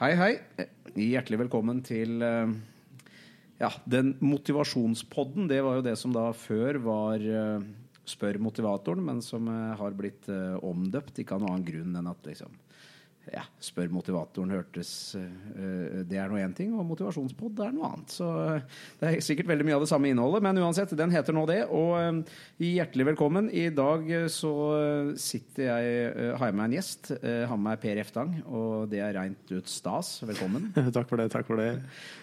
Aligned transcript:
Hei, 0.00 0.14
hei. 0.16 0.30
Hjertelig 0.96 1.42
velkommen 1.42 1.82
til 1.84 2.22
eh, 2.24 2.52
ja, 3.60 3.68
den 3.84 4.14
motivasjonspodden. 4.24 5.44
Det 5.50 5.58
var 5.60 5.76
jo 5.76 5.82
det 5.84 5.92
som 6.00 6.14
da 6.14 6.22
før 6.32 6.78
var 6.80 7.20
eh, 7.20 7.66
Spør 8.08 8.38
motivatoren, 8.40 9.04
men 9.04 9.20
som 9.20 9.50
eh, 9.52 9.74
har 9.76 9.98
blitt 9.98 10.30
eh, 10.32 10.56
omdøpt. 10.64 11.20
Ikke 11.20 11.36
av 11.36 11.42
noen 11.44 11.52
annen 11.58 11.66
grunn 11.68 12.00
enn 12.00 12.08
at 12.08 12.30
liksom 12.30 12.56
ja, 13.28 13.42
Spør 13.62 13.90
motivatoren 13.92 14.50
hørtes 14.54 14.90
eh, 15.18 16.00
Det 16.08 16.16
er 16.18 16.30
nå 16.32 16.38
én 16.40 16.54
ting, 16.56 16.72
og 16.74 16.86
motivasjonspod 16.88 17.60
er 17.62 17.74
noe 17.76 17.90
annet. 17.92 18.14
Så 18.14 18.26
eh, 18.56 18.78
det 18.98 19.10
er 19.10 19.20
sikkert 19.22 19.50
veldig 19.50 19.66
mye 19.68 19.76
av 19.76 19.84
det 19.84 19.90
samme 19.90 20.08
innholdet, 20.10 20.42
men 20.46 20.58
uansett, 20.62 20.94
den 20.98 21.12
heter 21.14 21.36
nå 21.36 21.44
det. 21.50 21.58
Og 21.68 21.92
eh, 22.00 22.38
hjertelig 22.64 23.10
velkommen. 23.12 23.50
I 23.52 23.68
dag 23.76 24.08
eh, 24.08 24.26
så 24.32 24.52
eh, 24.78 25.10
sitter 25.20 25.68
jeg 25.68 25.92
eh, 26.08 26.32
Har 26.40 26.50
jeg 26.50 26.56
med 26.58 26.64
en 26.70 26.76
gjest. 26.78 27.12
Eh, 27.20 27.44
har 27.50 27.60
med 27.60 27.66
meg 27.68 27.82
Per 27.84 28.00
Eftang, 28.02 28.32
og 28.48 28.88
det 28.90 29.02
er 29.04 29.14
reint 29.20 29.52
ut 29.52 29.70
stas. 29.70 30.14
Velkommen. 30.24 30.70
takk 30.96 31.06
for 31.12 31.20
det. 31.20 31.28
takk 31.36 31.46
for 31.50 31.60
det. 31.60 31.68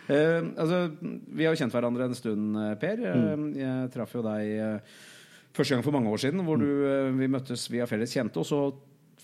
Eh, 0.09 0.41
altså, 0.57 0.81
vi 1.29 1.45
har 1.48 1.53
jo 1.55 1.61
kjent 1.61 1.77
hverandre 1.77 2.09
en 2.09 2.17
stund, 2.17 2.57
eh, 2.66 2.73
Per. 2.81 3.05
Eh, 3.13 3.48
Jeg 3.61 3.93
traff 3.93 4.17
jo 4.17 4.25
deg 4.25 4.52
eh, 4.57 4.99
første 5.55 5.77
gang 5.77 5.85
for 5.85 5.95
mange 5.95 6.11
år 6.11 6.25
siden, 6.25 6.43
hvor 6.45 6.59
du, 6.59 6.67
eh, 6.89 7.13
vi 7.21 7.31
møttes 7.31 7.70
via 7.71 7.88
felles 7.89 8.11
kjente. 8.17 8.41
Og 8.43 8.49
så 8.49 8.61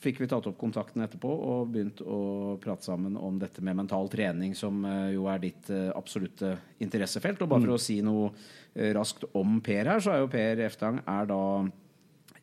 fikk 0.03 0.21
vi 0.23 0.29
tatt 0.29 0.47
opp 0.49 0.57
kontakten 0.59 1.03
etterpå 1.05 1.29
og 1.29 1.71
begynt 1.73 2.01
å 2.03 2.57
prate 2.61 2.85
sammen 2.87 3.15
om 3.19 3.37
dette 3.41 3.63
med 3.63 3.77
mental 3.79 4.09
trening, 4.11 4.55
som 4.57 4.83
eh, 4.87 5.13
jo 5.15 5.27
er 5.31 5.41
ditt 5.43 5.71
eh, 5.73 5.89
absolutte 5.95 6.55
interessefelt. 6.83 7.41
Og 7.43 7.51
bare 7.51 7.65
for 7.65 7.75
å 7.77 7.81
si 7.81 7.99
noe 8.05 8.31
eh, 8.73 8.91
raskt 8.95 9.27
om 9.39 9.59
Per 9.63 9.91
her, 9.93 10.03
så 10.03 10.13
er 10.13 10.23
jo 10.23 10.31
Per 10.33 10.65
Eftang 10.67 11.01
er 11.03 11.31
da 11.31 11.45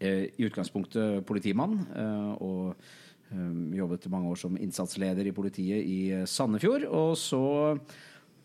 i 0.00 0.46
utgangspunktet 0.46 1.26
politimann. 1.28 1.74
og 2.40 2.72
jobbet 3.76 4.06
mange 4.08 4.30
år 4.32 4.38
som 4.40 4.54
innsatsleder 4.56 5.28
i 5.28 5.34
politiet 5.36 5.84
i 5.84 5.98
Sandefjord. 6.24 6.86
Og 6.88 7.18
så 7.20 7.40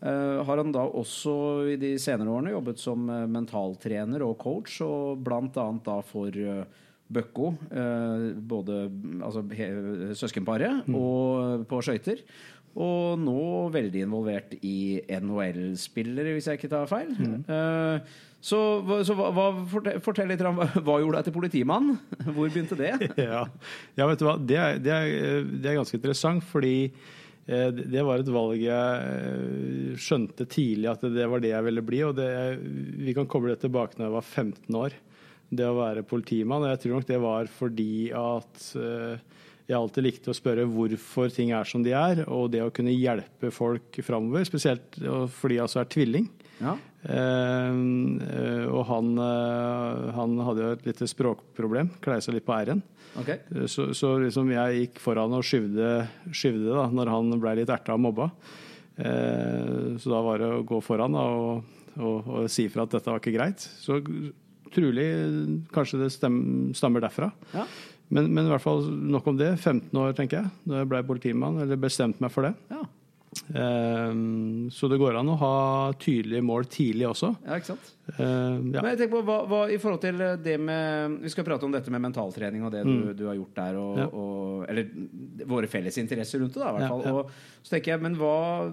har 0.03 0.59
han 0.59 0.73
da 0.75 0.83
også 0.83 1.37
i 1.71 1.77
de 1.79 1.93
senere 1.95 2.27
årene 2.27 2.51
jobbet 2.51 2.83
som 2.83 3.07
mentaltrener 3.07 4.25
og 4.27 4.35
coach, 4.43 4.81
og 4.83 5.23
blant 5.23 5.55
annet 5.63 5.87
da 5.87 5.95
for 6.03 6.43
Bøkko, 7.05 7.51
eh, 7.69 8.27
både 8.41 8.81
altså, 9.21 9.43
søskenparet, 10.17 10.87
mm. 10.87 10.95
og 10.97 11.65
på 11.69 11.81
skøyter. 11.85 12.23
Og 12.75 13.19
nå 13.21 13.41
veldig 13.71 14.01
involvert 14.03 14.55
i 14.65 14.99
NHL-spillere, 15.07 16.33
hvis 16.35 16.49
jeg 16.49 16.59
ikke 16.59 16.71
tar 16.73 16.89
feil. 16.91 17.13
Eh, 17.15 18.15
så, 18.45 18.59
så 19.07 19.15
hva, 19.17 19.29
hva, 19.33 19.45
fortell, 20.03 20.27
litt 20.29 20.43
om 20.45 20.59
hva, 20.59 20.97
gjorde 20.99 21.21
deg 21.21 21.29
til 21.29 21.35
politimann? 21.37 21.93
Hvor 22.35 22.49
begynte 22.49 22.77
det? 22.77 22.91
Ja, 23.29 23.45
ja 23.95 24.09
vet 24.09 24.19
du 24.19 24.27
hva. 24.27 24.35
Det 24.37 24.59
er, 24.59 24.81
det, 24.83 24.91
er, 24.91 25.47
det 25.47 25.71
er 25.71 25.79
ganske 25.79 25.97
interessant, 25.97 26.43
fordi 26.51 26.75
eh, 26.83 27.71
det 27.71 28.03
var 28.05 28.21
et 28.21 28.33
valg 28.35 28.59
jeg 28.59 29.95
skjønte 30.03 30.49
tidlig 30.51 30.91
at 30.91 31.07
det 31.15 31.29
var 31.31 31.41
det 31.41 31.55
jeg 31.55 31.69
ville 31.69 31.85
bli. 31.85 32.03
og 32.09 32.19
det, 32.19 32.29
Vi 33.07 33.15
kan 33.15 33.29
koble 33.31 33.55
det 33.55 33.63
tilbake 33.63 33.95
når 33.97 34.09
jeg 34.09 34.17
var 34.19 34.31
15 34.43 34.81
år, 34.83 34.99
det 35.49 35.67
å 35.67 35.77
være 35.77 36.05
politimann. 36.07 36.65
og 36.65 36.73
Jeg 36.73 36.83
tror 36.83 36.97
nok 36.97 37.09
det 37.09 37.21
var 37.21 37.51
fordi 37.51 37.95
at 38.15 38.65
eh, 38.79 39.23
jeg 39.65 39.77
alltid 39.77 40.05
likte 40.05 40.29
å 40.29 40.37
spørre 40.37 40.65
hvorfor 40.69 41.31
ting 41.33 41.51
er 41.57 41.65
som 41.65 41.83
de 41.85 41.93
er, 41.97 42.23
og 42.29 42.51
det 42.53 42.61
å 42.61 42.73
kunne 42.73 42.93
hjelpe 42.93 43.49
folk 43.53 43.97
framover. 44.05 44.45
Spesielt 44.45 44.99
fordi 45.39 45.57
jeg 45.57 45.65
altså 45.65 45.81
er 45.81 45.89
tvilling. 45.89 46.27
Ja. 46.61 46.75
Eh, 47.05 47.79
og 48.71 48.83
han, 48.89 49.09
uh, 49.19 50.11
han 50.15 50.37
hadde 50.47 50.63
jo 50.63 50.75
et 50.75 50.85
lite 50.87 51.09
språkproblem, 51.09 51.91
klei 52.03 52.19
seg 52.23 52.37
litt 52.37 52.47
på 52.47 52.55
r-en. 52.57 52.83
Okay. 53.21 53.65
Så, 53.71 53.89
så 53.95 54.15
liksom 54.19 54.49
jeg 54.51 54.79
gikk 54.79 55.01
foran 55.03 55.33
og 55.37 55.45
skyvde, 55.47 55.91
skyvde 56.35 56.73
da, 56.73 56.87
når 56.91 57.13
han 57.13 57.35
ble 57.39 57.57
litt 57.61 57.71
erta 57.71 57.95
og 57.95 58.05
mobba. 58.05 58.29
Uh, 58.95 59.95
så 60.01 60.13
da 60.13 60.23
var 60.25 60.41
det 60.41 60.53
å 60.59 60.63
gå 60.67 60.81
foran 60.85 61.17
da, 61.17 61.25
og, 61.25 61.77
og, 61.97 62.17
og 62.21 62.49
si 62.51 62.69
ifra 62.69 62.85
at 62.85 62.97
dette 62.97 63.11
var 63.11 63.23
ikke 63.23 63.37
greit. 63.37 63.65
Så 63.81 64.01
trolig 64.75 65.07
kanskje 65.75 66.01
det 66.03 66.11
stammer 66.15 67.03
derfra. 67.07 67.31
Ja. 67.55 67.65
Men, 68.13 68.27
men 68.35 68.45
i 68.45 68.51
hvert 68.53 68.61
fall 68.61 68.83
nok 68.85 69.31
om 69.31 69.37
det. 69.39 69.53
15 69.57 69.89
år, 69.97 70.13
tenker 70.17 70.43
jeg, 70.43 70.51
da 70.69 70.83
jeg 70.83 70.89
ble 70.91 70.99
politimann, 71.07 71.57
eller 71.63 71.79
bestemte 71.81 72.21
meg 72.21 72.31
for 72.35 72.45
det. 72.45 72.53
Ja. 72.69 72.83
Um, 73.55 74.69
så 74.71 74.87
det 74.89 74.97
går 75.01 75.17
an 75.19 75.27
å 75.33 75.35
ha 75.41 75.55
tydelige 75.99 76.43
mål 76.45 76.67
tidlig 76.71 77.05
også. 77.09 77.29
ja, 77.45 77.57
ikke 77.59 77.69
sant? 77.73 77.89
Eh, 78.13 78.21
ja. 78.23 78.79
Men 78.81 78.87
jeg 78.93 78.99
tenker 79.01 79.13
på 79.17 79.23
hva, 79.27 79.37
hva 79.49 79.59
i 79.73 79.79
forhold 79.81 80.01
til 80.05 80.21
det 80.45 80.55
med 80.61 81.17
Vi 81.25 81.31
skal 81.33 81.45
prate 81.47 81.65
om 81.67 81.73
dette 81.73 81.91
med 81.93 82.03
mentaltrening 82.05 82.63
og 82.67 82.71
det 82.73 82.83
du, 82.87 82.93
Mm. 82.95 83.15
du 83.17 83.25
har 83.27 83.35
gjort 83.35 83.55
der, 83.59 83.75
og, 83.81 83.97
Ja. 83.99 84.05
og, 84.07 84.65
eller 84.69 85.45
våre 85.51 85.67
felles 85.67 85.97
interesser 86.01 86.39
rundt 86.39 86.53
det, 86.55 86.61
da, 86.63 86.69
i 86.69 86.77
hvert 86.79 86.89
fall. 86.89 87.03
Og 87.11 87.31
så 87.63 87.75
tenker 87.75 87.91
jeg, 87.95 88.01
men 88.05 88.15
hva, 88.15 88.71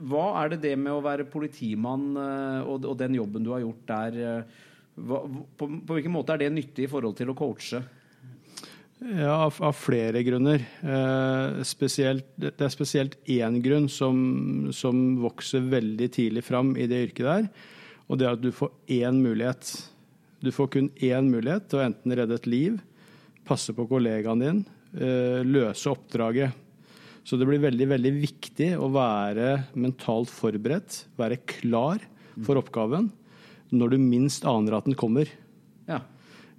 hva 0.00 0.26
er 0.44 0.54
det 0.54 0.60
det 0.64 0.74
med 0.78 0.92
å 0.92 1.02
være 1.04 1.28
politimann 1.30 2.14
eh, 2.16 2.60
og, 2.64 2.84
og 2.88 2.96
den 2.98 3.14
jobben 3.20 3.44
du 3.44 3.52
har 3.52 3.60
gjort 3.66 3.84
der 3.86 4.20
eh, 4.38 4.62
hva, 4.94 5.20
på, 5.58 5.66
på 5.66 5.96
hvilken 5.96 6.14
måte 6.14 6.34
er 6.34 6.44
det 6.44 6.54
nyttig 6.54 6.86
i 6.86 6.90
forhold 6.90 7.16
til 7.18 7.32
å 7.32 7.36
coache? 7.38 7.82
Ja, 9.04 9.34
av, 9.44 9.56
av 9.58 9.74
flere 9.76 10.22
grunner. 10.24 10.62
Eh, 10.80 11.62
spesielt, 11.66 12.28
det 12.40 12.54
er 12.62 12.72
spesielt 12.72 13.16
én 13.28 13.58
grunn 13.64 13.88
som, 13.90 14.70
som 14.72 15.18
vokser 15.20 15.66
veldig 15.72 16.08
tidlig 16.14 16.44
fram 16.46 16.72
i 16.78 16.86
det 16.88 17.02
yrket 17.08 17.26
der. 17.26 17.48
Og 18.08 18.20
det 18.20 18.28
er 18.28 18.38
at 18.38 18.44
du 18.44 18.52
får 18.54 18.70
én 18.94 19.18
mulighet. 19.20 19.72
Du 20.44 20.52
får 20.54 20.70
kun 20.76 20.88
én 21.02 21.28
mulighet 21.32 21.66
til 21.68 21.80
å 21.80 21.86
enten 21.88 22.14
redde 22.16 22.38
et 22.38 22.48
liv, 22.48 22.78
passe 23.48 23.74
på 23.76 23.88
kollegaen 23.90 24.44
din, 24.44 24.62
eh, 24.94 25.42
løse 25.44 25.90
oppdraget. 25.90 26.54
Så 27.24 27.36
det 27.40 27.48
blir 27.48 27.60
veldig, 27.60 27.88
veldig 27.88 28.14
viktig 28.20 28.70
å 28.78 28.88
være 28.92 29.64
mentalt 29.80 30.32
forberedt, 30.32 31.02
være 31.18 31.40
klar 31.48 32.04
for 32.44 32.60
oppgaven 32.60 33.10
når 33.74 33.94
du 33.94 34.02
minst 34.02 34.46
aner 34.48 34.78
at 34.78 34.88
den 34.88 34.96
kommer. 34.98 35.30
Ja. 35.88 36.00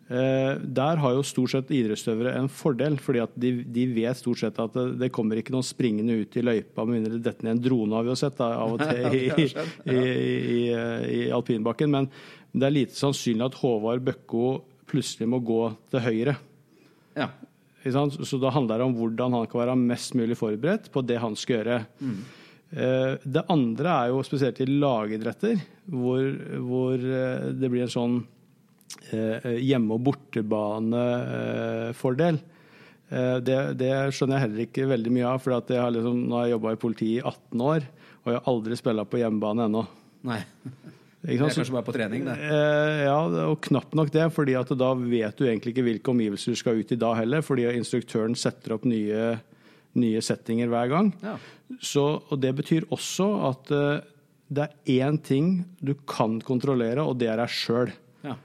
Eh, 0.06 0.60
der 0.62 1.00
har 1.02 1.16
jo 1.16 1.24
stort 1.26 1.56
sett 1.56 1.72
idrettsutøvere 1.74 2.36
en 2.38 2.50
fordel, 2.52 3.00
fordi 3.02 3.24
at 3.24 3.34
de, 3.42 3.56
de 3.64 3.88
vet 3.96 4.20
stort 4.20 4.44
sett 4.44 4.60
at 4.62 4.76
det, 4.78 4.86
det 5.02 5.10
kommer 5.16 5.42
ikke 5.42 5.56
noen 5.56 5.66
springende 5.66 6.20
ut 6.22 6.38
i 6.38 6.44
løypa 6.46 6.86
med 6.86 7.00
mindre 7.00 7.16
det 7.16 7.24
detter 7.26 7.48
ned 7.48 7.58
en 7.58 7.64
drone, 7.66 7.96
har 7.98 8.06
vi 8.06 8.14
jo 8.14 8.20
sett 8.20 8.38
da, 8.38 8.52
av 8.62 8.76
og 8.76 8.84
til 8.86 9.18
i, 9.18 9.48
i, 9.90 9.98
i, 9.98 10.62
i 11.18 11.26
alpinbakken. 11.34 11.90
Men 11.98 12.12
det 12.54 12.70
er 12.70 12.78
lite 12.78 12.98
sannsynlig 13.00 13.50
at 13.50 13.60
Håvard 13.64 14.06
Bøkko 14.06 14.46
plutselig 14.86 15.28
må 15.32 15.42
gå 15.42 15.64
til 15.92 16.06
høyre. 16.06 16.40
ja. 17.18 17.30
Så 17.86 18.40
da 18.42 18.50
handler 18.50 18.82
det 18.82 18.86
om 18.88 18.96
hvordan 18.98 19.36
han 19.38 19.44
kan 19.46 19.60
være 19.60 19.76
mest 19.78 20.16
mulig 20.18 20.34
forberedt 20.40 20.88
på 20.90 21.04
det 21.06 21.20
han 21.22 21.36
skal 21.38 21.60
gjøre. 21.60 21.76
Eh, 22.02 22.24
Det 22.76 23.44
andre 23.54 23.90
er 23.94 24.10
jo 24.12 24.24
spesielt 24.28 24.60
i 24.60 24.68
lagidretter, 24.68 25.56
hvor, 25.88 26.20
hvor 26.66 26.96
eh, 27.00 27.56
det 27.56 27.70
blir 27.72 27.84
en 27.86 27.94
sånn 27.94 28.18
eh, 29.16 29.40
hjemme- 29.64 29.96
og 29.96 30.04
bortebane-fordel. 30.10 32.36
Det, 33.46 33.58
det 33.78 33.94
skjønner 34.18 34.36
jeg 34.36 34.44
heller 34.44 34.62
ikke 34.66 34.90
veldig 34.90 35.12
mye 35.14 35.30
av, 35.30 35.38
for 35.40 35.54
jeg 35.54 35.78
har 35.78 35.94
liksom, 35.94 36.26
nå 36.26 36.34
har 36.40 36.46
jeg 36.48 36.56
jobba 36.56 36.74
i 36.74 36.82
politiet 36.82 37.20
i 37.20 37.22
18 37.22 37.62
år, 37.62 37.82
og 38.18 38.28
jeg 38.32 38.38
har 38.40 38.50
aldri 38.50 38.74
spilla 38.80 39.04
på 39.06 39.20
hjemmebane 39.22 39.62
ennå. 39.70 39.84
Nei. 40.26 40.42
Det 41.26 41.34
er 41.34 41.42
kanskje 41.42 41.74
bare 41.74 41.88
på 41.88 41.94
trening, 41.96 42.26
det. 42.28 42.36
Eh, 42.38 43.04
ja, 43.08 43.18
og 43.50 43.58
knapt 43.66 43.96
nok 43.98 44.12
det, 44.14 44.28
fordi 44.36 44.54
at 44.60 44.70
da 44.78 44.92
vet 44.98 45.40
du 45.40 45.48
egentlig 45.48 45.74
ikke 45.74 45.86
hvilke 45.88 46.14
omgivelser 46.14 46.54
du 46.54 46.60
skal 46.60 46.78
ut 46.78 46.94
i 46.94 46.98
da 47.02 47.16
heller, 47.18 47.42
fordi 47.46 47.66
instruktøren 47.72 48.38
setter 48.38 48.76
opp 48.76 48.86
nye, 48.90 49.32
nye 50.00 50.22
settinger 50.24 50.72
hver 50.72 50.92
gang. 50.92 51.12
Ja. 51.24 51.36
Så, 51.82 52.06
og 52.30 52.42
det 52.42 52.54
betyr 52.58 52.88
også 52.94 53.28
at 53.50 53.72
uh, 53.74 54.04
det 54.48 54.68
er 54.68 55.06
én 55.08 55.18
ting 55.24 55.64
du 55.82 55.96
kan 56.08 56.38
kontrollere, 56.46 57.04
og 57.04 57.18
det 57.22 57.32
er 57.32 57.42
deg 57.42 57.54
sjøl. 57.54 57.94
Ja. 58.26 58.36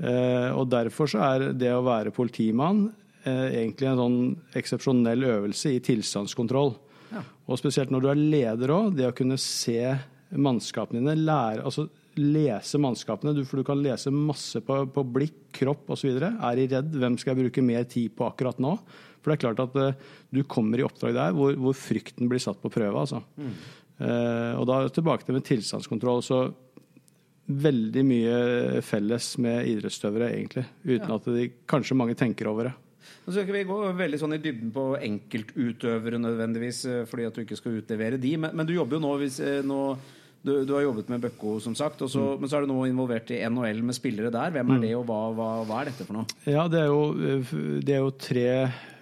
Uh, 0.00 0.50
og 0.58 0.66
derfor 0.72 1.10
så 1.12 1.22
er 1.28 1.50
det 1.56 1.70
å 1.74 1.84
være 1.86 2.14
politimann 2.16 2.88
uh, 2.88 3.46
egentlig 3.46 3.90
en 3.90 4.02
sånn 4.02 4.18
eksepsjonell 4.58 5.28
øvelse 5.36 5.76
i 5.76 5.82
tilstandskontroll. 5.84 6.74
Ja. 7.12 7.22
Og 7.46 7.60
spesielt 7.60 7.92
når 7.94 8.02
du 8.02 8.10
er 8.10 8.24
leder 8.34 8.74
òg, 8.74 8.92
det 8.98 9.08
å 9.08 9.16
kunne 9.16 9.38
se 9.40 9.94
mannskapene 10.34 11.00
dine, 11.00 11.14
lære, 11.22 11.62
altså 11.62 11.86
lese 12.20 12.80
mannskapene, 12.80 13.34
du, 13.36 13.42
for 13.48 13.60
du 13.60 13.66
kan 13.68 13.80
lese 13.82 14.12
masse 14.14 14.60
på, 14.64 14.78
på 14.92 15.04
blikk, 15.16 15.40
kropp 15.56 15.90
osv. 15.94 16.10
Er 16.16 16.58
de 16.58 16.68
redd? 16.74 16.94
Hvem 16.96 17.18
skal 17.20 17.34
jeg 17.34 17.46
bruke 17.46 17.64
mer 17.64 17.84
tid 17.90 18.14
på 18.16 18.26
akkurat 18.28 18.60
nå? 18.62 18.76
For 19.20 19.32
det 19.32 19.38
er 19.38 19.42
klart 19.42 19.62
at 19.64 19.80
uh, 19.80 20.14
du 20.30 20.44
kommer 20.46 20.78
i 20.78 20.84
oppdrag 20.86 21.16
der 21.16 21.34
hvor, 21.34 21.56
hvor 21.58 21.74
frykten 21.76 22.30
blir 22.30 22.42
satt 22.42 22.60
på 22.62 22.70
prøve. 22.70 23.02
Altså. 23.02 23.22
Eh, 23.96 24.52
og 24.54 24.66
da 24.68 24.82
tilbake 24.92 25.24
til 25.26 25.36
med 25.36 25.46
tilstandskontroll. 25.48 26.22
Så 26.24 26.40
veldig 27.46 28.02
mye 28.06 28.82
felles 28.84 29.32
med 29.42 29.68
idrettsutøvere, 29.70 30.32
egentlig. 30.34 30.66
Uten 30.84 31.08
Ja. 31.08 31.16
at 31.16 31.30
de, 31.30 31.48
kanskje 31.68 31.96
mange 31.98 32.16
tenker 32.18 32.50
over 32.50 32.70
det. 32.70 32.74
Nå 33.26 33.32
skal 33.32 33.44
ikke 33.44 33.54
vi 33.54 33.64
gå 33.66 33.78
veldig 33.98 34.18
sånn 34.18 34.34
i 34.34 34.42
dybden 34.42 34.70
på 34.74 34.84
enkeltutøvere 34.98 36.18
nødvendigvis, 36.18 36.84
eh, 36.86 37.04
fordi 37.06 37.26
at 37.26 37.34
du 37.34 37.42
ikke 37.42 37.58
skal 37.58 37.80
utlevere 37.80 38.20
de, 38.20 38.36
men, 38.36 38.54
men 38.54 38.66
du 38.66 38.74
jobber 38.74 38.98
jo 38.98 39.04
nå, 39.06 39.12
hvis, 39.22 39.40
nå 39.66 39.80
du, 40.46 40.52
du 40.66 40.74
har 40.76 40.84
jobbet 40.86 41.10
med 41.12 41.24
Bøkko, 41.26 41.56
som 41.62 41.74
sagt, 41.78 42.02
Også, 42.06 42.22
mm. 42.22 42.42
men 42.42 42.50
så 42.50 42.58
er 42.58 42.66
du 42.66 42.72
nå 42.72 42.78
involvert 42.88 43.30
i 43.34 43.40
NHL 43.50 43.82
med 43.86 43.96
spillere 43.98 44.30
der. 44.34 44.52
Hvem 44.54 44.76
er 44.76 44.84
det, 44.84 44.92
og 44.98 45.06
hva, 45.08 45.20
hva, 45.34 45.48
hva 45.66 45.80
er 45.82 45.90
dette 45.90 46.06
for 46.06 46.20
noe? 46.20 46.36
Ja, 46.46 46.66
det 46.70 46.84
er 46.84 46.92
jo, 46.92 47.02
det 47.82 47.96
er 47.96 48.04
jo 48.04 48.12
tre 48.14 48.50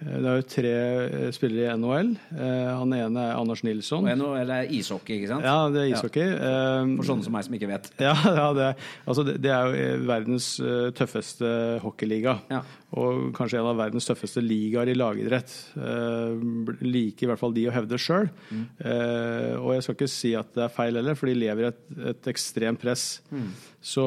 det 0.05 0.27
er 0.27 0.39
jo 0.41 0.45
tre 0.49 0.71
eh, 0.75 1.29
spillere 1.33 1.71
i 1.71 1.77
NHL. 1.79 2.11
Eh, 2.35 2.71
han 2.75 2.93
ene 2.93 3.23
er 3.29 3.39
Anders 3.39 3.63
Nilsson. 3.65 4.05
Og 4.05 4.19
NHL 4.19 4.51
er 4.57 4.73
ishockey, 4.75 5.17
ikke 5.17 5.31
sant? 5.31 5.47
Ja, 5.47 5.69
det 5.73 5.81
er 5.81 5.93
ishockey. 5.93 6.25
Ja. 6.35 6.83
For 6.97 7.09
sånne 7.09 7.25
som 7.25 7.35
meg 7.35 7.47
som 7.47 7.57
ikke 7.57 7.71
vet. 7.71 7.91
Ja, 8.05 8.13
ja 8.13 8.49
det, 8.53 8.65
altså 9.07 9.23
det, 9.25 9.39
det, 9.41 9.49
er 9.49 9.71
jo 9.71 10.03
verdens 10.05 10.49
tøffeste 10.97 11.47
hockeyliga. 11.81 12.35
Ja. 12.51 12.61
Og 12.95 13.31
kanskje 13.35 13.59
en 13.59 13.67
av 13.67 13.79
verdens 13.79 14.07
tøffeste 14.07 14.39
ligaer 14.43 14.87
i 14.91 14.95
lagidrett. 14.95 15.51
Eh, 15.75 16.43
liker 16.85 17.25
i 17.25 17.29
hvert 17.31 17.41
fall 17.41 17.55
de 17.55 17.65
å 17.67 17.73
hevde 17.75 17.99
sjøl. 17.99 18.29
Mm. 18.47 18.61
Eh, 18.79 19.55
og 19.59 19.73
jeg 19.75 19.85
skal 19.85 19.97
ikke 19.97 20.11
si 20.13 20.31
at 20.39 20.53
det 20.55 20.63
er 20.63 20.75
feil 20.75 20.99
heller, 20.99 21.17
for 21.19 21.27
de 21.27 21.35
lever 21.35 21.65
i 21.65 21.69
et, 21.73 21.81
et 22.13 22.29
ekstremt 22.31 22.79
press. 22.79 23.05
Mm. 23.35 23.49
Så 23.83 24.05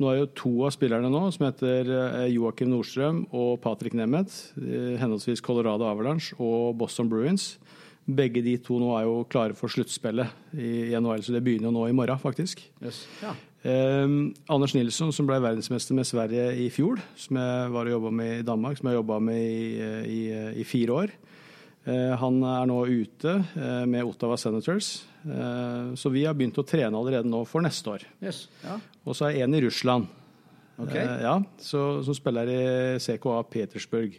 nå 0.00 0.08
er 0.10 0.22
jo 0.22 0.30
to 0.40 0.54
av 0.64 0.72
spillerne 0.74 1.10
nå, 1.12 1.26
som 1.36 1.46
heter 1.50 1.92
eh, 1.96 2.30
Joakim 2.32 2.72
Nordstrøm 2.72 3.26
og 3.28 3.58
Patrick 3.64 3.98
Nemeth, 3.98 4.54
eh, 4.62 4.96
henholdsvis 5.02 5.44
Colorado 5.44 5.88
Avalanche 5.90 6.38
og 6.40 6.78
Boston 6.80 7.12
Bruins. 7.12 7.52
Begge 8.10 8.40
de 8.42 8.56
to 8.64 8.80
nå 8.80 8.94
er 8.96 9.04
jo 9.04 9.20
klare 9.30 9.54
for 9.54 9.70
sluttspillet 9.70 10.56
i 10.56 10.96
NHL, 10.96 11.22
så 11.22 11.36
det 11.36 11.44
begynner 11.44 11.68
jo 11.68 11.76
nå 11.76 11.86
i 11.90 11.94
morgen, 11.94 12.18
faktisk. 12.18 12.64
Yes. 12.80 13.04
Ja. 13.20 13.36
Eh, 13.60 14.12
Anders 14.48 14.74
Nilsson, 14.76 15.12
som 15.12 15.28
ble 15.28 15.40
verdensmester 15.42 15.96
med 15.96 16.08
Sverige 16.08 16.46
i 16.64 16.68
fjor, 16.72 17.00
som 17.18 17.36
jeg 17.40 17.72
var 17.74 17.88
og 17.88 17.96
jobba 17.96 18.12
med 18.22 18.38
i 18.38 18.46
Danmark, 18.46 18.78
som 18.78 18.88
jeg 18.88 18.96
jobba 18.96 19.18
med 19.24 19.40
i, 19.40 19.90
i, 20.08 20.20
i, 20.62 20.64
fire 20.64 20.96
år. 21.02 21.12
Eh, 21.84 22.14
han 22.22 22.40
er 22.44 22.70
nå 22.70 22.78
ute 22.88 23.36
eh, 23.40 23.84
med 23.90 24.08
Ottawa 24.08 24.38
Senators. 24.40 24.94
Eh, 25.24 25.92
så 26.00 26.12
vi 26.12 26.24
har 26.24 26.36
begynt 26.36 26.60
å 26.60 26.64
trene 26.64 26.96
allerede 26.96 27.28
nå 27.28 27.42
for 27.48 27.64
neste 27.64 27.98
år. 27.98 28.08
Yes. 28.24 28.46
Ja. 28.64 28.78
Og 29.04 29.16
så 29.16 29.28
er 29.28 29.44
en 29.44 29.56
i 29.56 29.62
Russland, 29.66 30.08
okay. 30.80 31.04
Eh, 31.04 31.22
ja, 31.26 31.36
så, 31.60 31.84
som 32.06 32.16
spiller 32.16 32.48
i 32.48 32.64
CKA 33.00 33.42
Petersburg. 33.52 34.16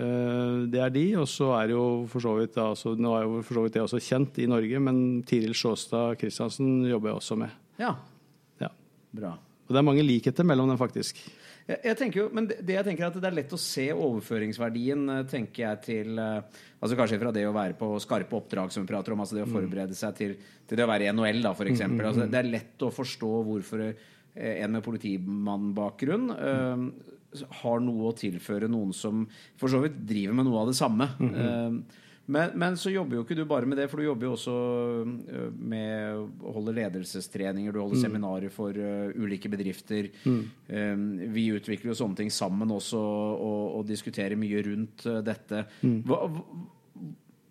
Eh, 0.00 0.60
det 0.72 0.80
er 0.80 0.92
de, 0.94 1.04
og 1.20 1.28
så 1.28 1.50
er 1.58 1.74
jo 1.74 1.84
for 2.08 2.24
så 2.24 2.32
vidt, 2.38 2.56
altså, 2.60 2.94
nå 2.96 3.12
er 3.18 3.26
jo 3.26 3.42
for 3.42 3.58
så 3.58 3.66
vidt 3.66 3.76
det 3.76 3.84
også 3.84 4.00
kjent 4.04 4.40
i 4.40 4.48
Norge, 4.48 4.80
men 4.80 5.20
Tiril 5.28 5.52
Sjåstad 5.56 6.16
Christiansen 6.20 6.86
jobber 6.88 7.12
jeg 7.12 7.20
også 7.20 7.38
med. 7.42 7.60
Ja. 7.80 7.94
Bra. 9.10 9.36
Og 9.70 9.74
det 9.74 9.78
er 9.78 9.86
mange 9.86 10.02
likheter 10.02 10.46
mellom 10.46 10.70
dem, 10.72 10.78
faktisk. 10.80 11.20
Jeg, 11.68 11.78
jeg 11.84 11.98
tenker 12.00 12.24
jo, 12.24 12.26
men 12.34 12.48
det, 12.50 12.56
det, 12.66 12.74
jeg 12.74 12.86
tenker 12.88 13.06
er 13.06 13.12
at 13.12 13.18
det 13.22 13.28
er 13.28 13.36
lett 13.36 13.52
å 13.54 13.60
se 13.60 13.84
overføringsverdien 13.94 15.04
eh, 15.14 15.20
tenker 15.30 15.62
jeg, 15.62 15.80
til 15.84 16.18
eh, 16.18 16.62
altså 16.80 16.98
Kanskje 16.98 17.20
fra 17.22 17.32
det 17.34 17.44
å 17.46 17.54
være 17.54 17.76
på 17.78 17.92
skarpe 18.02 18.38
oppdrag, 18.40 18.72
som 18.74 18.82
vi 18.82 18.90
prater 18.90 19.14
om, 19.14 19.22
altså 19.22 19.38
det 19.38 19.44
å 19.44 19.50
mm. 19.50 19.54
forberede 19.54 19.98
seg 19.98 20.16
til, 20.18 20.34
til 20.66 20.80
det 20.80 20.86
å 20.86 20.90
være 20.90 21.06
i 21.06 21.12
NHL, 21.14 21.38
da, 21.46 21.54
f.eks. 21.54 21.84
Mm, 21.84 21.94
mm, 21.94 22.02
altså, 22.10 22.26
det 22.32 22.40
er 22.40 22.50
lett 22.50 22.86
å 22.86 22.90
forstå 22.94 23.32
hvorfor 23.46 23.86
eh, 23.86 23.94
en 24.50 24.74
med 24.74 24.84
politimannbakgrunn 24.86 26.28
uh, 26.34 26.84
har 27.62 27.82
noe 27.82 28.10
å 28.10 28.16
tilføre 28.18 28.66
noen 28.70 28.90
som 28.96 29.22
for 29.58 29.70
så 29.70 29.84
vidt 29.84 30.02
driver 30.06 30.34
med 30.38 30.50
noe 30.50 30.64
av 30.64 30.70
det 30.72 30.78
samme. 30.78 31.12
Mm 31.18 31.34
-hmm. 31.34 31.82
Men, 32.30 32.52
men, 32.58 32.76
så 32.78 32.92
jobber 32.92 33.18
jo 33.18 33.24
ikke 33.24 33.36
du 33.38 33.44
bare 33.48 33.68
med 33.68 33.80
det, 33.80 33.88
for 33.90 34.00
du 34.00 34.06
jobber 34.06 34.28
jo 34.28 34.34
også 34.36 34.54
øh, 34.54 35.46
med 35.56 36.18
å 36.46 36.54
holde 36.56 36.74
ledelsestreninger, 36.78 37.74
du 37.74 37.80
holder 37.82 37.98
mm. 37.98 38.04
seminarer 38.04 38.54
for 38.54 38.76
uh, 38.76 39.10
ulike 39.18 39.50
bedrifter. 39.52 40.10
Mm. 40.24 40.42
Um, 40.70 41.06
vi 41.34 41.48
utvikler 41.56 41.92
jo 41.92 42.00
sånne 42.02 42.22
ting 42.22 42.30
sammen 42.34 42.70
også, 42.74 43.00
og, 43.00 43.64
og 43.80 43.88
diskuterer 43.88 44.38
mye 44.38 44.62
rundt 44.68 45.06
uh, 45.10 45.18
dette. 45.26 45.64
Mm. 45.82 46.02
Hva, 46.06 46.22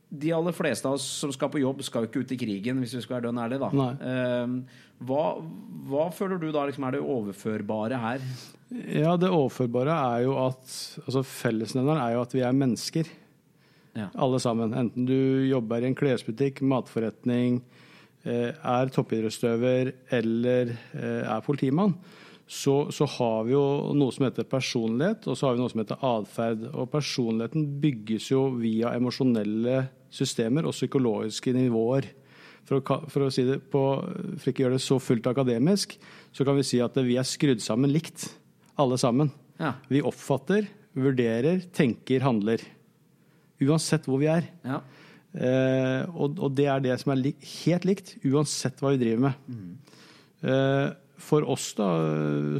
de 0.09 0.31
aller 0.33 0.55
fleste 0.57 0.89
av 0.89 0.97
oss 0.97 1.05
som 1.21 1.31
skal 1.33 1.51
på 1.53 1.61
jobb, 1.61 1.83
skal 1.85 2.05
jo 2.05 2.09
ikke 2.09 2.23
ut 2.23 2.31
i 2.33 2.39
krigen, 2.41 2.79
hvis 2.81 2.95
vi 2.97 3.03
skal 3.03 3.19
være 3.19 3.27
dønn 3.27 3.41
ærlige, 3.43 3.67
da. 3.67 3.89
Um, 4.41 4.55
hva, 5.05 5.25
hva, 5.87 6.09
føler 6.15 6.41
du 6.41 6.49
da 6.55 6.65
liksom 6.67 6.87
er 6.87 6.97
det 6.97 7.03
overførbare 7.03 7.99
her? 8.01 8.25
Ja, 8.89 9.15
det 9.19 9.29
overførbare 9.29 9.95
er 10.15 10.25
jo 10.25 10.35
at 10.41 10.73
altså 11.05 11.23
Fellesnevneren 11.25 12.01
er 12.03 12.15
jo 12.17 12.23
at 12.25 12.35
vi 12.35 12.43
er 12.45 12.57
mennesker. 12.57 13.11
Ja. 13.99 14.07
Alle 14.15 14.39
sammen. 14.41 14.73
Enten 14.77 15.05
du 15.09 15.45
jobber 15.49 15.83
i 15.83 15.89
en 15.89 15.97
klesbutikk, 15.97 16.63
matforretning, 16.65 17.59
eh, 18.23 18.55
er 18.55 18.93
toppidrettsutøver 18.95 19.93
eller 20.15 20.73
eh, 20.95 21.23
er 21.23 21.45
politimann, 21.45 21.95
så, 22.49 22.87
så, 22.89 23.05
har 23.05 23.43
vi 23.45 23.53
jo 23.53 23.63
noe 23.93 24.13
som 24.15 24.25
heter 24.25 24.47
personlighet, 24.49 25.27
og 25.29 25.37
så 25.37 25.45
har 25.45 25.53
vi 25.53 25.61
noe 25.61 25.69
som 25.69 25.83
heter 25.83 26.01
atferd. 26.01 26.63
Og 26.73 26.87
personligheten 26.89 27.67
bygges 27.83 28.31
jo 28.31 28.47
via 28.57 28.95
emosjonelle 28.97 29.83
systemer 30.09 30.65
og 30.65 30.73
psykologiske 30.73 31.53
nivåer. 31.53 32.07
For 32.65 32.81
å, 32.81 32.97
for 33.09 33.27
å, 33.27 33.29
si 33.33 33.45
det 33.45 33.59
på, 33.69 33.83
for 34.01 34.49
ikke 34.49 34.65
gjøre 34.65 34.79
det 34.79 34.85
så 34.85 34.97
fullt 35.01 35.29
akademisk, 35.29 35.93
så 36.33 36.45
kan 36.47 36.57
vi 36.57 36.65
si 36.65 36.81
at 36.81 36.97
vi 37.05 37.19
er 37.21 37.29
skrudd 37.29 37.61
sammen 37.61 37.93
likt, 37.93 38.25
alle 38.81 38.97
sammen. 38.97 39.29
Ja. 39.61 39.75
Vi 39.91 40.01
oppfatter, 40.05 40.65
vurderer, 40.97 41.61
tenker, 41.75 42.25
handler. 42.25 42.65
Uansett 43.65 44.07
hvor 44.07 44.21
vi 44.21 44.29
er. 44.31 44.47
Ja. 44.63 44.79
Eh, 45.33 46.01
og, 46.09 46.39
og, 46.39 46.53
det 46.57 46.65
er 46.71 46.81
det 46.83 46.95
som 47.01 47.13
er 47.13 47.21
lik, 47.21 47.43
helt 47.65 47.85
likt, 47.85 48.15
uansett 48.25 48.81
hva 48.81 48.95
vi 48.95 49.01
driver 49.03 49.27
med. 49.27 49.45
Mm. 49.51 50.01
Eh, 50.49 50.87
for 51.19 51.43
oss 51.51 51.73
da, 51.75 51.87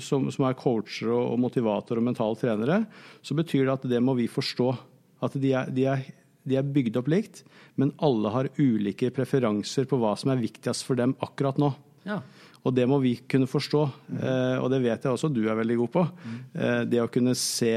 som, 0.03 0.27
som 0.33 0.45
er 0.49 0.57
coacher 0.59 1.13
og, 1.13 1.33
og 1.33 1.39
motivatorer 1.45 2.01
og 2.01 2.09
mentale 2.09 2.39
trenere, 2.39 2.81
så 3.23 3.37
betyr 3.37 3.65
det 3.65 3.75
at 3.77 3.87
det 3.93 4.01
må 4.03 4.17
vi 4.19 4.27
forstå. 4.31 4.73
At 5.23 5.35
de 5.39 5.53
er, 5.55 5.71
de 5.75 5.85
er, 5.91 6.03
de 6.47 6.59
er 6.59 6.67
bygd 6.75 6.99
opp 6.99 7.09
likt, 7.11 7.43
men 7.79 7.93
alle 8.03 8.31
har 8.33 8.51
ulike 8.59 9.11
preferanser 9.15 9.87
på 9.87 9.99
hva 9.99 10.13
som 10.19 10.33
er 10.33 10.43
viktigst 10.43 10.85
for 10.87 10.99
dem 10.99 11.15
akkurat 11.23 11.59
nå. 11.61 11.71
Ja. 12.07 12.19
Og 12.67 12.75
det 12.75 12.85
må 12.91 12.99
vi 12.99 13.15
kunne 13.31 13.47
forstå, 13.47 13.85
mm. 13.87 14.19
eh, 14.19 14.55
og 14.59 14.67
det 14.73 14.81
vet 14.83 15.05
jeg 15.05 15.15
også 15.15 15.31
du 15.31 15.45
er 15.47 15.57
veldig 15.59 15.79
god 15.79 15.91
på. 15.95 16.05
Mm. 16.19 16.37
Eh, 16.59 16.81
det 16.91 17.01
å 17.03 17.11
kunne 17.11 17.35
se 17.39 17.73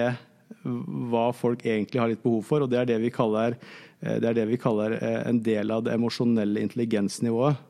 hva 0.63 1.29
folk 1.35 1.65
egentlig 1.67 2.01
har 2.01 2.11
litt 2.11 2.23
behov 2.23 2.45
for. 2.47 2.65
Og 2.65 2.71
det 2.71 2.81
er 2.81 2.89
det 2.93 3.01
vi 3.03 3.13
kaller, 3.15 3.57
eh, 4.01 4.19
det 4.23 4.35
det 4.39 4.47
vi 4.51 4.61
kaller 4.61 4.97
eh, 4.99 5.21
en 5.29 5.41
del 5.43 5.75
av 5.75 5.85
det 5.87 5.95
emosjonelle 5.97 6.63
intelligensnivået. 6.63 7.69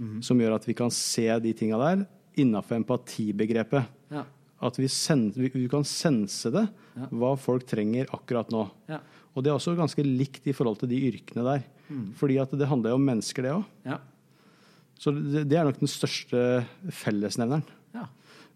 Mm. 0.00 0.20
Som 0.24 0.40
gjør 0.40 0.56
at 0.56 0.66
vi 0.68 0.76
kan 0.76 0.92
se 0.94 1.26
de 1.44 1.52
tinga 1.56 1.80
der 1.80 2.06
innafor 2.40 2.78
empatibegrepet. 2.78 3.88
Ja. 4.12 4.24
At 4.60 4.78
vi, 4.78 4.88
send, 4.92 5.34
vi, 5.36 5.50
vi, 5.52 5.68
kan 5.72 5.84
sense 5.88 6.52
det, 6.52 6.66
ja. 6.96 7.08
hva 7.12 7.34
folk 7.40 7.66
trenger 7.68 8.08
akkurat 8.16 8.48
nå. 8.52 8.66
Ja. 8.88 9.00
Og 9.34 9.44
det 9.44 9.52
er 9.52 9.58
også 9.58 9.76
ganske 9.78 10.04
likt 10.04 10.48
i 10.50 10.54
forhold 10.56 10.80
til 10.80 10.90
de 10.90 11.00
yrkene 11.10 11.44
der. 11.46 11.66
Mm. 11.90 12.08
Fordi 12.18 12.38
at 12.40 12.52
det 12.56 12.68
handler 12.68 12.94
jo 12.94 13.00
om 13.00 13.04
mennesker, 13.06 13.44
det 13.44 13.52
òg. 13.58 14.00
Så 15.00 15.12
det, 15.16 15.46
det, 15.48 15.56
er 15.56 15.64
nok 15.64 15.78
den 15.80 15.88
største 15.88 16.40
fellesnevneren. 16.92 17.64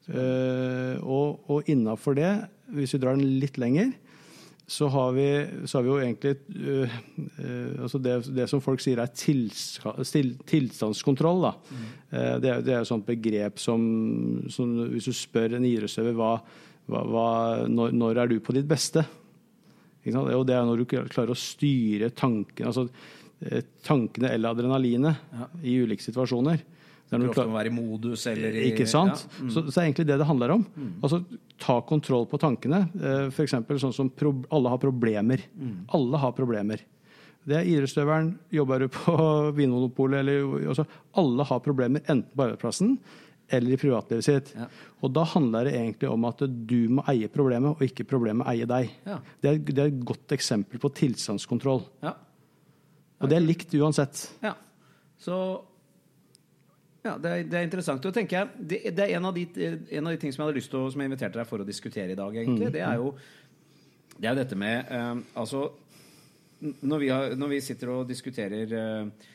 Uh, 0.04 1.00
og 1.00 1.48
og 1.48 1.68
innafor 1.72 2.12
det 2.18 2.28
hvis 2.72 2.94
vi 2.96 3.02
drar 3.02 3.18
den 3.18 3.38
litt 3.40 3.58
lenger, 3.60 3.92
så 4.66 4.88
har 4.88 5.12
vi, 5.12 5.46
så 5.64 5.78
har 5.78 5.82
vi 5.84 5.90
jo 5.90 5.98
egentlig 6.00 6.36
uh, 6.56 6.88
uh, 7.36 7.82
altså 7.84 7.98
det, 8.00 8.24
det, 8.32 8.48
som 8.48 8.60
folk 8.64 8.80
sier 8.80 8.96
er 9.02 9.12
tilstandskontroll. 9.12 11.42
Da. 11.44 11.52
Mm. 11.68 11.84
Uh, 12.08 12.40
det, 12.40 12.50
er, 12.50 12.62
det 12.64 12.72
er 12.72 12.80
et 12.80 12.88
sånt 12.88 13.04
begrep 13.08 13.58
som, 13.60 13.80
som, 14.52 14.88
Hvis 14.94 15.08
du 15.10 15.14
spør 15.16 15.54
en 15.58 15.66
idrettsøver 15.68 16.14
hva, 16.16 16.32
hva, 16.88 17.00
hva 17.12 17.26
når, 17.68 17.88
når, 17.92 18.12
er 18.22 18.26
du 18.32 18.36
på 18.40 18.56
ditt 18.56 18.68
beste? 18.70 19.02
Og 20.04 20.44
det 20.48 20.54
er 20.56 20.64
når 20.68 20.76
du 20.80 20.86
klarer 20.88 21.32
å 21.32 21.38
styre 21.38 22.10
tankene, 22.12 22.68
altså, 22.68 22.84
tankene 23.84 24.28
eller 24.34 24.48
adrenalinet 24.52 25.16
ja. 25.32 25.44
i 25.64 25.80
ulike 25.80 26.04
situasjoner. 26.04 26.58
Det 27.20 27.28
er 27.28 27.32
ofte 27.32 27.46
å 27.48 27.54
være 27.54 27.70
i 27.70 27.74
modus 27.74 28.26
eller 28.30 28.56
i, 28.58 28.64
Ikke 28.72 28.86
sant? 28.90 29.24
Ja. 29.24 29.44
Mm. 29.44 29.50
Så, 29.50 29.62
så, 29.62 29.68
det 29.68 29.76
er 29.76 29.88
egentlig 29.88 30.08
det 30.08 30.18
det 30.20 30.28
handler 30.28 30.54
om. 30.56 30.64
Mm. 30.74 30.92
Altså 31.00 31.20
ta 31.64 31.78
kontroll 31.86 32.26
på 32.30 32.40
tankene. 32.42 32.84
Eh, 32.98 33.26
F.eks. 33.30 33.56
sånn 33.82 33.96
som 33.96 34.10
pro 34.10 34.34
alle 34.54 34.72
har 34.72 34.82
problemer. 34.82 35.44
Mm. 35.54 35.76
Alle 35.98 36.20
har 36.22 36.34
problemer. 36.36 36.84
Det 37.44 37.58
er 37.58 37.68
idrettsutøveren, 37.68 38.30
jobber 38.56 38.86
du 38.86 38.88
på 38.92 39.14
Vinmonopolet 39.58 40.22
eller 40.24 40.70
også, 40.72 40.86
Alle 41.20 41.44
har 41.50 41.60
problemer 41.64 42.04
enten 42.06 42.32
på 42.32 42.46
arbeidsplassen 42.46 42.96
eller 43.52 43.74
i 43.74 43.76
privatlivet 43.76 44.24
sitt. 44.24 44.52
Ja. 44.56 44.68
Og 45.04 45.12
da 45.12 45.24
handler 45.34 45.68
det 45.68 45.74
egentlig 45.76 46.08
om 46.08 46.24
at 46.28 46.40
du 46.40 46.78
må 46.96 47.04
eie 47.12 47.28
problemet, 47.32 47.74
og 47.74 47.84
ikke 47.84 48.06
problemet 48.08 48.48
eie 48.50 48.68
deg. 48.68 48.92
Ja. 49.04 49.18
Det, 49.40 49.50
er, 49.50 49.58
det, 49.68 49.78
er, 49.82 49.90
et 49.92 50.06
godt 50.08 50.32
eksempel 50.36 50.80
på 50.80 50.90
tilstandskontroll. 50.96 51.84
Ja. 52.04 52.14
Og 53.20 53.30
det 53.30 53.38
er 53.38 53.44
likt 53.44 53.74
uansett. 53.76 54.24
Ja. 54.44 54.54
Så 55.20 55.36
ja, 57.04 57.18
det 57.20 57.30
er, 57.30 57.42
det 57.44 57.58
er 57.60 57.66
interessant. 57.66 58.06
Og 58.08 58.14
tenker 58.16 58.38
jeg, 58.38 58.66
det, 58.70 58.78
det 58.96 59.04
er 59.04 59.18
en 59.18 59.28
av, 59.28 59.36
de, 59.36 59.44
en 59.60 60.06
av, 60.06 60.14
de, 60.14 60.20
ting 60.22 60.32
som 60.32 60.40
jeg 60.40 60.48
hadde 60.48 60.60
lyst 60.60 60.72
til 60.72 60.80
å, 60.80 60.90
som 60.92 61.02
jeg 61.02 61.10
inviterte 61.10 61.40
deg 61.40 61.48
for 61.50 61.60
å 61.60 61.68
diskutere 61.68 62.14
i 62.14 62.18
dag, 62.18 62.38
egentlig. 62.40 62.70
Mm. 62.70 62.76
Det 62.78 62.84
er 62.84 63.02
jo 63.02 63.10
det 64.14 64.30
er 64.30 64.38
dette 64.38 64.58
med 64.58 64.90
uh, 64.90 65.14
Altså, 65.40 65.68
når 66.64 67.00
vi, 67.02 67.12
har, 67.12 67.38
når 67.38 67.56
vi, 67.56 67.62
sitter 67.64 67.90
og 67.92 68.08
diskuterer 68.08 68.70
uh, 68.72 69.30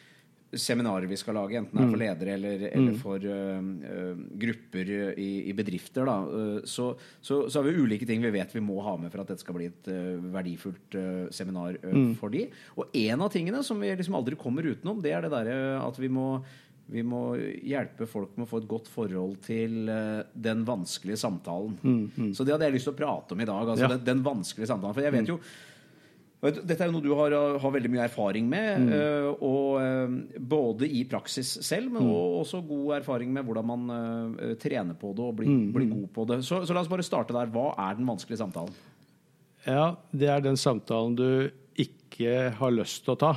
seminarer 0.49 1.05
vi 1.05 1.17
skal 1.19 1.35
lage, 1.37 1.59
enten 1.59 1.77
det 1.77 1.83
er 1.83 1.91
for 1.91 1.99
mm. 1.99 2.01
ledere 2.01 2.31
eller, 2.33 2.63
eller 2.71 2.95
mm. 2.95 3.01
for 3.03 3.25
uh, 3.29 4.23
grupper 4.41 4.93
i, 5.21 5.27
i, 5.51 5.53
bedrifter, 5.53 6.09
da, 6.09 6.15
så, 6.65 6.87
så, 7.21 7.43
så, 7.45 7.59
har 7.59 7.67
vi 7.67 7.83
ulike 7.83 8.07
ting 8.09 8.23
vi 8.23 8.31
vet 8.33 8.55
vi 8.55 8.63
må 8.65 8.79
ha 8.81 8.95
med 8.97 9.13
for 9.13 9.21
at 9.21 9.29
dette 9.29 9.45
skal 9.45 9.59
bli 9.59 9.67
et 9.69 9.91
verdifullt 10.33 10.97
seminar 11.35 11.77
mm. 11.83 12.15
for 12.17 12.33
de. 12.33 12.47
Og 12.81 12.97
en 12.97 13.27
av 13.27 13.29
tingene 13.35 13.61
som 13.67 13.77
vi 13.77 13.93
liksom 13.93 14.17
aldri 14.17 14.39
kommer 14.41 14.65
utenom, 14.65 15.03
det 15.05 15.13
er 15.13 15.27
det 15.27 15.35
derre 15.35 15.59
at 15.83 16.01
vi 16.01 16.09
må 16.09 16.31
vi 16.89 17.03
må 17.05 17.23
hjelpe 17.37 18.07
folk 18.09 18.35
med 18.37 18.47
å 18.47 18.49
få 18.49 18.63
et 18.63 18.69
godt 18.69 18.87
forhold 18.89 19.35
til 19.45 19.89
eh, 19.93 20.21
den 20.33 20.63
vanskelige 20.67 21.19
samtalen. 21.21 21.75
Så 22.33 22.45
det 22.45 22.55
hadde 22.55 22.69
jeg 22.69 22.79
lyst 22.79 22.89
til 22.89 22.95
å 22.95 22.99
prate 22.99 23.35
om 23.35 23.41
i 23.43 23.49
dag. 23.49 23.73
Altså 23.73 23.85
Ja. 23.85 23.91
den, 23.95 24.05
den 24.07 24.23
vanskelige 24.25 24.71
samtalen. 24.71 24.95
For 24.97 25.05
jeg 25.05 25.13
vet 25.13 25.29
jo 25.29 25.37
vet 26.39 26.61
Dette 26.63 26.85
er 26.85 26.87
jo 26.87 26.95
noe 26.95 27.03
du 27.03 27.11
har, 27.19 27.35
har 27.59 27.73
veldig 27.75 27.91
mye 27.91 28.05
erfaring 28.07 28.47
med. 28.49 28.89
eh, 28.95 29.27
og 29.43 29.79
uh, 29.83 30.39
Både 30.39 30.87
i 30.87 31.03
praksis 31.09 31.57
selv, 31.67 31.91
men 31.91 32.07
mm. 32.07 32.13
også 32.41 32.61
god 32.65 32.99
erfaring 33.01 33.33
med 33.35 33.45
hvordan 33.45 33.67
man 33.67 33.89
uh, 33.91 34.53
trener 34.61 34.97
på 34.97 35.11
det 35.17 35.25
og 35.25 35.35
blir, 35.41 35.51
blir 35.75 35.89
god 35.91 36.07
på 36.15 36.25
det. 36.31 36.41
Så, 36.47 36.63
så 36.65 36.75
la 36.75 36.81
oss 36.85 36.91
bare 36.91 37.05
starte 37.05 37.35
der. 37.35 37.51
Hva 37.53 37.73
er 37.75 37.99
den 37.99 38.07
vanskelige 38.09 38.41
samtalen? 38.41 38.73
Ja, 39.67 39.97
det 40.15 40.29
er 40.31 40.41
den 40.41 40.57
samtalen 40.57 41.17
du 41.19 41.29
ikke 41.79 42.49
har 42.57 42.73
lyst 42.73 43.03
til 43.05 43.13
å 43.13 43.19
ta, 43.19 43.33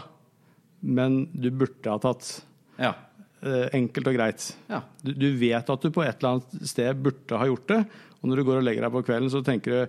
men 0.80 1.24
du 1.34 1.50
burde 1.50 1.90
ha 1.90 1.98
tatt. 2.02 2.36
Ja. 2.78 2.94
Eh, 3.42 3.66
Enkelt 3.74 4.06
og 4.06 4.14
greit. 4.14 4.44
ja. 4.70 4.82
Du, 5.02 5.12
du 5.18 5.28
vet 5.40 5.70
at 5.74 5.82
du 5.82 5.90
på 5.90 6.02
et 6.06 6.14
eller 6.22 6.36
annet 6.36 6.66
sted 6.70 7.00
burde 7.02 7.38
ha 7.40 7.46
gjort 7.50 7.68
det, 7.72 7.80
og 8.22 8.28
når 8.30 8.38
du 8.38 8.44
går 8.46 8.60
og 8.60 8.66
legger 8.68 8.84
deg 8.86 8.92
på 8.94 9.00
kvelden, 9.08 9.30
så 9.32 9.40
tenker 9.42 9.72
du 9.74 9.80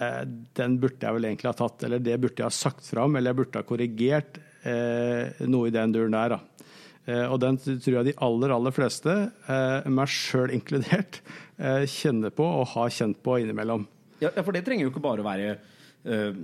eh, 0.00 0.20
den 0.58 0.76
burde 0.82 1.02
jeg 1.08 1.16
vel 1.16 1.26
egentlig 1.26 1.50
ha 1.50 1.56
tatt, 1.58 1.82
eller 1.88 2.02
det 2.06 2.18
burde 2.22 2.38
jeg 2.44 2.46
ha 2.46 2.54
sagt 2.54 2.86
fram, 2.86 3.16
eller 3.18 3.32
jeg 3.32 3.40
burde 3.40 3.62
ha 3.62 3.66
korrigert 3.66 4.38
eh, 4.62 5.42
noe 5.50 5.70
i 5.70 5.74
den 5.74 5.94
duren 5.96 6.14
der. 6.14 6.36
Da. 6.36 6.70
Eh, 7.06 7.24
og 7.30 7.40
den 7.42 7.58
tror 7.62 7.98
jeg 7.98 8.08
de 8.12 8.16
aller, 8.28 8.54
aller 8.54 8.74
fleste, 8.76 9.16
eh, 9.50 9.88
meg 9.90 10.12
sjøl 10.14 10.54
inkludert, 10.54 11.20
eh, 11.58 11.82
kjenner 11.90 12.30
på 12.34 12.46
og 12.46 12.68
har 12.76 12.94
kjent 12.94 13.18
på 13.26 13.40
innimellom. 13.42 13.88
Ja, 14.22 14.30
ja, 14.30 14.42
for 14.46 14.54
det 14.56 14.62
trenger 14.66 14.86
jo 14.86 14.94
ikke 14.94 15.02
bare 15.04 15.22
å 15.24 15.26
være 15.26 15.50
eh, 16.06 16.38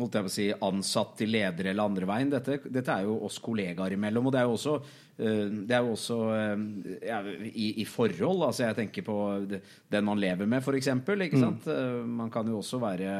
holdt 0.00 0.16
jeg 0.18 0.26
på 0.26 0.30
å 0.30 0.34
si, 0.34 0.46
ansatt 0.70 1.14
til 1.20 1.30
leder 1.34 1.70
eller 1.70 1.86
andre 1.90 2.08
veien. 2.10 2.32
Dette, 2.32 2.58
dette 2.72 2.96
er 2.96 3.06
jo 3.08 3.18
oss 3.28 3.38
kollegaer 3.44 3.94
imellom. 3.96 4.26
Og 4.30 4.34
det 4.34 4.40
er 4.40 4.48
jo 4.48 4.56
også, 4.56 4.74
eh, 5.20 5.44
det 5.68 5.76
er 5.76 5.86
jo 5.86 5.94
også 5.94 6.18
eh, 6.36 6.66
ja, 7.10 7.20
i, 7.52 7.68
i 7.84 7.86
forhold. 7.88 8.46
Altså 8.48 8.66
jeg 8.66 8.78
tenker 8.80 9.06
på 9.06 9.16
den 9.46 10.06
man 10.08 10.20
lever 10.22 10.48
med, 10.50 10.64
f.eks. 10.64 10.90
Ikke 11.06 11.40
sant? 11.40 11.68
Eh, 11.70 12.00
Man 12.20 12.32
kan 12.32 12.48
jo 12.50 12.58
også 12.62 12.80
være 12.82 13.14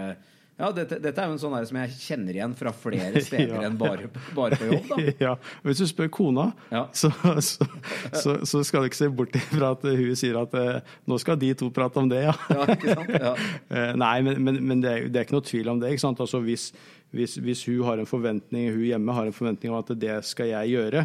ja, 0.61 0.69
dette, 0.77 0.99
dette 1.03 1.23
er 1.25 1.31
jo 1.31 1.35
en 1.37 1.41
sånn 1.43 1.55
som 1.67 1.79
jeg 1.81 1.95
kjenner 1.97 2.37
igjen 2.37 2.55
fra 2.59 2.73
flere 2.77 3.23
steder 3.27 3.57
Ja. 3.57 3.63
enn 3.71 3.79
bare, 3.81 4.11
bare 4.37 4.59
på 4.61 4.69
jobb. 4.71 4.91
da. 4.93 4.99
ja, 5.27 5.33
Hvis 5.65 5.81
du 5.83 5.87
spør 5.91 6.11
kona, 6.13 6.47
Ja. 6.71 6.85
så, 6.93 7.11
så, 7.41 7.67
så, 8.13 8.37
så 8.47 8.63
skal 8.69 8.85
du 8.85 8.91
ikke 8.91 9.01
se 9.01 9.09
bort 9.11 9.35
fra 9.51 9.73
at 9.75 9.83
hun 9.89 10.15
sier 10.21 10.39
at 10.43 10.55
eh, 10.61 10.81
nå 11.11 11.19
skal 11.23 11.41
de 11.41 11.51
to 11.59 11.71
prate 11.75 11.99
om 12.03 12.09
det, 12.13 12.23
ja. 12.29 12.37
Ja, 12.53 12.67
ikke 12.77 12.95
sant? 12.95 13.13
Ja. 13.17 13.35
Eh, 13.81 13.93
Nei, 13.99 14.17
men, 14.27 14.41
men, 14.45 14.57
men 14.67 14.81
det, 14.83 14.91
er, 14.91 15.05
det 15.11 15.21
er 15.21 15.27
ikke 15.29 15.37
noe 15.39 15.47
tvil 15.47 15.69
om 15.73 15.79
det. 15.83 15.93
ikke 15.95 16.03
sant? 16.05 16.21
Altså 16.23 16.41
hvis, 16.45 16.69
hvis, 17.15 17.37
hvis 17.43 17.63
hun 17.69 17.85
har 17.87 18.01
en 18.03 18.09
forventning, 18.11 18.69
hun 18.75 18.83
hjemme 18.89 19.15
har 19.17 19.29
en 19.31 19.35
forventning 19.37 19.73
om 19.73 19.79
at 19.81 19.93
det 19.99 20.17
skal 20.27 20.51
jeg 20.51 20.73
gjøre, 20.75 21.05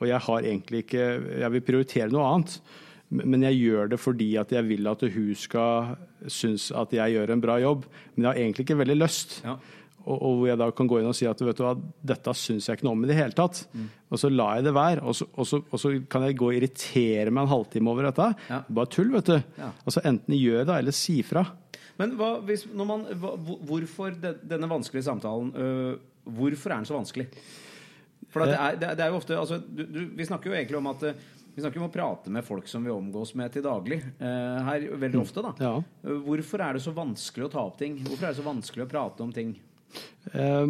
og 0.00 0.08
jeg 0.10 0.20
har 0.26 0.44
egentlig 0.44 0.82
ikke 0.84 1.04
Jeg 1.40 1.48
vil 1.54 1.62
prioritere 1.64 2.10
noe 2.12 2.26
annet, 2.34 2.58
men 3.08 3.46
jeg 3.46 3.60
gjør 3.60 3.90
det 3.92 4.00
fordi 4.02 4.32
at 4.40 4.52
jeg 4.54 4.66
vil 4.66 4.88
at 4.90 5.02
hun 5.14 5.32
skal 5.38 5.96
synes 6.26 6.70
at 6.74 6.94
jeg 6.96 7.14
gjør 7.14 7.32
en 7.32 7.42
bra 7.42 7.58
jobb, 7.62 7.84
men 8.14 8.24
jeg 8.24 8.30
har 8.32 8.40
egentlig 8.40 8.66
ikke 8.66 8.78
veldig 8.80 8.96
lyst. 8.98 9.40
Ja. 9.44 9.56
Og, 10.06 10.16
og 10.16 10.34
hvor 10.38 10.48
jeg 10.48 10.58
da 10.58 10.68
kan 10.78 10.88
gå 10.90 11.00
inn 11.00 11.10
og 11.10 11.16
si 11.18 11.26
at 11.26 11.40
vet 11.42 11.58
du 11.58 11.64
hva, 11.64 11.74
dette 12.06 12.34
syns 12.38 12.68
jeg 12.68 12.78
ikke 12.78 12.86
noe 12.86 12.94
om 12.94 13.04
i 13.06 13.10
det 13.10 13.18
hele 13.18 13.34
tatt. 13.34 13.64
Og 14.06 14.20
så 14.22 14.30
lar 14.30 14.58
jeg 14.58 14.68
det 14.68 14.74
være. 14.76 15.02
Og 15.02 15.16
så, 15.18 15.26
og, 15.34 15.48
så, 15.50 15.60
og 15.66 15.82
så 15.82 15.92
kan 16.10 16.26
jeg 16.26 16.38
gå 16.38 16.50
og 16.50 16.58
irritere 16.58 17.32
meg 17.34 17.46
en 17.46 17.50
halvtime 17.50 17.90
over 17.90 18.06
dette. 18.06 18.28
Ja. 18.50 18.60
Bare 18.78 18.90
tull, 18.94 19.10
vet 19.14 19.30
du. 19.32 19.38
Ja. 19.58 19.70
Altså 19.82 20.02
Enten 20.06 20.38
gjør 20.38 20.68
det, 20.68 20.78
eller 20.78 20.94
si 20.94 21.18
fra. 21.26 21.42
Men 21.98 22.14
hva, 22.18 22.36
hvis, 22.46 22.66
man, 22.76 23.06
hva, 23.18 23.34
hvorfor 23.66 24.14
de, 24.20 24.34
denne 24.46 24.68
vanskelige 24.70 25.06
samtalen 25.06 25.54
øh, 25.56 25.94
Hvorfor 26.26 26.72
er 26.72 26.80
den 26.80 26.88
så 26.88 26.96
vanskelig? 26.96 27.28
For 28.28 28.42
det, 28.42 28.56
er, 28.58 28.76
det, 28.76 28.88
er, 28.88 28.96
det 28.98 29.04
er 29.04 29.12
jo 29.12 29.18
ofte 29.20 29.36
altså, 29.38 29.60
du, 29.62 29.84
du, 29.86 30.00
Vi 30.18 30.26
snakker 30.26 30.50
jo 30.50 30.56
egentlig 30.58 30.76
om 30.76 30.88
at 30.90 31.04
øh, 31.08 31.20
vi 31.56 31.62
snakker 31.64 31.80
om 31.80 31.86
å 31.88 31.92
prate 31.92 32.28
med 32.32 32.44
folk 32.44 32.66
som 32.68 32.84
vi 32.84 32.92
omgås 32.92 33.30
med 33.38 33.54
til 33.54 33.62
daglig. 33.64 34.02
eh, 34.20 34.58
her 34.66 34.82
veldig 35.00 35.22
ofte, 35.22 35.40
da. 35.40 35.54
Ja. 35.58 35.78
Hvorfor 36.26 36.60
er 36.60 36.76
det 36.76 36.82
så 36.84 36.92
vanskelig 36.92 37.46
å 37.46 37.52
ta 37.54 37.62
opp 37.64 37.78
ting? 37.80 37.96
Hvorfor 38.04 38.26
er 38.26 38.34
det 38.34 38.40
så 38.42 38.44
vanskelig 38.44 38.84
å 38.84 38.90
prate 38.90 39.24
om 39.24 39.32
ting? 39.32 39.54
Eh, 40.34 40.66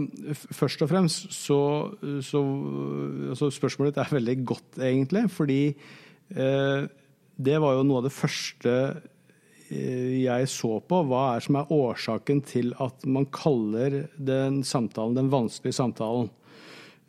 Først 0.55 0.85
og 0.87 0.91
fremst 0.93 1.33
så, 1.35 1.59
så 2.23 2.43
altså 3.33 3.51
Spørsmålet 3.51 3.97
ditt 3.97 4.03
er 4.05 4.15
veldig 4.15 4.37
godt, 4.47 4.79
egentlig. 4.79 5.25
Fordi 5.35 5.59
eh, 5.75 6.87
det 7.37 7.59
var 7.61 7.75
jo 7.75 7.83
noe 7.89 7.99
av 8.05 8.07
det 8.07 8.15
første 8.15 8.77
eh, 9.67 10.23
jeg 10.23 10.53
så 10.55 10.77
på. 10.87 11.03
Hva 11.11 11.25
er 11.35 11.47
som 11.49 11.59
er 11.59 11.75
årsaken 11.75 12.45
til 12.47 12.71
at 12.79 13.03
man 13.11 13.27
kaller 13.35 14.05
den 14.15 14.63
samtalen 14.63 15.19
den 15.19 15.35
vanskelige 15.35 15.81
samtalen? 15.83 16.31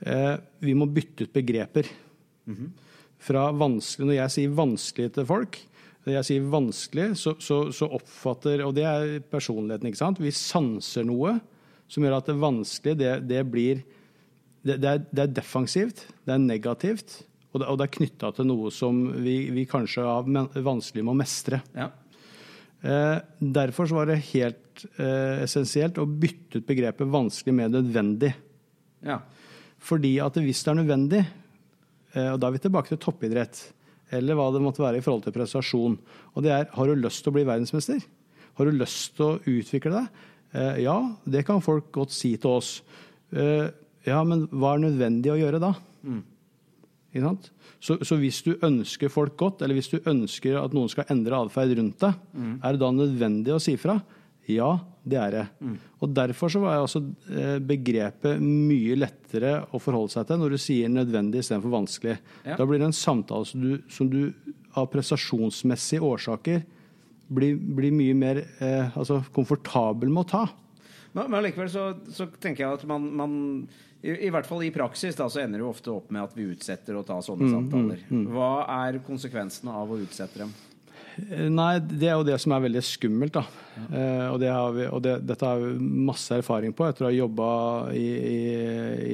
Eh, 0.01 0.34
vi 0.65 0.74
må 0.74 0.89
bytte 0.89 1.29
ut 1.29 1.38
begreper. 1.38 1.93
Fra 3.17 3.50
vanskelig, 3.55 4.07
Når 4.07 4.17
jeg 4.19 4.33
sier 4.36 4.55
vanskelig 4.57 5.12
til 5.15 5.27
folk, 5.27 5.59
når 6.05 6.19
jeg 6.19 6.27
sier 6.29 6.50
vanskelig, 6.53 7.07
så, 7.19 7.33
så, 7.43 7.59
så 7.75 7.89
oppfatter 7.97 8.63
Og 8.63 8.75
det 8.77 8.86
er 8.88 9.17
personligheten, 9.31 9.89
ikke 9.89 10.00
sant? 10.00 10.21
Vi 10.24 10.31
sanser 10.31 11.07
noe 11.07 11.38
som 11.88 12.03
gjør 12.03 12.17
at 12.17 12.27
det 12.27 12.36
vanskelige, 12.39 13.00
det, 13.00 13.12
det 13.29 13.43
blir 13.47 13.81
det, 14.67 14.75
det, 14.83 14.89
er, 14.89 15.03
det 15.07 15.24
er 15.24 15.36
defensivt, 15.38 16.01
det 16.27 16.33
er 16.33 16.41
negativt, 16.43 17.21
og 17.53 17.62
det, 17.62 17.67
og 17.71 17.77
det 17.79 17.86
er 17.86 17.93
knytta 17.95 18.31
til 18.36 18.50
noe 18.50 18.71
som 18.75 18.97
vi, 19.24 19.38
vi 19.55 19.63
kanskje 19.69 20.03
har 20.03 20.27
vanskelig 20.65 21.05
med 21.05 21.13
å 21.13 21.19
mestre. 21.21 21.62
Ja. 21.77 21.88
Eh, 22.81 23.15
derfor 23.39 23.88
så 23.88 23.97
var 24.01 24.09
det 24.12 24.19
helt 24.33 24.83
eh, 25.00 25.45
essensielt 25.45 25.97
å 26.01 26.05
bytte 26.05 26.59
ut 26.59 26.67
begrepet 26.67 27.07
'vanskelig' 27.07 27.55
med 27.55 27.71
'nødvendig'. 27.71 28.33
ja. 29.07 29.21
Fordi 29.77 30.17
at 30.19 30.33
hvis 30.33 30.63
det 30.65 30.71
er 30.71 30.81
nødvendig, 30.81 31.19
og 32.33 32.39
da 32.41 32.47
er 32.50 32.55
vi 32.55 32.62
tilbake 32.63 32.91
til 32.93 33.00
toppidrett, 33.03 33.59
eller 34.15 34.38
hva 34.39 34.47
det 34.55 34.62
måtte 34.63 34.83
være 34.83 35.01
i 35.01 35.03
forhold 35.05 35.25
til 35.25 35.36
prestasjon, 35.36 35.97
og 36.33 36.43
det 36.45 36.51
er 36.55 36.69
har 36.74 36.88
du 36.88 36.95
lyst 36.95 37.24
til 37.25 37.33
å 37.33 37.36
bli 37.38 37.43
verdensmester? 37.47 38.00
Har 38.57 38.65
du 38.65 38.71
lyst 38.79 39.17
til 39.17 39.25
å 39.25 39.39
utvikle 39.43 39.91
deg? 39.97 40.07
Eh, 40.55 40.79
Ja, 40.86 40.95
det 41.27 41.45
kan 41.45 41.59
folk 41.62 41.91
godt 41.91 42.12
si 42.15 42.36
til 42.38 42.55
oss. 42.57 42.81
Eh, 43.33 43.67
Ja, 44.07 44.21
men 44.24 44.45
hva 44.47 44.75
er 44.77 44.86
nødvendig 44.88 45.33
å 45.33 45.38
gjøre 45.38 45.59
da? 45.59 45.74
Ikke 47.12 47.24
sant? 47.25 47.50
Så, 47.83 47.97
så 48.07 48.15
hvis 48.19 48.39
du 48.45 48.53
ønsker 48.63 49.09
folk 49.12 49.36
godt, 49.38 49.62
eller 49.62 49.75
hvis 49.75 49.89
du 49.91 49.97
ønsker 50.07 50.55
at 50.62 50.74
noen 50.74 50.88
skal 50.89 51.05
endre 51.12 51.36
atferd 51.43 51.75
rundt 51.77 52.00
deg, 52.00 52.13
er 52.63 52.71
det 52.74 52.79
da 52.81 52.89
nødvendig 52.95 53.53
å 53.53 53.59
si 53.62 53.75
fra? 53.79 53.97
Ja, 54.48 54.70
det 55.08 55.18
er 55.20 55.34
det. 55.34 55.46
Og 56.04 56.13
Derfor 56.16 56.51
så 56.51 56.62
var 56.63 56.77
jeg 56.77 56.86
også 56.86 57.01
begrepet 57.68 58.39
mye 58.44 58.96
lettere 58.96 59.58
å 59.75 59.82
forholde 59.82 60.13
seg 60.13 60.27
til 60.30 60.39
når 60.39 60.56
du 60.56 60.60
sier 60.62 60.92
nødvendig 60.92 61.42
istedenfor 61.44 61.74
vanskelig. 61.74 62.18
Ja. 62.46 62.56
Da 62.60 62.68
blir 62.68 62.80
det 62.80 62.88
en 62.89 62.96
samtale 62.96 63.48
som 63.50 63.63
du, 63.63 63.74
som 63.92 64.12
du 64.12 64.22
av 64.77 64.88
prestasjonsmessige 64.94 66.06
årsaker 66.06 66.63
blir, 67.27 67.58
blir 67.58 67.92
mye 67.96 68.16
mer 68.18 68.44
eh, 68.63 68.96
altså 68.98 69.22
komfortabel 69.36 70.12
med 70.12 70.25
å 70.25 70.30
ta. 70.32 70.46
Men, 71.13 71.27
men 71.27 71.39
allikevel 71.42 71.70
så, 71.72 71.89
så 72.13 72.30
tenker 72.39 72.63
jeg 72.63 72.80
at 72.80 72.88
man, 72.89 73.08
man 73.18 73.36
i, 74.04 74.13
I 74.27 74.32
hvert 74.34 74.48
fall 74.48 74.63
i 74.68 74.72
praksis 74.74 75.18
da, 75.18 75.27
så 75.32 75.42
ender 75.42 75.60
det 75.60 75.66
jo 75.66 75.72
ofte 75.74 75.94
opp 75.94 76.12
med 76.13 76.24
at 76.27 76.36
vi 76.38 76.48
utsetter 76.54 76.98
å 77.00 77.04
ta 77.08 77.18
sånne 77.25 77.50
samtaler. 77.51 78.04
Hva 78.32 78.51
er 78.86 79.01
konsekvensene 79.08 79.74
av 79.74 79.92
å 79.92 80.00
utsette 80.04 80.44
dem? 80.44 80.54
Nei, 81.50 81.79
det 81.81 82.12
er 82.12 82.17
jo 82.19 82.25
det 82.27 82.38
som 82.41 82.53
er 82.53 82.63
veldig 82.67 82.83
skummelt. 82.86 83.33
da. 83.39 83.43
Eh, 83.88 84.27
og 84.29 84.38
det 84.41 84.51
har 84.53 84.75
vi, 84.75 84.86
og 84.86 85.01
det, 85.05 85.15
dette 85.27 85.50
har 85.50 85.62
vi 85.62 85.74
masse 85.79 86.38
erfaring 86.38 86.75
på 86.77 86.86
etter 86.88 87.07
å 87.07 87.09
ha 87.09 87.15
jobba 87.15 87.50
i, 87.97 88.05
i, 88.05 88.38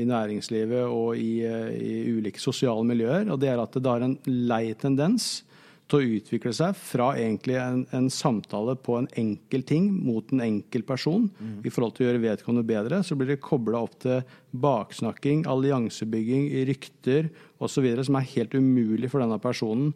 i 0.02 0.04
næringslivet 0.10 0.84
og 0.84 1.18
i, 1.20 1.42
eh, 1.48 1.72
i 1.78 1.96
ulike 2.12 2.42
sosiale 2.44 2.84
miljøer. 2.88 3.30
Og 3.32 3.40
det 3.42 3.54
er 3.54 3.64
at 3.64 3.80
det 3.80 3.90
har 3.90 4.06
en 4.06 4.18
lei 4.28 4.66
tendens 4.80 5.44
til 5.92 6.00
å 6.00 6.18
utvikle 6.18 6.54
seg 6.56 6.78
fra 6.80 7.10
egentlig 7.20 7.58
en, 7.60 7.84
en 7.94 8.08
samtale 8.12 8.76
på 8.80 8.96
en 8.98 9.10
enkel 9.20 9.66
ting 9.68 9.90
mot 9.92 10.32
en 10.34 10.42
enkel 10.46 10.86
person 10.88 11.28
i 11.64 11.72
forhold 11.74 11.98
til 11.98 12.06
å 12.06 12.10
gjøre 12.10 12.24
vedkommende 12.24 12.68
bedre. 12.68 13.02
Så 13.04 13.18
blir 13.20 13.34
det 13.34 13.44
kobla 13.44 13.84
opp 13.84 13.98
til 14.04 14.24
baksnakking, 14.64 15.44
alliansebygging, 15.50 16.50
rykter 16.72 17.30
osv. 17.64 17.90
som 18.08 18.20
er 18.20 18.32
helt 18.36 18.56
umulig 18.56 19.12
for 19.12 19.24
denne 19.24 19.40
personen 19.44 19.92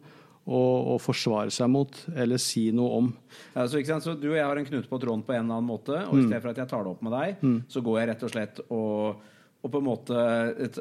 å, 0.48 0.96
forsvare 1.02 1.52
seg 1.52 1.68
mot 1.72 1.98
eller 2.16 2.40
si 2.40 2.68
noe 2.74 3.00
om. 3.02 3.10
Ja, 3.54 3.66
så, 3.68 3.82
så 4.00 4.14
Du 4.16 4.30
og 4.30 4.38
jeg 4.38 4.46
har 4.46 4.60
en 4.60 4.68
knute 4.68 4.88
på 4.88 5.00
tråden 5.02 5.24
på 5.26 5.34
en 5.34 5.44
eller 5.44 5.58
annen 5.58 5.68
måte, 5.68 6.00
og 6.06 6.16
i 6.16 6.24
stedet 6.24 6.40
for 6.44 6.52
at 6.52 6.62
jeg 6.62 6.70
tar 6.70 6.86
det 6.86 6.94
opp 6.94 7.04
med 7.04 7.14
deg, 7.16 7.44
så 7.68 7.82
går 7.84 8.00
jeg 8.00 8.10
rett 8.12 8.24
og 8.24 8.32
slett 8.32 8.62
og, 8.68 9.28
og 9.60 9.72
på 9.74 9.82
en 9.82 9.88
måte 9.88 10.24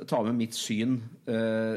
tar 0.08 0.26
med 0.30 0.40
mitt 0.40 0.58
syn 0.58 1.00
eh, 1.28 1.76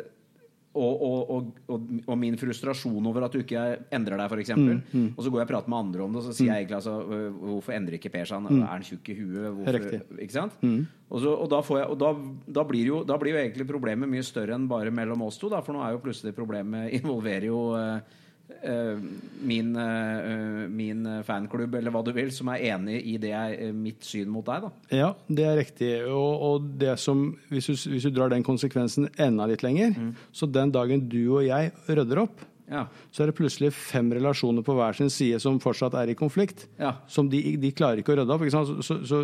og, 0.70 1.00
og, 1.02 1.46
og, 1.66 1.86
og, 2.04 2.12
min 2.14 2.36
frustrasjon 2.38 3.06
over 3.10 3.24
at 3.26 3.34
du 3.34 3.40
ikke 3.40 3.62
endrer 3.90 4.20
deg, 4.20 4.30
f.eks. 4.30 4.42
eksempel 4.44 4.76
Og 5.16 5.24
så 5.24 5.32
går 5.32 5.40
jeg 5.40 5.48
og 5.48 5.50
prater 5.50 5.72
med 5.72 5.78
andre 5.80 6.04
om 6.04 6.12
det, 6.14 6.20
og 6.20 6.28
så 6.28 6.34
sier 6.36 6.52
jeg 6.52 6.62
egentlig 6.62 6.76
altså 6.78 6.94
Hvorfor 7.40 7.74
endrer 7.74 7.96
ikke 7.98 8.12
Per 8.14 8.28
seg? 8.30 8.46
Er 8.54 8.68
han 8.68 8.86
tjukk 8.86 9.10
i 9.10 9.16
huet? 9.18 9.48
Og, 11.10 11.18
så, 11.24 11.32
og, 11.34 11.48
da, 11.50 11.58
får 11.66 11.80
jeg, 11.80 11.88
og 11.90 11.98
da, 11.98 12.12
da, 12.60 12.64
blir 12.68 12.92
jo, 12.92 13.02
da 13.02 13.16
blir 13.18 13.34
jo 13.34 13.40
egentlig 13.42 13.66
problemet 13.66 14.10
mye 14.12 14.22
større 14.22 14.54
enn 14.54 14.68
bare 14.70 14.94
mellom 14.94 15.26
oss 15.26 15.40
to, 15.42 15.50
da, 15.50 15.58
for 15.66 15.74
nå 15.74 15.82
er 15.82 15.96
jo 15.96 16.04
plutselig 16.04 16.36
problemet 16.36 16.92
involverer 17.00 17.48
jo 17.50 17.64
eh, 17.74 18.19
min, 19.40 19.70
eh, 19.76 20.68
min 20.68 21.06
fanklubb, 21.26 21.74
eller 21.78 21.94
hva 21.94 22.02
du 22.04 22.12
vil, 22.16 22.32
som 22.34 22.50
er 22.52 22.66
enig 22.74 22.98
i 23.08 23.16
det 23.20 23.32
er 23.36 23.72
mitt 23.76 24.04
syn 24.04 24.30
mot 24.32 24.46
deg, 24.46 24.66
da. 24.66 24.96
Ja, 24.96 25.10
det 25.28 25.46
er 25.48 25.58
riktig. 25.60 25.90
Og, 26.10 26.44
og 26.48 26.68
det 26.80 26.98
som, 27.00 27.30
hvis 27.52 27.70
du, 27.70 27.74
hvis 27.94 28.06
du, 28.08 28.12
drar 28.14 28.32
den 28.32 28.44
konsekvensen 28.46 29.08
enda 29.20 29.48
litt 29.50 29.64
lenger, 29.66 29.94
mm. 29.96 30.14
så 30.36 30.48
den 30.50 30.74
dagen 30.74 31.08
du 31.10 31.22
og 31.38 31.44
jeg 31.46 31.72
rydder 31.88 32.24
opp, 32.26 32.44
ja. 32.70 32.84
så 33.10 33.24
er 33.24 33.30
det 33.30 33.38
plutselig 33.38 33.72
fem 33.74 34.12
relasjoner 34.14 34.64
på 34.66 34.76
hver 34.78 34.96
sin 34.98 35.10
side 35.12 35.40
som 35.42 35.60
fortsatt 35.62 35.96
er 35.98 36.12
i 36.12 36.18
konflikt. 36.18 36.68
Ja. 36.80 36.94
Som 37.10 37.30
de, 37.32 37.42
de, 37.60 37.72
klarer 37.76 38.02
ikke 38.02 38.14
å 38.14 38.20
rydde 38.20 38.36
opp. 38.36 38.46
Så, 38.52 38.82
så, 38.86 39.00
så, 39.08 39.22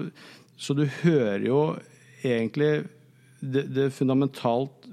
så, 0.57 0.77
du 0.77 0.87
hører 1.03 1.47
jo 1.47 1.61
egentlig 2.25 2.73
det, 3.41 3.67
det 3.77 3.91
fundamentalt 3.95 4.86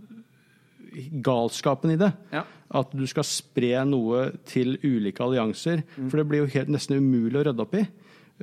galskapen 1.24 1.94
i 1.94 2.00
det. 2.00 2.12
Ja. 2.34 2.44
At 2.74 2.94
du 2.96 3.04
skal 3.10 3.26
spre 3.28 3.84
noe 3.88 4.30
til 4.50 4.78
ulike 4.84 5.24
allianser. 5.26 5.84
Mm. 5.96 6.08
For 6.08 6.20
det 6.20 6.28
blir 6.30 6.44
jo 6.44 6.52
helt, 6.56 6.72
nesten 6.74 7.02
umulig 7.02 7.42
å 7.42 7.46
rydde 7.50 7.66
opp 7.66 7.78
i. 7.80 7.86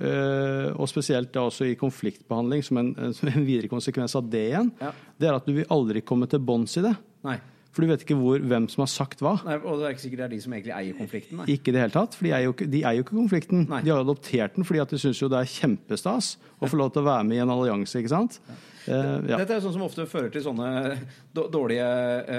Uh, 0.01 0.71
og 0.79 0.87
spesielt 0.89 1.33
da 1.35 1.43
også 1.49 1.67
i 1.67 1.79
konfliktbehandling, 1.79 2.63
som 2.65 2.79
en, 2.81 2.93
som 3.17 3.29
en 3.33 3.47
videre 3.47 3.71
konsekvens 3.71 4.15
av 4.19 4.29
det 4.31 4.47
igjen. 4.53 4.71
Ja. 4.81 4.93
Det 5.19 5.31
er 5.31 5.39
at 5.39 5.49
du 5.49 5.57
vil 5.59 5.73
aldri 5.73 6.05
komme 6.07 6.31
til 6.31 6.43
bunns 6.45 6.79
i 6.81 6.85
det. 6.87 6.95
Nei. 7.27 7.41
For 7.71 7.85
du 7.85 7.91
vet 7.93 8.03
ikke 8.03 8.19
hvor, 8.19 8.43
hvem 8.43 8.67
som 8.73 8.83
har 8.83 8.91
sagt 8.91 9.21
hva. 9.23 9.37
Nei, 9.47 9.61
og 9.61 9.79
det 9.79 9.87
er 9.87 9.95
ikke 9.95 10.03
sikkert 10.03 10.23
det 10.23 10.27
er 10.27 10.33
de 10.35 10.41
som 10.43 10.55
egentlig 10.57 10.75
eier 10.75 10.97
konflikten. 10.99 11.39
Nei. 11.39 11.47
Ikke 11.55 11.71
i 11.71 11.77
det 11.77 11.85
hele 11.85 11.95
tatt, 11.95 12.17
for 12.19 12.27
de 12.27 12.33
eier 12.35 12.49
jo 12.49 12.55
ikke, 12.57 12.67
de 12.73 12.83
eier 12.83 12.99
jo 12.99 13.07
ikke 13.07 13.19
konflikten. 13.19 13.63
Nei. 13.71 13.83
De 13.87 13.93
har 13.95 14.03
adoptert 14.03 14.59
den 14.59 14.67
fordi 14.67 14.83
at 14.83 14.95
de 14.95 14.99
syns 15.03 15.23
jo 15.23 15.31
det 15.31 15.39
er 15.39 15.53
kjempestas 15.53 16.35
å 16.59 16.71
få 16.71 16.81
lov 16.81 16.91
til 16.95 17.05
å 17.05 17.09
være 17.13 17.29
med 17.31 17.39
i 17.39 17.45
en 17.45 17.55
allianse. 17.55 18.03
ikke 18.03 18.13
sant? 18.13 18.41
Ja. 18.49 18.59
Ja. 18.89 19.37
Dette 19.37 19.59
er 19.59 19.63
sånn 19.63 19.75
som 19.75 19.85
ofte 19.85 20.07
fører 20.09 20.31
til 20.33 20.43
sånne 20.45 20.97
dårlige 21.37 21.87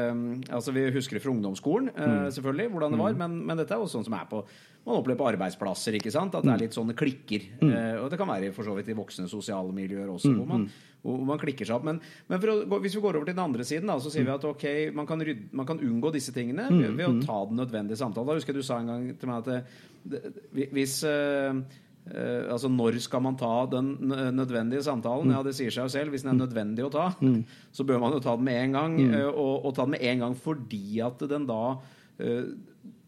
um, 0.10 0.24
altså 0.50 0.74
Vi 0.76 0.88
husker 0.96 1.18
det 1.18 1.24
fra 1.24 1.34
ungdomsskolen, 1.34 1.92
uh, 1.94 2.28
selvfølgelig, 2.34 2.72
hvordan 2.74 2.96
det 2.96 3.02
var, 3.02 3.16
mm. 3.16 3.22
men, 3.22 3.38
men, 3.46 3.62
dette 3.62 3.76
er 3.76 3.84
også 3.84 4.00
sånn 4.00 4.08
som 4.10 4.18
er 4.18 4.28
på 4.30 4.42
man 4.86 4.98
opplever 4.98 5.20
på 5.20 5.28
arbeidsplasser. 5.30 5.98
ikke 5.98 6.14
sant? 6.14 6.36
At 6.36 6.46
det 6.46 6.52
er 6.52 6.58
mm. 6.58 6.64
litt 6.64 6.78
sånne 6.78 6.96
klikker. 6.98 7.44
Mm. 7.62 7.74
Uh, 7.74 7.98
og 8.04 8.08
det 8.12 8.22
kan 8.22 8.32
være 8.32 8.54
for 8.56 8.68
så 8.68 8.78
vidt 8.78 8.90
i 8.90 8.98
voksne 8.98 9.28
sosiale 9.32 9.76
miljøer 9.76 10.10
også, 10.10 10.32
mm. 10.32 10.40
hvor, 10.40 10.48
man, 10.50 10.66
mm. 10.66 11.04
hvor, 11.06 11.22
man, 11.30 11.42
klikker 11.42 11.70
seg 11.70 11.78
opp. 11.78 11.86
Men, 11.92 12.02
men 12.32 12.50
å, 12.50 12.80
hvis 12.82 12.98
vi 12.98 13.04
går 13.04 13.20
over 13.20 13.30
til 13.30 13.38
den 13.38 13.46
andre 13.46 13.68
siden, 13.68 13.92
da, 13.92 14.00
så 14.02 14.14
sier 14.14 14.26
vi 14.26 14.34
at 14.34 14.50
ok, 14.50 14.66
man 14.98 15.10
kan, 15.10 15.22
rydde, 15.28 15.52
man 15.62 15.70
kan 15.70 15.84
unngå 15.86 16.14
disse 16.16 16.34
tingene 16.36 16.66
ved, 16.72 16.90
ved, 16.98 17.06
å 17.06 17.28
ta 17.28 17.38
den 17.52 17.62
nødvendige 17.62 18.02
samtalen. 18.02 18.32
Da 18.32 18.40
husker 18.40 18.56
jeg 18.56 18.66
du 18.66 18.70
sa 18.72 18.82
en 18.82 18.92
gang 18.92 19.08
til 19.22 19.32
meg 19.32 19.46
at 19.46 19.54
det, 19.54 20.26
det, 20.56 20.68
hvis 20.74 21.00
uh, 21.06 21.62
Uh, 22.02 22.50
altså 22.50 22.66
Når 22.66 22.96
skal 23.06 23.22
man 23.22 23.36
ta 23.38 23.68
den 23.70 23.92
nødvendige 24.34 24.82
samtalen? 24.82 25.28
Mm. 25.30 25.36
Ja, 25.36 25.44
Det 25.46 25.54
sier 25.54 25.70
seg 25.70 25.86
jo 25.86 25.92
selv. 25.94 26.10
Hvis 26.10 26.24
den 26.26 26.32
er 26.32 26.38
mm. 26.40 26.42
nødvendig 26.42 26.86
å 26.88 26.90
ta, 26.90 27.04
mm. 27.22 27.44
så 27.72 27.86
bør 27.86 28.02
man 28.02 28.16
jo 28.16 28.24
ta 28.26 28.34
den 28.36 28.48
med 28.48 28.58
en 28.58 28.74
gang. 28.74 28.96
Mm. 28.98 29.14
Uh, 29.14 29.28
og, 29.30 29.66
og, 29.68 29.76
ta 29.78 29.86
den 29.86 29.94
med 29.94 30.06
en 30.10 30.24
gang 30.26 30.34
fordi 30.34 30.98
at 31.06 31.22
den 31.30 31.46
da 31.46 31.62
uh, 31.78 32.48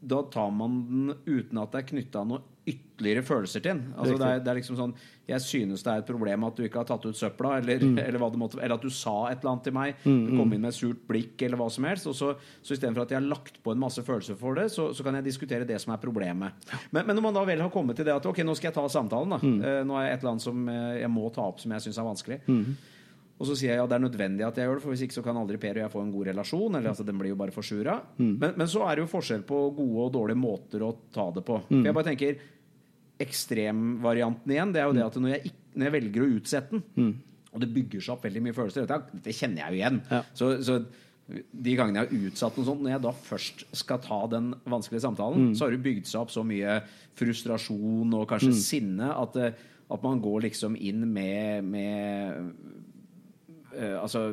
Da 0.04 0.24
tar 0.34 0.52
man 0.52 0.82
den 0.90 1.14
uten 1.26 1.62
at 1.62 1.72
det 1.74 1.84
er 1.84 1.92
knytta 1.94 2.26
noe 2.28 2.44
ytterligere 2.64 3.24
følelser 3.28 3.60
til 3.60 3.74
den. 3.74 3.82
Altså 3.98 4.16
det, 4.16 4.28
er, 4.28 4.40
det, 4.40 4.50
er, 4.52 4.58
liksom 4.60 4.78
sånn 4.78 4.94
Jeg 5.28 5.44
synes 5.44 5.82
det 5.84 5.92
er 5.92 6.04
et 6.04 6.08
problem 6.08 6.46
at 6.48 6.56
du 6.56 6.64
ikke 6.64 6.80
har 6.80 6.88
tatt 6.88 7.04
ut 7.04 7.18
søpla, 7.18 7.58
eller, 7.60 7.84
mm. 7.84 7.98
eller, 8.06 8.24
måtte, 8.40 8.60
eller 8.62 8.78
at 8.78 8.86
du 8.86 8.94
sa 8.94 9.16
et 9.28 9.42
eller 9.42 9.52
annet 9.52 9.68
til 9.68 9.76
meg. 9.76 9.98
Mm, 10.06 10.22
du 10.24 10.32
kom 10.32 10.48
mm. 10.48 10.56
inn 10.56 10.64
med 10.64 10.72
et 10.72 10.78
surt 10.78 11.02
blikk, 11.10 11.36
eller 11.44 11.60
hva 11.60 11.68
som 11.74 11.88
helst. 11.90 12.08
Og 12.12 12.16
så, 12.16 12.32
så 12.64 12.78
istedenfor 12.78 13.04
at 13.04 13.16
jeg 13.16 13.20
har 13.20 13.28
lagt 13.28 13.60
på 13.66 13.76
en 13.76 13.84
masse 13.84 14.04
følelser 14.06 14.40
for 14.40 14.60
det, 14.60 14.70
så, 14.72 14.90
så 14.96 15.06
kan 15.06 15.20
jeg 15.20 15.28
diskutere 15.28 15.68
det 15.68 15.82
som 15.84 15.96
er 15.96 16.02
problemet. 16.04 16.72
Men, 16.92 17.04
men, 17.04 17.16
når 17.18 17.28
man 17.28 17.42
da 17.42 17.46
vel 17.52 17.66
har 17.66 17.74
kommet 17.74 18.00
til 18.00 18.08
det 18.08 18.16
at 18.16 18.32
ok, 18.32 18.44
nå 18.48 18.56
skal 18.60 18.72
jeg 18.72 18.78
ta 18.80 18.88
samtalen, 18.96 19.36
da. 19.36 19.42
Mm. 19.44 19.60
Uh, 19.60 19.82
nå 19.90 20.00
er 20.00 20.08
det 20.08 20.16
et 20.16 20.24
eller 20.24 20.36
annet 20.36 20.48
som 20.48 20.66
eh, 20.72 20.90
jeg 21.04 21.12
må 21.12 21.28
ta 21.36 21.48
opp 21.52 21.60
som 21.64 21.76
jeg 21.76 21.88
syns 21.88 22.00
er 22.00 22.12
vanskelig. 22.14 22.42
Mm. 23.44 23.46
Og 23.46 23.50
så 23.50 23.58
sier 23.60 23.74
jeg 23.74 23.82
ja, 23.82 23.88
det 23.92 23.98
er 23.98 24.06
nødvendig 24.06 24.48
at 24.48 24.58
jeg 24.58 24.70
gjør 24.70 24.80
det, 24.80 24.84
for 24.86 24.94
hvis 24.94 25.04
ikke 25.04 25.18
så 25.18 25.26
kan 25.26 25.40
aldri 25.40 25.60
Per 25.60 25.76
og 25.76 25.84
jeg 25.84 25.92
få 25.92 26.04
en 26.06 26.14
god 26.14 26.30
relasjon. 26.32 26.80
Eller 26.80 26.94
altså, 26.94 27.04
den 27.04 27.20
blir 27.20 27.34
jo 27.34 27.40
bare 27.44 27.56
forsura. 27.56 28.00
Mm. 28.16 28.34
Men, 28.40 28.56
men, 28.56 28.72
så 28.72 28.88
er 28.88 28.96
det 28.96 29.04
jo 29.04 29.12
forskjell 29.12 29.44
på 29.50 29.60
gode 29.76 30.08
og 30.08 30.16
dårlige 30.16 30.40
måter 30.40 30.88
å 30.88 30.94
ta 31.14 31.28
det 31.36 31.44
på. 31.48 31.60
Mm. 31.68 31.76
For 31.76 31.92
jeg 31.92 31.98
bare 32.00 32.10
tenker 32.14 32.42
ekstremvarianten 33.24 34.56
igjen, 34.56 34.74
det 34.74 34.82
er 34.82 34.90
jo 34.90 34.96
det 34.96 35.04
mm. 35.04 35.12
at 35.12 35.22
når 35.22 35.34
jeg, 35.36 35.54
når 35.76 35.88
jeg 35.88 35.96
velger 35.98 36.24
å 36.24 36.32
utsette 36.38 36.74
den, 36.74 36.84
mm. 36.98 37.14
og 37.52 37.64
det 37.64 37.72
bygger 37.76 38.04
seg 38.04 38.16
opp 38.16 38.26
veldig 38.26 38.42
mye 38.44 38.56
følelser 38.58 38.88
Dette, 38.88 39.18
dette 39.20 39.36
kjenner 39.38 39.62
jeg 39.62 39.70
jo 39.70 39.82
igjen. 39.82 40.00
Ja. 40.10 40.22
Så, 40.40 40.50
så, 40.66 40.80
de 41.32 41.76
gangene 41.80 42.02
jeg 42.02 42.10
har 42.10 42.30
utsatt 42.30 42.58
noe 42.60 42.68
sånt, 42.68 42.82
når 42.84 42.96
jeg 42.96 43.04
da 43.06 43.12
først 43.16 43.62
skal 43.80 44.02
ta 44.04 44.18
den 44.34 44.50
vanskelige 44.70 45.06
samtalen, 45.06 45.50
mm. 45.50 45.54
så 45.56 45.66
har 45.66 45.76
det 45.76 45.84
bygd 45.86 46.10
seg 46.10 46.26
opp 46.26 46.34
så 46.34 46.44
mye 46.48 46.80
frustrasjon 47.20 48.18
og 48.18 48.26
kanskje 48.30 48.52
mm. 48.52 48.60
sinne 48.60 49.12
at, 49.16 49.40
at, 49.40 50.02
man 50.04 50.20
går 50.24 50.50
liksom 50.50 50.76
inn 50.76 51.06
med, 51.14 51.70
med 51.70 52.52
altså 54.00 54.26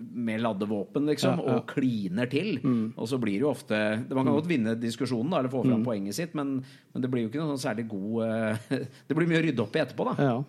med 0.00 0.42
ladde 0.42 0.66
våpen, 0.68 1.06
liksom, 1.10 1.38
ja, 1.40 1.44
ja. 1.46 1.58
og 1.58 1.68
kliner 1.70 2.30
til. 2.30 2.58
Mm. 2.62 2.94
Og 2.96 3.08
så 3.08 3.18
blir 3.20 3.38
det 3.38 3.44
jo 3.46 3.52
ofte 3.52 3.76
Man 4.08 4.24
kan 4.24 4.34
godt 4.36 4.50
vinne 4.50 4.74
diskusjonen 4.78 5.32
da, 5.32 5.40
eller 5.40 5.52
få 5.52 5.62
fram 5.64 5.80
mm. 5.82 5.86
poenget 5.86 6.18
sitt, 6.18 6.34
men, 6.38 6.58
men, 6.92 7.04
det 7.04 7.10
blir 7.12 7.24
jo 7.24 7.30
ikke 7.30 7.42
noe 7.42 7.54
sånn 7.54 7.62
særlig 7.66 7.86
god 7.90 8.18
uh, 8.26 8.82
Det 9.08 9.16
blir 9.16 9.30
mye 9.30 9.40
å 9.40 9.46
rydde 9.46 9.64
opp 9.64 9.78
i 9.78 9.82
etterpå, 9.84 10.08
da. 10.12 10.16
Ja. 10.18 10.42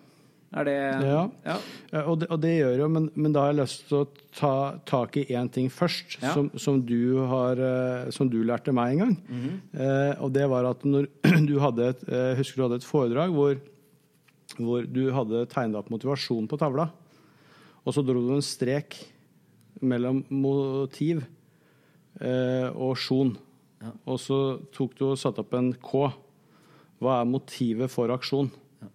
Det 0.53 0.73
Ja. 1.01 1.21
ja. 1.41 1.56
Og, 2.03 2.19
det, 2.21 2.27
og, 2.29 2.38
det, 2.43 2.51
gjør 2.60 2.84
jo, 2.84 2.88
men, 2.93 3.08
men, 3.15 3.34
da 3.34 3.41
har 3.41 3.53
jeg 3.56 3.62
lyst 3.63 3.88
til 3.89 4.03
å 4.03 4.10
ta 4.38 4.53
tak 4.86 5.17
i 5.17 5.23
én 5.34 5.49
ting 5.49 5.71
først, 5.73 6.19
som, 6.21 6.51
som, 6.62 6.77
du 6.86 7.23
har 7.25 7.58
uh, 7.58 8.12
Som 8.13 8.29
du 8.29 8.43
lærte 8.45 8.75
meg 8.75 8.93
en 8.93 9.01
gang. 9.01 9.15
Mm 9.27 9.41
-hmm. 9.41 10.19
og 10.19 10.34
det 10.34 10.47
var 10.49 10.69
at 10.69 10.86
når 10.86 11.08
du 11.49 11.60
hadde 11.60 11.89
et 11.89 12.01
Husker 12.38 12.58
du 12.58 12.63
hadde 12.67 12.75
et 12.75 12.91
foredrag 12.91 13.34
hvor, 13.34 13.58
hvor 14.58 14.86
du 14.86 15.12
hadde 15.12 15.45
tegna 15.45 15.79
opp 15.79 15.89
motivasjon 15.89 16.47
på 16.47 16.58
tavla. 16.58 16.91
Og 17.83 17.95
så 17.95 18.03
dro 18.05 18.21
du 18.23 18.31
en 18.35 18.45
strek 18.45 18.95
mellom 19.83 20.21
motiv 20.31 21.23
eh, 22.21 22.69
og 22.71 22.95
sjon. 22.99 23.33
Ja. 23.83 23.91
Og 24.07 24.19
så 24.23 24.39
tok 24.75 24.95
du 24.99 25.07
og 25.09 25.19
satte 25.19 25.43
opp 25.43 25.55
en 25.57 25.73
K. 25.83 26.05
Hva 27.03 27.19
er 27.19 27.27
motivet 27.27 27.91
for 27.91 28.13
aksjon? 28.15 28.51
Ja. 28.79 28.91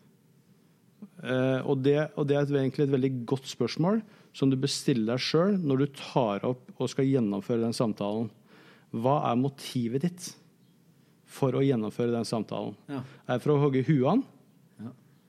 Eh, 1.21 1.61
og, 1.69 1.83
det, 1.85 1.99
og, 2.17 2.29
det, 2.31 2.39
er 2.39 2.63
egentlig 2.63 2.89
et 2.89 2.97
veldig 2.97 3.13
godt 3.29 3.51
spørsmål 3.51 4.01
som 4.37 4.51
du 4.51 4.57
bør 4.61 4.73
stille 4.73 5.09
deg 5.09 5.21
sjøl 5.23 5.57
når 5.61 5.83
du 5.83 5.87
tar 5.99 6.45
opp 6.47 6.73
og 6.79 6.91
skal 6.93 7.09
gjennomføre 7.09 7.67
den 7.67 7.77
samtalen. 7.77 8.31
Hva 8.97 9.21
er 9.29 9.41
motivet 9.41 10.07
ditt 10.07 10.31
for 11.29 11.53
å 11.53 11.65
gjennomføre 11.65 12.15
den 12.15 12.29
samtalen? 12.29 12.77
Ja. 12.89 13.03
Er 13.27 13.37
det 13.37 13.45
for 13.45 13.57
å 13.57 13.63
hogge 13.67 13.85
huet 13.85 14.09
an? 14.15 14.25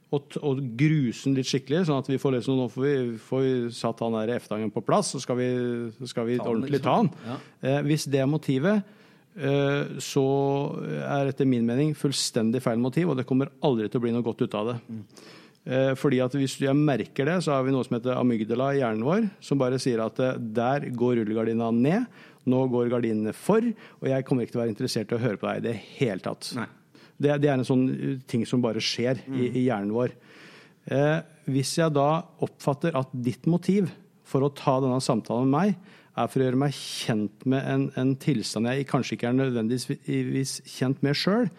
Og, 0.09 0.37
og 0.41 0.61
gruse 0.79 1.27
den 1.27 1.37
litt 1.37 1.49
skikkelig, 1.49 1.83
sånn 1.87 2.01
at 2.01 2.09
vi 2.09 2.19
får 2.21 2.37
liksom, 2.37 2.57
nå 2.57 2.69
får 2.73 2.85
vi, 2.85 2.93
får 3.21 3.43
vi 3.45 3.55
satt 3.77 3.99
han 4.05 4.17
der 4.17 4.35
eftangen 4.39 4.71
på 4.73 4.83
plass, 4.85 5.13
så 5.13 5.21
skal 5.21 5.37
vi, 5.37 5.49
skal 6.09 6.29
vi 6.29 6.39
ta 6.39 6.47
ordentlig 6.49 6.81
ta 6.85 6.95
han. 7.01 7.11
Ja. 7.27 7.35
Eh, 7.61 7.81
hvis 7.85 8.07
det 8.09 8.23
er 8.23 8.29
motivet, 8.29 8.95
eh, 9.37 9.97
så 10.01 10.25
er 11.03 11.29
etter 11.29 11.49
min 11.49 11.67
mening 11.67 11.93
fullstendig 11.97 12.63
feil 12.65 12.81
motiv, 12.81 13.11
og 13.11 13.19
det 13.19 13.27
kommer 13.29 13.53
aldri 13.65 13.89
til 13.89 14.01
å 14.01 14.07
bli 14.07 14.15
noe 14.15 14.25
godt 14.25 14.41
ut 14.47 14.57
av 14.57 14.73
det. 14.73 14.79
Mm. 14.89 15.03
Eh, 15.69 15.91
fordi 15.99 16.21
at 16.23 16.33
Hvis 16.33 16.57
jeg 16.61 16.73
merker 16.75 17.27
det, 17.29 17.37
så 17.43 17.53
har 17.53 17.63
vi 17.67 17.75
noe 17.75 17.85
som 17.85 17.99
heter 17.99 18.17
amygdala 18.17 18.71
i 18.73 18.81
hjernen 18.81 19.05
vår, 19.05 19.29
som 19.43 19.59
bare 19.59 19.77
sier 19.81 20.01
at 20.01 20.17
eh, 20.23 20.39
der 20.39 20.89
går 20.89 21.19
rullegardina 21.21 21.69
ned, 21.75 22.07
nå 22.49 22.63
går 22.71 22.89
gardinene 22.89 23.35
for, 23.35 23.61
og 23.99 24.09
jeg 24.09 24.25
kommer 24.25 24.45
ikke 24.45 24.55
til 24.55 24.61
å 24.61 24.63
være 24.63 24.73
interessert 24.73 25.11
i 25.11 25.17
å 25.19 25.21
høre 25.21 25.37
på 25.37 25.49
deg 25.49 25.59
i 25.59 25.65
det 25.67 25.77
hele 25.99 26.23
tatt. 26.25 26.49
Nei. 26.57 26.65
Det, 27.19 27.36
det, 27.43 27.49
er 27.51 27.58
en 27.58 27.67
sånn 27.67 27.86
uh, 27.91 28.17
ting 28.32 28.45
som 28.47 28.63
bare 28.63 28.82
skjer 28.84 29.19
mm. 29.25 29.38
i, 29.38 29.47
i, 29.51 29.65
hjernen 29.67 29.91
vår. 29.95 30.15
Eh, 30.89 31.17
hvis 31.51 31.75
jeg 31.77 31.93
da 31.93 32.23
oppfatter 32.41 32.95
at 32.97 33.12
ditt 33.13 33.45
motiv 33.49 33.91
for 34.29 34.45
å 34.45 34.53
ta 34.55 34.77
denne 34.82 35.01
samtalen 35.03 35.49
med 35.49 35.55
meg, 35.58 35.95
er 36.19 36.29
for 36.29 36.41
å 36.41 36.47
gjøre 36.47 36.60
meg 36.60 36.75
kjent 36.75 37.45
med 37.49 37.65
en, 37.69 37.86
en 37.99 38.13
tilstand 38.19 38.67
jeg 38.67 38.88
kanskje 38.89 39.15
ikke 39.15 39.29
er 39.29 39.38
nødvendigvis 39.38 40.55
kjent 40.67 41.03
med 41.05 41.17
sjøl, 41.17 41.49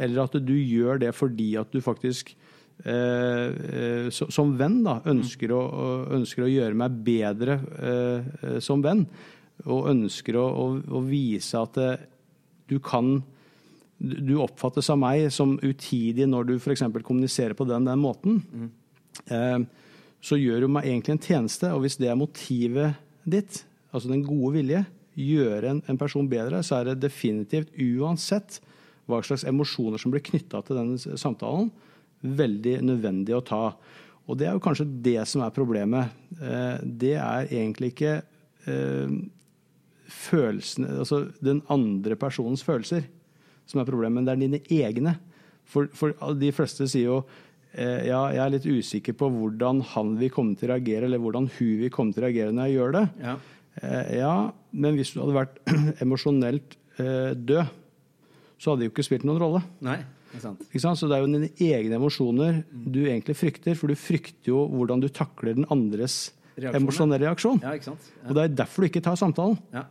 eller 0.00 0.26
at 0.26 0.36
du 0.44 0.54
gjør 0.56 1.00
det 1.04 1.12
fordi 1.16 1.52
at 1.60 1.72
du 1.72 1.80
faktisk 1.84 2.34
eh, 2.84 3.48
eh 3.48 4.08
som 4.10 4.54
venn 4.58 4.80
da, 4.84 4.98
ønsker, 5.08 5.54
å, 5.54 5.62
ønsker, 6.18 6.44
å, 6.44 6.52
gjøre 6.52 6.80
meg 6.82 7.00
bedre 7.06 7.60
eh, 7.78 8.30
eh, 8.42 8.58
som 8.64 8.84
venn, 8.84 9.06
og 9.66 9.90
ønsker 9.92 10.38
å, 10.40 10.46
å, 10.48 10.66
å 11.00 11.04
vise 11.06 11.60
at 11.60 11.80
eh, 11.80 12.06
du 12.70 12.78
kan 12.82 13.20
du 14.00 14.38
oppfattes 14.40 14.88
av 14.92 14.98
meg 15.00 15.26
som 15.34 15.58
utidig 15.60 16.24
når 16.28 16.48
du 16.48 16.54
f.eks. 16.56 16.86
kommuniserer 17.04 17.54
på 17.56 17.66
den, 17.68 17.84
den 17.84 18.00
måten, 18.00 18.40
mm. 18.48 18.70
eh, 19.36 19.58
så 20.24 20.38
gjør 20.40 20.64
du 20.64 20.72
meg 20.72 20.88
egentlig 20.88 21.16
en 21.16 21.26
tjeneste. 21.26 21.68
Og 21.74 21.84
hvis 21.84 21.98
det 22.00 22.08
er 22.08 22.18
motivet 22.18 22.96
ditt, 23.28 23.62
altså 23.92 24.12
den 24.12 24.24
gode 24.24 24.54
vilje, 24.56 24.82
gjøre 25.20 25.74
en, 25.74 25.82
en 25.90 26.00
person 26.00 26.28
bedre, 26.30 26.62
så 26.64 26.78
er 26.78 26.90
det 26.90 27.02
definitivt, 27.04 27.72
uansett 27.76 28.60
hva 29.10 29.20
slags 29.26 29.44
emosjoner 29.48 30.00
som 30.00 30.12
blir 30.14 30.24
knytta 30.24 30.62
til 30.64 30.78
denne 30.78 31.18
samtalen, 31.20 31.68
veldig 32.20 32.78
nødvendig 32.86 33.36
å 33.36 33.44
ta. 33.44 33.64
Og 34.28 34.38
det 34.38 34.48
er 34.48 34.56
jo 34.56 34.62
kanskje 34.64 34.88
det 35.04 35.18
som 35.28 35.42
er 35.44 35.52
problemet. 35.52 36.14
Eh, 36.38 36.80
det 36.84 37.16
er 37.18 37.50
egentlig 37.50 37.94
ikke 37.94 38.20
eh, 38.70 39.20
Altså 40.10 41.20
den 41.38 41.60
andre 41.70 42.16
personens 42.18 42.64
følelser 42.66 43.04
som 43.70 43.80
er 43.82 43.88
problemet, 43.88 44.18
men 44.18 44.26
det 44.26 44.34
er 44.34 44.42
dine 44.42 44.60
egne. 44.82 45.14
For, 45.70 45.90
for 45.94 46.14
de 46.38 46.50
fleste 46.54 46.88
sier 46.90 47.06
jo 47.06 47.18
eh, 47.72 48.08
ja, 48.08 48.20
jeg 48.34 48.42
er 48.42 48.54
litt 48.56 48.66
usikker 48.66 49.16
på 49.18 49.30
hvordan 49.32 49.84
han 49.92 50.14
vil 50.20 50.32
komme 50.34 50.58
til 50.58 50.68
å 50.70 50.74
reagere, 50.74 51.06
eller 51.06 51.22
hvordan 51.22 51.48
hun 51.58 51.74
vil 51.84 51.92
komme 51.94 52.14
til 52.14 52.24
å 52.24 52.28
reagere 52.28 52.54
når 52.56 52.68
jeg 52.68 52.78
gjør 52.78 52.96
det. 52.98 53.04
Ja, 53.22 53.36
eh, 53.82 54.14
ja 54.20 54.34
men 54.70 54.98
hvis 54.98 55.14
du 55.14 55.20
hadde 55.22 55.36
vært 55.36 55.60
emosjonelt 56.04 56.78
eh, 57.02 57.36
død, 57.36 57.76
så 58.60 58.72
hadde 58.72 58.82
det 58.82 58.90
jo 58.90 58.94
ikke 58.94 59.06
spilt 59.06 59.28
noen 59.28 59.40
rolle. 59.40 59.62
Nei, 59.86 60.00
ikke 60.30 60.42
sant. 60.42 60.66
Ikke 60.68 60.82
sant? 60.82 61.00
Så 61.00 61.08
det 61.08 61.16
er 61.16 61.24
jo 61.24 61.30
dine 61.30 61.52
egne 61.64 61.96
emosjoner 61.96 62.60
du 62.68 63.00
egentlig 63.06 63.38
frykter, 63.38 63.78
for 63.78 63.88
du 63.88 63.96
frykter 63.98 64.52
jo 64.52 64.66
hvordan 64.74 65.00
du 65.00 65.08
takler 65.08 65.56
den 65.56 65.70
andres 65.72 66.26
emosjonelle 66.60 67.24
reaksjon. 67.24 67.62
Ja, 67.64 67.72
ikke. 67.78 67.94
Ja. 67.94 68.26
Og 68.26 68.36
det 68.36 68.44
er 68.44 68.60
derfor 68.64 68.84
du 68.84 68.90
ikke 68.90 69.02
tar 69.04 69.16
samtalen. 69.16 69.56
Ja. 69.72 69.86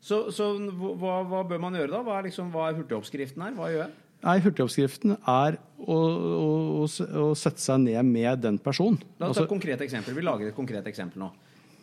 Så, 0.00 0.30
så 0.32 0.54
hva, 0.56 1.20
hva 1.28 1.42
bør 1.44 1.60
man 1.60 1.76
gjøre 1.76 1.92
da? 1.92 2.00
Hva 2.04 2.18
er, 2.18 2.30
liksom, 2.30 2.48
hva 2.54 2.70
er 2.70 2.78
hurtigoppskriften 2.78 3.44
her? 3.44 3.56
Hva 3.58 3.68
gjør 3.72 3.84
jeg? 3.84 3.96
Nei, 4.20 4.36
Hurtigoppskriften 4.44 5.14
er 5.16 5.56
å, 5.80 5.96
å, 5.96 6.48
å, 6.84 7.28
sette 7.38 7.62
seg 7.62 7.80
ned 7.86 8.04
med 8.04 8.42
den 8.44 8.58
personen. 8.60 8.98
La 9.16 9.30
oss 9.30 9.38
ta 9.38 9.44
Altså, 9.44 9.46
et 9.46 9.52
konkret 9.52 9.84
eksempel. 9.84 10.16
Vi 10.16 10.24
lager 10.24 10.50
et 10.50 10.56
konkret 10.56 10.88
eksempel 10.90 11.22
nå. 11.22 11.30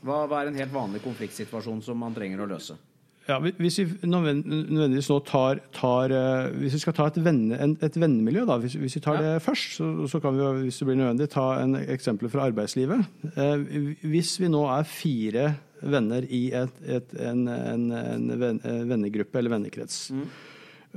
Hva, 0.06 0.20
hva 0.30 0.44
er 0.44 0.52
en 0.52 0.60
helt 0.62 0.74
vanlig 0.74 1.02
konfliktsituasjon 1.02 1.82
som 1.86 1.98
man 1.98 2.14
trenger 2.14 2.44
å 2.44 2.50
løse? 2.52 2.78
Ja, 3.28 3.38
hvis 3.44 3.78
vi 3.82 3.86
nødvendigvis 4.08 5.10
nå 5.12 5.18
tar, 5.28 5.60
tar 5.76 6.14
eh, 6.16 6.50
Hvis 6.62 6.78
vi 6.78 6.80
skal 6.80 6.96
ta 6.96 7.08
et, 7.12 7.20
venne, 7.26 7.58
et 7.84 8.00
vennemiljø, 8.00 8.46
da, 8.48 8.58
hvis, 8.62 8.78
hvis 8.80 8.96
vi 9.00 9.04
tar 9.04 9.20
Ja. 9.20 9.34
det 9.36 9.44
først, 9.44 9.76
så, 9.78 10.08
så 10.08 10.22
kan 10.24 10.38
vi 10.38 10.48
hvis 10.68 10.80
det 10.80 10.88
blir 10.88 11.00
nødvendig, 11.02 11.30
ta 11.34 11.48
en 11.62 11.76
eksempel 11.76 12.30
fra 12.32 12.48
arbeidslivet. 12.48 13.04
Eh, 13.36 13.66
hvis 14.08 14.38
vi 14.40 14.48
nå 14.54 14.64
er 14.72 14.88
fire 14.88 15.48
venner 15.82 16.26
i 16.34 16.48
et, 16.58 16.80
et, 16.88 17.14
en, 17.22 17.48
en, 17.48 17.92
en 17.92 18.30
eh, 18.34 18.84
vennegruppe 18.90 19.38
eller 19.38 19.54
vennekrets, 19.58 20.12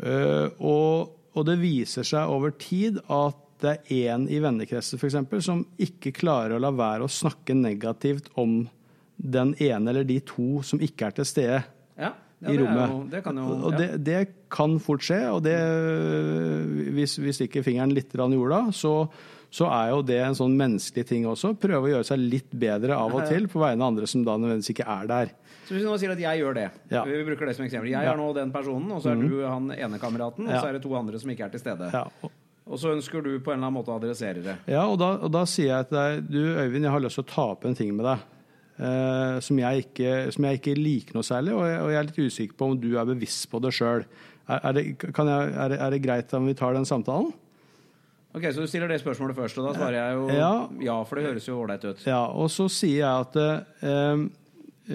eh, 0.03 0.47
og, 0.59 1.17
og 1.35 1.47
det 1.49 1.59
viser 1.61 2.07
seg 2.07 2.31
over 2.33 2.55
tid 2.57 3.03
at 3.09 3.47
det 3.61 3.75
er 3.93 4.15
én 4.15 4.23
i 4.33 4.39
vennekretsen 4.41 4.97
for 4.97 5.11
eksempel, 5.11 5.43
som 5.45 5.67
ikke 5.77 6.15
klarer 6.17 6.57
å 6.57 6.63
la 6.63 6.71
være 6.73 7.05
å 7.05 7.13
snakke 7.13 7.53
negativt 7.59 8.31
om 8.41 8.63
den 9.21 9.53
ene 9.61 9.91
eller 9.93 10.07
de 10.09 10.17
to 10.25 10.63
som 10.65 10.81
ikke 10.81 11.11
er 11.11 11.19
til 11.19 11.29
stede 11.29 11.59
Ja, 12.01 12.13
ja 12.41 12.55
i 12.55 12.57
rommet. 12.61 12.89
jo, 12.95 13.01
det 13.13 13.21
kan 13.27 13.37
jo 13.37 13.49
Og 13.69 13.77
det, 13.77 13.91
det 14.07 14.21
kan 14.53 14.79
fort 14.83 15.05
skje, 15.05 15.21
og 15.31 15.43
det, 15.45 15.57
hvis, 16.97 17.19
hvis 17.21 17.43
ikke 17.47 17.63
fingeren 17.67 17.93
litt 17.95 18.15
i 18.15 18.19
jorda, 18.19 18.63
så, 18.75 18.95
så 19.53 19.69
er 19.71 19.93
jo 19.93 20.01
det 20.07 20.19
en 20.25 20.39
sånn 20.39 20.57
menneskelig 20.59 21.07
ting 21.07 21.27
også. 21.29 21.53
Prøve 21.61 21.89
å 21.89 21.93
gjøre 21.95 22.09
seg 22.09 22.23
litt 22.23 22.51
bedre 22.51 22.97
av 22.97 23.15
og 23.15 23.29
til 23.29 23.49
på 23.51 23.61
vegne 23.63 23.85
av 23.85 23.93
andre 23.93 24.09
som 24.11 24.25
da 24.27 24.39
nødvendigvis 24.41 24.75
ikke 24.75 24.89
er 24.89 25.11
der. 25.11 25.33
Så 25.69 25.77
hvis 25.77 25.85
du 25.85 25.91
nå 25.91 25.99
sier 26.03 26.11
at 26.17 26.19
jeg 26.23 26.41
gjør 26.43 26.57
det, 26.57 26.69
Ja. 26.91 27.05
vi 27.07 27.23
bruker 27.29 27.47
det 27.47 27.57
som 27.57 27.65
eksempel. 27.65 27.93
Jeg 27.93 28.07
er 28.11 28.17
nå 28.19 28.33
den 28.35 28.51
personen, 28.51 28.91
og 28.91 29.03
så 29.05 29.13
er 29.13 29.21
du 29.23 29.45
han 29.47 29.71
ene 29.71 30.01
kameraten, 30.03 30.49
og 30.49 30.57
så 30.57 30.67
er 30.69 30.79
det 30.79 30.83
to 30.83 30.95
andre 30.99 31.19
som 31.23 31.31
ikke 31.31 31.47
er 31.47 31.53
til 31.55 31.63
stede. 31.63 31.91
Ja, 31.95 32.07
Og 32.71 32.79
så 32.79 32.93
ønsker 32.95 33.23
du 33.23 33.33
på 33.43 33.51
en 33.51 33.59
eller 33.59 33.67
annen 33.67 33.79
måte 33.81 33.91
å 33.91 33.97
adressere 33.99 34.43
det. 34.45 34.57
ja, 34.71 34.85
og, 34.87 34.99
da, 34.99 35.13
og 35.19 35.31
da 35.35 35.41
sier 35.45 35.73
jeg 35.73 35.89
til 35.89 35.97
deg 35.97 36.29
Du 36.31 36.39
Øyvind, 36.55 36.85
jeg 36.87 36.93
har 36.93 37.01
lyst 37.03 37.19
til 37.19 37.25
å 37.25 37.31
ta 37.35 37.47
opp 37.55 37.65
en 37.67 37.75
ting 37.75 37.91
med 37.97 38.07
deg. 38.07 38.19
Eh, 38.81 39.37
som, 39.45 39.61
jeg 39.61 39.85
ikke, 39.85 40.15
som 40.35 40.49
jeg 40.49 40.61
ikke 40.61 40.75
liker 40.79 41.19
noe 41.19 41.27
særlig, 41.27 41.55
og 41.57 41.69
jeg, 41.69 41.83
og 41.85 41.93
jeg 41.93 42.01
er 42.01 42.09
litt 42.09 42.25
usikker 42.25 42.57
på 42.59 42.71
om 42.71 42.81
du 42.81 42.91
er 42.97 43.13
bevisst 43.13 43.47
på 43.53 43.61
det 43.63 43.75
sjøl. 43.77 44.07
Er, 44.51 44.67
er, 44.73 44.81
er, 44.81 45.77
er 45.77 45.95
det 45.95 46.03
greit 46.03 46.35
om 46.35 46.49
vi 46.49 46.57
tar 46.59 46.75
den 46.75 46.89
samtalen? 46.89 47.31
Ok, 48.31 48.45
Så 48.55 48.63
du 48.63 48.69
stiller 48.71 48.91
det 48.91 49.01
spørsmålet 49.03 49.35
først, 49.35 49.59
og 49.59 49.67
da 49.67 49.73
svarer 49.75 49.97
jeg 49.99 50.19
jo 50.19 50.27
Ja. 50.31 50.53
ja, 50.87 50.99
for 51.03 51.19
det 51.19 51.27
høres 51.27 51.49
jo 51.49 51.59
ålreit 51.59 51.85
ut. 51.85 52.05
Ja, 52.07 52.25
og 52.31 52.51
så 52.55 52.69
sier 52.71 53.03
jeg 53.03 53.25
at 53.27 53.39
eh, 53.83 54.21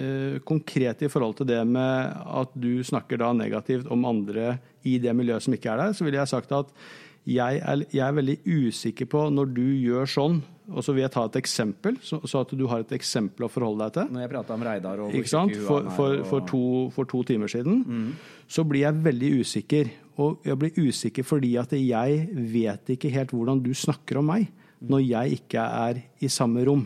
eh, 0.00 0.38
konkret 0.48 1.04
i 1.04 1.10
forhold 1.12 1.36
til 1.36 1.50
det 1.50 1.60
med 1.68 2.16
at 2.40 2.54
du 2.56 2.80
snakker 2.84 3.20
da 3.20 3.34
negativt 3.36 3.90
om 3.92 4.08
andre 4.08 4.56
i 4.88 4.96
det 5.02 5.12
miljøet 5.16 5.44
som 5.44 5.56
ikke 5.56 5.74
er 5.74 5.84
der, 5.84 5.92
så 5.92 6.06
ville 6.06 6.16
jeg 6.22 6.32
sagt 6.32 6.54
at 6.56 6.72
jeg 7.26 7.60
er, 7.60 7.82
jeg 7.92 8.04
er 8.06 8.16
veldig 8.16 8.38
usikker 8.46 9.08
på 9.10 9.26
når 9.34 9.52
du 9.52 9.66
gjør 9.82 10.08
sånn, 10.08 10.40
og 10.66 10.82
så 10.82 10.92
vil 10.94 11.04
jeg 11.04 11.12
ta 11.14 11.22
et 11.28 11.36
eksempel, 11.38 11.98
så, 12.02 12.18
så 12.26 12.40
at 12.42 12.52
du 12.58 12.64
har 12.66 12.82
et 12.82 12.92
eksempel 12.96 13.46
å 13.46 13.50
forholde 13.50 13.86
deg 13.86 13.94
til. 13.94 14.08
Når 14.16 14.24
jeg 14.24 14.30
prata 14.32 14.54
om 14.56 14.64
Reidar 14.66 15.02
og 15.04 15.14
Ikke 15.14 15.30
sant? 15.30 15.54
For, 15.62 15.86
for, 15.94 16.16
for, 16.26 16.46
to, 16.50 16.62
for 16.96 17.08
to 17.10 17.22
timer 17.28 17.50
siden. 17.52 17.84
Så 18.50 18.64
blir 18.66 18.82
jeg 18.82 18.98
veldig 19.04 19.30
usikker. 19.44 19.92
Og 20.24 20.46
jeg 20.48 20.58
blir 20.58 20.80
usikker 20.88 21.26
fordi 21.28 21.52
at 21.60 21.74
jeg 21.76 22.26
vet 22.50 22.94
ikke 22.96 23.12
helt 23.14 23.34
hvordan 23.36 23.62
du 23.62 23.70
snakker 23.76 24.18
om 24.22 24.30
meg 24.32 24.48
når 24.86 25.04
jeg 25.06 25.38
ikke 25.38 25.62
er 25.86 26.02
i 26.24 26.28
samme 26.32 26.64
rom. 26.66 26.82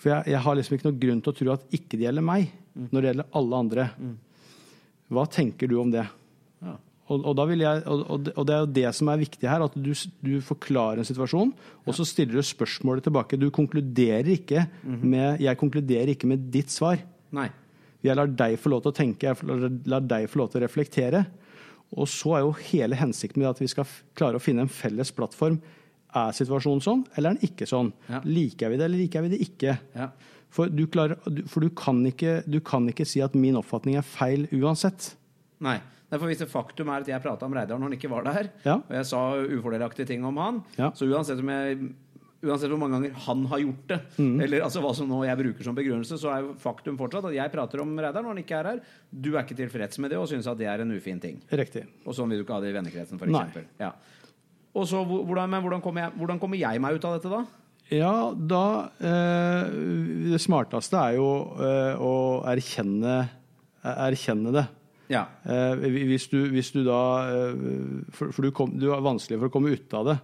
For 0.00 0.14
jeg, 0.14 0.30
jeg 0.32 0.40
har 0.46 0.56
liksom 0.56 0.76
ikke 0.76 0.88
noe 0.88 1.00
grunn 1.02 1.20
til 1.24 1.32
å 1.32 1.38
tro 1.40 1.52
at 1.56 1.76
ikke 1.76 1.98
det 1.98 2.06
gjelder 2.06 2.24
meg, 2.24 2.52
når 2.86 2.96
det 3.00 3.10
gjelder 3.10 3.34
alle 3.40 3.62
andre. 3.66 3.88
Hva 5.10 5.26
tenker 5.28 5.68
du 5.68 5.74
om 5.82 5.90
det? 5.92 6.06
Og, 7.10 7.24
og, 7.26 7.34
da 7.34 7.44
vil 7.50 7.64
jeg, 7.64 7.82
og, 7.90 8.02
og 8.38 8.44
det- 8.46 8.54
er 8.54 8.60
jo 8.62 8.68
det 8.76 8.90
som 8.94 9.08
er 9.10 9.18
viktig 9.18 9.48
her, 9.50 9.64
at 9.66 9.74
du, 9.74 9.90
du 10.22 10.36
forklarer 10.46 11.00
en 11.02 11.08
situasjon, 11.08 11.50
og 11.84 11.96
så 11.96 12.04
stiller 12.06 12.38
du 12.38 12.46
spørsmålet 12.46 13.02
tilbake. 13.08 13.38
Du 13.40 13.48
konkluderer 13.50 14.28
ikke 14.36 14.62
med, 14.86 15.40
jeg 15.42 15.58
konkluderer 15.58 16.12
ikke 16.14 16.30
med 16.30 16.46
ditt 16.54 16.70
svar. 16.70 17.02
Nei. 17.34 17.48
Jeg 18.06 18.14
lar 18.16 18.30
deg 18.32 18.54
få 18.62 18.70
lov 18.72 18.84
til 18.84 18.92
å 18.92 18.96
tenke, 18.96 19.26
jeg 19.26 19.42
lar- 19.50 19.74
lar 19.96 20.06
deg 20.14 20.30
få 20.30 20.38
lov 20.44 20.52
til 20.52 20.60
å 20.62 20.64
reflektere. 20.68 21.24
Og 21.98 22.06
så 22.06 22.36
er 22.38 22.44
jo 22.46 22.52
hele 22.70 22.94
hensikten 22.94 23.42
med 23.42 23.50
at 23.50 23.58
vi 23.60 23.66
skal 23.66 23.84
klare 24.14 24.38
å 24.38 24.40
finne 24.44 24.62
en 24.62 24.70
felles 24.70 25.10
plattform. 25.10 25.58
Er 26.14 26.30
situasjonen 26.34 26.80
sånn, 26.82 27.02
eller 27.16 27.30
er 27.34 27.38
den 27.40 27.48
ikke 27.50 27.66
sånn? 27.66 27.92
Ja. 28.08 28.20
Liker 28.24 28.70
vi 28.70 28.78
det, 28.78 28.86
eller 28.86 28.98
liker 29.02 29.22
vi 29.26 29.32
det 29.34 29.40
ikke? 29.44 29.74
Ja. 29.98 30.12
For, 30.50 30.70
du, 30.70 30.84
klarer, 30.90 31.18
for 31.50 31.62
du, 31.62 31.68
kan 31.74 32.00
ikke, 32.06 32.40
du 32.50 32.60
kan 32.66 32.86
ikke 32.90 33.04
si 33.06 33.20
at 33.22 33.34
min 33.38 33.58
oppfatning 33.58 33.98
er 33.98 34.06
feil 34.06 34.46
uansett. 34.54 35.12
Nei. 35.62 35.76
Nei, 36.10 36.18
for 36.18 36.26
Hvis 36.26 36.38
det 36.42 36.48
faktum 36.50 36.88
er 36.90 37.00
at 37.04 37.06
jeg 37.08 37.22
prata 37.22 37.46
om 37.46 37.52
Reidar 37.54 37.78
når 37.78 37.90
han 37.90 37.98
ikke 37.98 38.10
var 38.10 38.24
der, 38.26 38.48
Ja. 38.64 38.74
og 38.82 38.90
jeg 38.90 39.06
sa 39.06 39.20
ufordelaktige 39.46 40.06
ting 40.06 40.24
om 40.24 40.36
han, 40.36 40.64
Ja. 40.76 40.90
så 40.90 41.06
uansett, 41.06 41.38
om 41.38 41.48
jeg, 41.48 41.78
uansett 42.42 42.68
hvor 42.72 42.78
mange 42.80 42.96
ganger 42.98 43.12
han 43.26 43.44
har 43.46 43.58
gjort 43.60 43.86
det, 43.86 44.00
Mm. 44.18 44.40
eller 44.42 44.60
altså 44.62 44.80
hva 44.82 44.94
som 44.94 45.06
nå 45.08 45.24
jeg 45.24 45.38
bruker 45.38 45.62
som 45.62 45.74
begrunnelse, 45.76 46.18
så 46.18 46.32
er 46.34 46.54
faktum 46.58 46.96
fortsatt 46.98 47.26
at 47.26 47.34
jeg 47.34 47.52
prater 47.52 47.80
om 47.80 47.96
Reidar 47.96 48.22
når 48.22 48.34
han 48.34 48.42
ikke 48.42 48.58
er 48.58 48.64
her. 48.64 48.80
Du 49.12 49.36
er 49.36 49.44
ikke 49.44 49.56
tilfreds 49.56 49.98
med 50.00 50.10
det 50.10 50.18
og 50.18 50.26
syns 50.28 50.46
at 50.50 50.58
det 50.58 50.66
er 50.66 50.80
en 50.80 50.90
ufin 50.90 51.20
ting. 51.20 51.40
Riktig. 51.52 51.86
Og 52.06 52.12
sånn 52.14 52.28
vil 52.28 52.38
du 52.38 52.44
ikke 52.44 52.54
ha 52.54 52.60
det 52.60 52.74
i 52.74 52.78
vennekretsen, 52.80 53.18
for 53.18 53.26
f.eks. 53.26 53.64
Ja. 53.78 53.92
Og 54.74 54.86
så, 54.86 55.04
hvordan, 55.06 55.48
men 55.50 55.62
hvordan 55.62 55.82
kommer, 55.82 56.00
jeg, 56.08 56.12
hvordan 56.18 56.40
kommer 56.40 56.56
jeg 56.58 56.80
meg 56.80 56.94
ut 56.94 57.04
av 57.04 57.20
dette, 57.20 57.30
da? 57.30 57.44
Ja, 57.90 58.32
da 58.34 58.90
eh, 59.00 59.70
Det 60.30 60.38
smarteste 60.40 60.94
er 60.94 61.16
jo 61.16 61.30
eh, 61.58 61.96
å 61.98 62.42
erkjenne, 62.46 63.28
erkjenne 63.84 64.52
det. 64.54 64.66
Ja. 65.10 65.24
Eh, 65.44 65.74
hvis, 66.06 66.28
du, 66.30 66.38
hvis 66.54 66.68
du 66.70 66.84
da 66.86 66.98
eh, 67.26 67.62
For, 68.14 68.30
for 68.30 68.46
du, 68.46 68.52
kom, 68.54 68.70
du 68.78 68.92
er 68.94 69.00
vanskelig 69.02 69.40
for 69.40 69.50
å 69.50 69.54
komme 69.56 69.72
ut 69.74 69.96
av 69.98 70.06
det 70.12 70.18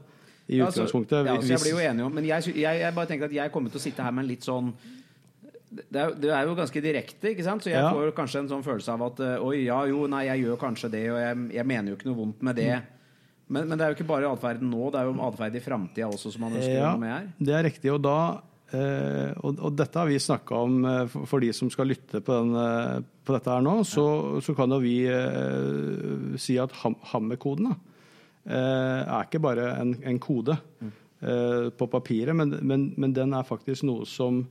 i 0.47 0.61
Ja, 0.61 0.69
altså- 0.69 0.85
utgangspunktet. 0.85 1.27
Ja, 1.27 1.35
så 1.43 1.57
jeg 1.57 1.63
blir 1.65 1.75
jo 1.75 1.81
enig 1.91 2.05
om 2.07 2.15
Men 2.15 2.25
jeg, 2.29 2.53
jeg, 2.55 2.81
jeg 2.85 2.95
bare 2.95 3.11
tenker 3.11 3.27
at 3.27 3.35
jeg 3.35 3.51
kommer 3.51 3.73
til 3.75 3.81
å 3.81 3.83
sitte 3.83 4.05
her 4.07 4.15
med 4.15 4.23
en 4.25 4.31
litt 4.31 4.47
sånn 4.47 4.71
det 5.77 5.99
er, 5.99 6.13
det 6.23 6.31
er 6.31 6.47
jo 6.47 6.55
ganske 6.57 6.81
direkte, 6.81 7.33
ikke 7.35 7.45
sant? 7.45 7.65
Så 7.67 7.73
jeg 7.73 7.83
Ja. 7.83 7.91
får 7.93 8.13
kanskje 8.15 8.39
en 8.45 8.49
sånn 8.49 8.63
følelse 8.65 8.93
av 8.95 9.03
at 9.09 9.19
eh, 9.27 9.43
Oi, 9.43 9.65
ja, 9.67 9.81
jo, 9.91 10.07
nei, 10.09 10.23
jeg 10.29 10.45
gjør 10.47 10.61
kanskje 10.63 10.91
det, 10.93 11.03
og 11.11 11.19
jeg, 11.19 11.41
jeg 11.59 11.67
mener 11.67 11.91
jo 11.91 11.97
ikke 11.99 12.07
noe 12.09 12.17
vondt 12.21 12.45
med 12.47 12.57
det. 12.57 12.69
Mm. 12.79 12.93
Men, 13.49 13.69
men 13.69 13.79
det 13.79 13.85
er 13.85 13.91
jo 13.93 13.97
ikke 13.99 14.07
bare 14.09 14.31
atferden 14.31 14.71
nå, 14.71 14.87
det 14.95 15.01
er 15.03 15.11
jo 15.11 15.17
atferd 15.27 15.59
i 15.59 15.63
framtida 15.67 16.07
også 16.09 16.33
som 16.33 16.47
man 16.47 16.55
ønsker 16.57 16.73
Ja, 16.79 16.93
noe 16.95 17.03
med 17.03 17.11
her. 17.13 17.27
det 17.51 17.55
er 17.59 17.67
riktig. 17.67 17.91
Og, 17.93 18.01
da, 18.07 18.15
og, 18.75 19.61
og 19.63 19.75
dette 19.79 20.01
har 20.01 20.09
vi 20.11 20.19
snakka 20.19 20.59
om 20.59 20.81
eh, 20.83 21.05
for, 21.11 21.29
for 21.31 21.45
de 21.45 21.53
som 21.55 21.71
skal 21.71 21.87
lytte 21.93 22.19
på, 22.25 22.35
den, 22.35 22.57
eh, 22.59 23.05
på 23.23 23.37
dette 23.37 23.53
her 23.53 23.63
nå. 23.63 23.77
Så, 23.87 24.07
så 24.43 24.57
kan 24.59 24.75
jo 24.75 24.81
vi 24.83 24.97
eh, 25.07 26.35
si 26.41 26.59
at 26.59 26.75
ham, 26.83 26.99
Hammer-koden 27.13 27.71
da, 27.71 27.77
eh, 28.49 29.01
er 29.05 29.29
ikke 29.29 29.43
bare 29.45 29.71
en, 29.79 29.95
en 30.03 30.21
kode 30.23 30.59
eh, 30.83 31.71
på 31.71 31.91
papiret, 31.93 32.35
men, 32.35 32.59
men, 32.67 32.91
men 32.99 33.15
den 33.15 33.39
er 33.39 33.47
faktisk 33.47 33.87
noe 33.87 34.09
som, 34.11 34.43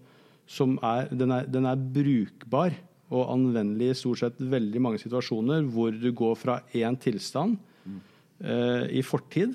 som 0.47 0.79
er, 0.79 1.11
den 1.11 1.35
er 1.35 1.51
Den 1.51 1.67
er 1.67 1.75
brukbar 1.99 2.75
og 3.13 3.29
anvendelig 3.29 3.91
i 3.91 3.99
stort 3.99 4.23
sett 4.23 4.39
veldig 4.41 4.81
mange 4.81 4.99
situasjoner 5.03 5.67
hvor 5.69 5.93
du 5.93 6.09
går 6.15 6.35
fra 6.39 6.57
én 6.73 6.95
tilstand 6.97 7.59
eh, 8.41 8.87
i 8.95 9.03
fortid 9.05 9.53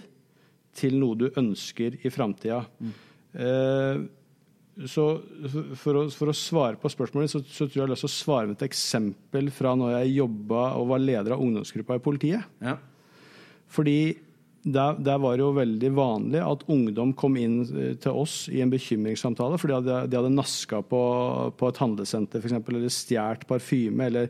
til 0.76 1.00
noe 1.00 1.18
du 1.18 1.26
ønsker 1.34 1.96
i 2.06 2.12
framtida. 2.14 2.60
Eh, 3.34 4.04
så 4.88 5.04
for 5.76 5.98
å, 5.98 6.06
for 6.14 6.30
å 6.30 6.36
svare 6.36 6.78
på 6.80 6.88
spørsmålet, 6.92 7.32
så, 7.32 7.42
så 7.44 7.66
tror 7.66 7.74
jeg 7.74 7.80
jeg 7.80 7.84
har 7.84 7.92
lyst 7.92 8.04
til 8.06 8.10
å 8.10 8.14
svare 8.14 8.48
med 8.48 8.56
et 8.56 8.68
eksempel 8.70 9.50
fra 9.52 9.74
når 9.76 9.96
jeg 9.98 10.16
jobba 10.20 10.64
og 10.78 10.90
var 10.92 11.02
leder 11.02 11.34
av 11.36 11.44
ungdomsgruppa 11.44 11.98
i 11.98 12.02
politiet. 12.04 12.46
Ja. 12.64 12.76
Fordi 13.70 14.00
der, 14.62 14.98
der 15.00 15.20
var 15.20 15.36
det 15.36 15.44
jo 15.44 15.52
veldig 15.56 15.90
vanlig 15.96 16.40
at 16.44 16.64
ungdom 16.72 17.14
kom 17.16 17.36
inn 17.40 17.60
eh, 17.64 17.94
til 18.00 18.18
oss 18.22 18.42
i 18.52 18.60
en 18.60 18.72
bekymringssamtale 18.72 19.56
fordi 19.60 19.72
de 19.72 19.78
hadde, 19.78 20.10
de 20.12 20.18
hadde 20.18 20.32
naska 20.34 20.82
på, 20.84 21.00
på 21.56 21.70
et 21.70 21.80
handlesenter 21.80 22.44
eksempel, 22.44 22.76
eller 22.76 22.92
stjålet 22.92 23.46
parfyme 23.48 24.04
eller, 24.10 24.28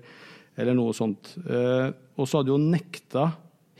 eller 0.54 0.78
noe 0.78 0.94
sånt. 0.96 1.34
Eh, 1.42 1.88
og 2.14 2.26
så 2.28 2.40
hadde 2.40 2.52
de 2.52 2.54
jo 2.54 2.70
nekta 2.76 3.26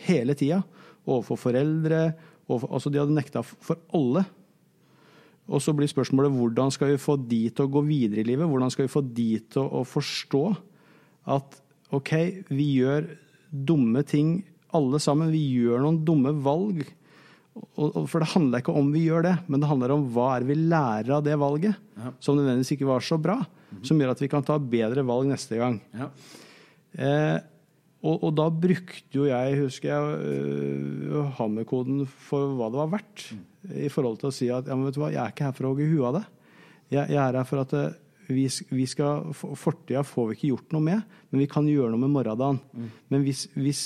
hele 0.09 0.35
tida 0.38 0.62
overfor 1.06 1.38
foreldre. 1.48 2.02
Overfor, 2.48 2.74
altså 2.74 2.90
de 2.90 3.02
hadde 3.02 3.14
nekta 3.14 3.44
for 3.46 3.78
alle. 3.96 4.24
Og 5.51 5.63
så 5.63 5.75
blir 5.75 5.91
spørsmålet 5.91 6.31
hvordan 6.37 6.71
skal 6.75 6.93
vi 6.93 7.01
få 7.03 7.17
de 7.29 7.43
til 7.51 7.67
å 7.67 7.73
gå 7.75 7.83
videre 7.89 8.23
i 8.23 8.29
livet? 8.29 8.47
Hvordan 8.47 8.71
skal 8.71 8.87
vi 8.87 8.93
få 8.93 9.03
de 9.03 9.29
til 9.51 9.67
å, 9.67 9.83
forstå 9.89 10.45
at 11.35 11.59
OK, 11.97 12.13
vi 12.55 12.69
gjør 12.79 13.09
dumme 13.51 14.05
ting 14.07 14.37
alle 14.79 15.01
sammen. 15.03 15.33
Vi 15.35 15.43
gjør 15.59 15.83
noen 15.83 15.99
dumme 16.07 16.31
valg. 16.45 16.85
For 17.83 18.23
det 18.23 18.29
handler 18.31 18.63
ikke 18.63 18.77
om 18.79 18.93
vi 18.95 19.03
gjør 19.09 19.25
det, 19.27 19.33
men 19.51 19.61
det 19.61 19.69
handler 19.73 19.97
om 19.97 20.05
hva 20.15 20.29
er 20.37 20.47
vi 20.47 20.55
lærer 20.55 21.11
av 21.17 21.25
det 21.27 21.35
valget, 21.41 21.75
Ja. 21.99 22.13
som 22.23 22.39
nødvendigvis 22.39 22.77
ikke 22.77 22.87
var 22.87 23.03
så 23.03 23.19
bra, 23.21 23.41
som 23.83 23.99
gjør 23.99 24.13
at 24.15 24.23
vi 24.23 24.29
kan 24.31 24.47
ta 24.47 24.57
bedre 24.59 25.03
valg 25.05 25.27
neste 25.29 25.59
gang. 25.59 25.81
Ja. 25.93 26.07
Eh, 26.95 27.41
og, 28.03 28.23
og 28.25 28.31
da 28.39 28.47
brukte 28.51 29.13
jo 29.19 29.27
jeg, 29.29 29.57
husker 29.61 29.91
jeg, 29.93 30.03
uh, 31.11 31.31
hammerkoden 31.39 32.05
for 32.09 32.55
hva 32.57 32.71
det 32.73 32.81
var 32.81 32.93
verdt. 32.97 33.25
I 33.77 33.91
forhold 33.93 34.21
til 34.23 34.31
å 34.31 34.35
si 34.35 34.49
at 34.49 34.67
ja, 34.71 34.77
men 34.77 34.87
vet 34.89 34.97
du 34.97 35.03
hva, 35.03 35.11
jeg 35.13 35.21
er 35.21 35.35
ikke 35.35 35.45
her 35.51 35.57
for 35.57 35.69
å 35.69 35.73
hogge 35.75 35.89
huet 35.91 36.07
av 36.09 36.15
det. 36.21 36.23
Jeg, 36.95 37.11
jeg 37.13 37.21
er 37.21 37.37
her 37.39 37.45
for 37.47 37.61
at 37.63 37.75
øh, 37.77 37.91
vi, 38.31 38.47
vi 38.73 38.87
skal, 38.89 39.27
for- 39.37 39.53
Fortida 39.59 40.01
får 40.07 40.31
vi 40.31 40.37
ikke 40.39 40.49
gjort 40.55 40.73
noe 40.77 40.87
med, 40.87 41.03
men 41.31 41.43
vi 41.45 41.49
kan 41.51 41.69
gjøre 41.69 41.91
noe 41.93 42.01
med 42.07 42.15
morgendagen. 42.15 42.61
Men 43.13 43.27
hvis, 43.27 43.49
hvis 43.59 43.83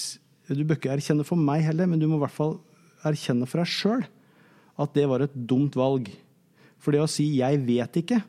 Du 0.48 0.60
bør 0.68 0.76
ikke 0.76 0.92
erkjenne 0.92 1.24
for 1.24 1.40
meg 1.40 1.62
heller, 1.64 1.86
men 1.88 1.98
du 1.98 2.04
må 2.06 2.18
i 2.18 2.22
hvert 2.26 2.34
fall 2.36 2.58
erkjenne 3.08 3.46
for 3.48 3.62
deg 3.62 3.70
sjøl 3.72 4.02
at 4.78 4.92
det 4.92 5.06
var 5.08 5.22
et 5.24 5.32
dumt 5.48 5.72
valg. 5.78 6.10
For 6.78 6.92
det 6.92 7.00
å 7.00 7.08
si 7.08 7.24
'jeg 7.38 7.62
vet 7.64 7.96
ikke' 8.02 8.22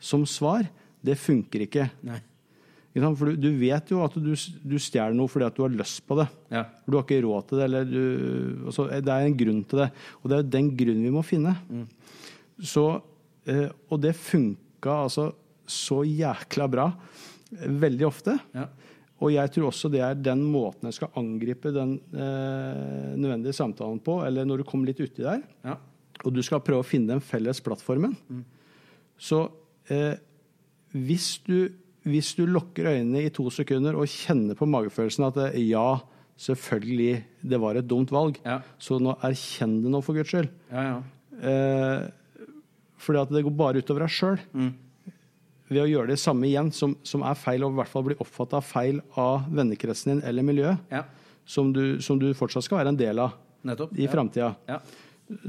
som 0.00 0.24
svar, 0.26 0.66
det 1.04 1.14
funker 1.16 1.62
ikke. 1.62 1.90
Nei. 2.02 2.18
For 2.94 3.26
du, 3.26 3.36
du 3.42 3.48
vet 3.58 3.88
jo 3.90 4.04
at 4.04 4.14
du, 4.22 4.30
du 4.62 4.76
stjeler 4.78 5.16
noe 5.18 5.26
fordi 5.30 5.48
at 5.48 5.56
du 5.56 5.64
har 5.64 5.72
lyst 5.74 6.04
på 6.06 6.14
det. 6.20 6.28
Ja. 6.54 6.60
For 6.84 6.92
Du 6.94 6.98
har 7.00 7.06
ikke 7.08 7.22
råd 7.24 7.48
til 7.48 7.58
det. 7.58 7.64
Eller 7.66 7.88
du, 7.88 8.02
altså, 8.70 8.86
det 8.92 9.10
er 9.16 9.26
en 9.26 9.36
grunn 9.40 9.64
til 9.66 9.80
det. 9.82 9.88
Og 10.22 10.28
det 10.30 10.36
er 10.36 10.44
jo 10.44 10.52
den 10.54 10.68
grunnen 10.78 11.08
vi 11.08 11.14
må 11.16 11.24
finne. 11.26 11.56
Så, 12.62 12.84
eh, 13.50 13.66
og 13.90 13.98
det 14.04 14.14
funka 14.14 15.00
altså 15.08 15.32
så 15.66 16.02
jækla 16.06 16.68
bra 16.70 16.86
veldig 17.54 18.06
ofte. 18.06 18.36
Ja. 18.54 18.68
Og 19.24 19.30
jeg 19.32 19.50
tror 19.54 19.68
også 19.70 19.88
det 19.90 20.00
er 20.04 20.14
den 20.18 20.42
måten 20.52 20.86
jeg 20.90 20.96
skal 20.98 21.12
angripe 21.18 21.70
den 21.74 21.96
eh, 22.12 23.14
nødvendige 23.16 23.54
samtalen 23.56 24.00
på, 24.04 24.18
eller 24.26 24.44
når 24.46 24.60
du 24.60 24.66
kommer 24.68 24.90
litt 24.90 25.00
uti 25.00 25.22
der, 25.24 25.40
Ja. 25.64 25.76
og 26.24 26.34
du 26.34 26.42
skal 26.44 26.60
prøve 26.66 26.82
å 26.82 26.86
finne 26.86 27.14
den 27.14 27.22
felles 27.24 27.62
plattformen. 27.64 28.14
Så 29.18 29.46
eh, 29.88 30.18
hvis, 30.92 31.38
du, 31.46 31.70
hvis 32.04 32.34
du 32.36 32.44
lukker 32.46 32.90
øynene 32.92 33.22
i 33.26 33.30
to 33.32 33.46
sekunder 33.54 33.96
og 33.96 34.08
kjenner 34.10 34.56
på 34.58 34.68
magefølelsen 34.68 35.24
at 35.28 35.38
eh, 35.48 35.60
ja, 35.70 36.00
selvfølgelig, 36.44 37.14
det 37.46 37.60
var 37.62 37.78
et 37.80 37.88
dumt 37.88 38.10
valg, 38.12 38.40
Ja. 38.44 38.58
så 38.78 38.98
nå 39.00 39.14
erkjenn 39.24 39.78
det 39.84 39.92
nå, 39.94 40.00
for 40.04 40.16
Guds 40.18 40.32
skyld. 40.34 40.48
Ja, 40.72 40.82
ja. 40.90 40.96
Eh, 41.44 42.08
fordi 43.04 43.20
at 43.20 43.32
det 43.34 43.44
går 43.44 43.54
bare 43.58 43.80
utover 43.84 44.04
deg 44.06 44.12
sjøl. 44.14 44.38
Ved 45.68 45.80
å 45.80 45.86
gjøre 45.88 46.12
det 46.12 46.18
samme 46.20 46.46
igjen, 46.46 46.68
som, 46.76 46.92
som 47.06 47.24
er 47.24 47.38
feil, 47.40 47.64
og 47.64 47.72
i 47.72 47.78
hvert 47.80 47.90
fall 47.92 48.04
blir 48.06 48.20
oppfatta 48.20 48.60
feil 48.64 49.00
av 49.20 49.46
vennekretsen 49.52 50.12
din 50.12 50.22
eller 50.28 50.44
miljøet, 50.46 50.92
ja. 50.92 51.02
som 51.48 51.72
du, 51.74 51.98
som 52.04 52.20
du 52.20 52.28
fortsatt 52.36 52.66
skal 52.66 52.82
være 52.82 52.92
en 52.92 53.00
del 53.00 53.22
av 53.24 53.32
Nettopp. 53.64 53.94
i 53.96 54.04
ja. 54.04 54.12
framtida. 54.12 54.50
Ja. 54.68 54.78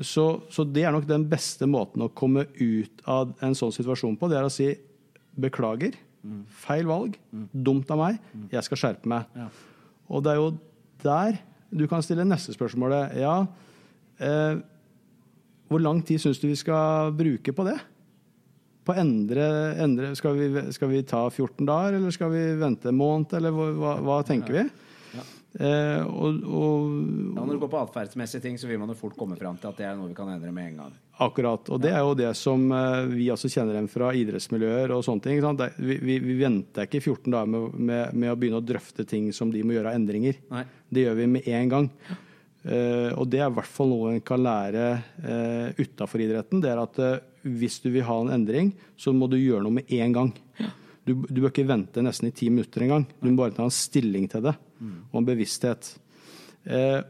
Så, 0.08 0.26
så 0.56 0.64
det 0.64 0.86
er 0.88 0.94
nok 0.96 1.04
den 1.10 1.26
beste 1.28 1.68
måten 1.68 2.06
å 2.06 2.12
komme 2.16 2.46
ut 2.56 3.04
av 3.12 3.34
en 3.44 3.56
sånn 3.60 3.74
situasjon 3.76 4.16
på. 4.20 4.30
Det 4.32 4.38
er 4.40 4.48
å 4.48 4.54
si 4.54 4.70
beklager, 5.36 5.98
feil 6.66 6.88
valg, 6.90 7.18
dumt 7.52 7.90
av 7.94 8.02
meg, 8.02 8.22
jeg 8.54 8.68
skal 8.68 8.82
skjerpe 8.82 9.12
meg. 9.12 9.28
Ja. 9.38 9.50
Og 10.10 10.24
det 10.26 10.34
er 10.34 10.42
jo 10.42 10.54
der 11.06 11.42
du 11.76 11.86
kan 11.92 12.04
stille 12.06 12.26
neste 12.28 12.54
spørsmålet. 12.56 13.18
Ja, 13.20 13.42
eh, 14.24 14.62
hvor 15.68 15.82
lang 15.82 16.02
tid 16.06 16.22
syns 16.22 16.40
du 16.40 16.48
vi 16.48 16.58
skal 16.60 17.12
bruke 17.18 17.54
på 17.56 17.66
det? 17.68 17.76
På 18.86 18.94
endre, 19.02 19.46
endre 19.82 20.12
skal, 20.18 20.38
vi, 20.38 20.66
skal 20.76 20.92
vi 20.92 21.02
ta 21.10 21.24
14 21.30 21.66
dager, 21.66 21.98
eller 21.98 22.14
skal 22.14 22.30
vi 22.32 22.44
vente 22.62 22.92
en 22.92 23.00
måned, 23.00 23.34
eller 23.34 23.56
hva, 23.56 23.96
hva, 24.06 24.20
tenker 24.28 24.60
vi? 24.60 24.66
Eh, 25.56 26.02
og, 26.04 26.42
og 26.52 26.90
Ja, 27.38 27.44
når 27.46 27.54
det 27.54 27.62
går 27.62 27.70
på 27.72 27.80
atferdsmessige 27.86 28.44
ting, 28.44 28.58
så 28.60 28.68
vil 28.68 28.80
man 28.82 28.90
jo 28.92 28.98
fort 29.00 29.16
komme 29.16 29.38
fram 29.40 29.56
til 29.62 29.70
at 29.70 29.78
det 29.80 29.86
er 29.88 29.96
noe 29.96 30.10
vi 30.10 30.18
kan 30.18 30.28
endre 30.34 30.52
med 30.52 30.74
en 30.74 30.82
gang. 30.82 30.98
Akkurat. 31.24 31.70
Og 31.72 31.80
det 31.80 31.94
er 31.96 32.02
jo 32.04 32.16
det 32.20 32.34
som 32.36 32.66
eh, 32.76 33.06
vi 33.14 33.30
også 33.32 33.48
kjenner 33.54 33.78
igjen 33.78 33.88
fra 33.92 34.10
idrettsmiljøer 34.20 34.92
og 34.98 35.06
sånne 35.08 35.24
ting. 35.24 35.40
Det- 35.62 35.72
Vi, 35.80 35.98
vi, 36.04 36.20
vi 36.20 36.36
venter 36.42 36.90
ikke 36.90 37.00
14 37.06 37.32
dager 37.32 37.48
med, 37.54 37.80
med, 37.80 38.14
med 38.14 38.34
å 38.34 38.36
begynne 38.40 38.60
å 38.60 38.68
drøfte 38.68 39.08
ting 39.08 39.32
som 39.34 39.52
de 39.54 39.64
må 39.64 39.78
gjøre 39.78 39.94
av 39.94 40.00
endringer. 40.02 40.42
Nei. 40.52 40.66
Det 40.92 41.08
gjør 41.08 41.16
vi 41.22 41.28
med 41.38 41.48
en 41.48 41.70
gang. 41.72 41.90
Eh, 42.66 43.12
og 43.16 43.28
det 43.30 43.40
er 43.40 43.48
i 43.52 43.56
hvert 43.56 43.70
fall 43.70 43.92
noe 43.94 44.12
en 44.16 44.24
kan 44.26 44.42
lære 44.42 44.86
uh, 45.22 45.68
utafor 45.78 46.24
idretten. 46.26 46.64
Det 46.64 46.72
er 46.72 46.82
at 46.82 47.00
hvis 47.46 47.76
du 47.84 47.92
vil 47.94 48.04
ha 48.08 48.16
en 48.24 48.32
endring, 48.42 48.72
så 48.98 49.14
må 49.14 49.28
du 49.30 49.38
gjøre 49.38 49.62
noe 49.68 49.78
med 49.78 49.92
en 49.94 50.16
gang. 50.18 50.32
Du, 51.06 51.14
du 51.30 51.42
bør 51.42 51.52
ikke 51.52 51.68
vente 51.70 52.02
nesten 52.02 52.32
i 52.32 52.36
ti 52.36 52.50
minutter 52.50 52.86
engang. 52.86 53.06
Du 53.22 53.30
må 53.30 53.44
bare 53.44 53.54
ta 53.54 53.66
en 53.66 53.74
stilling 53.74 54.26
til 54.32 54.46
det, 54.48 54.56
og 55.12 55.20
en 55.22 55.28
bevissthet. 55.28 55.92
Eh, 56.66 57.02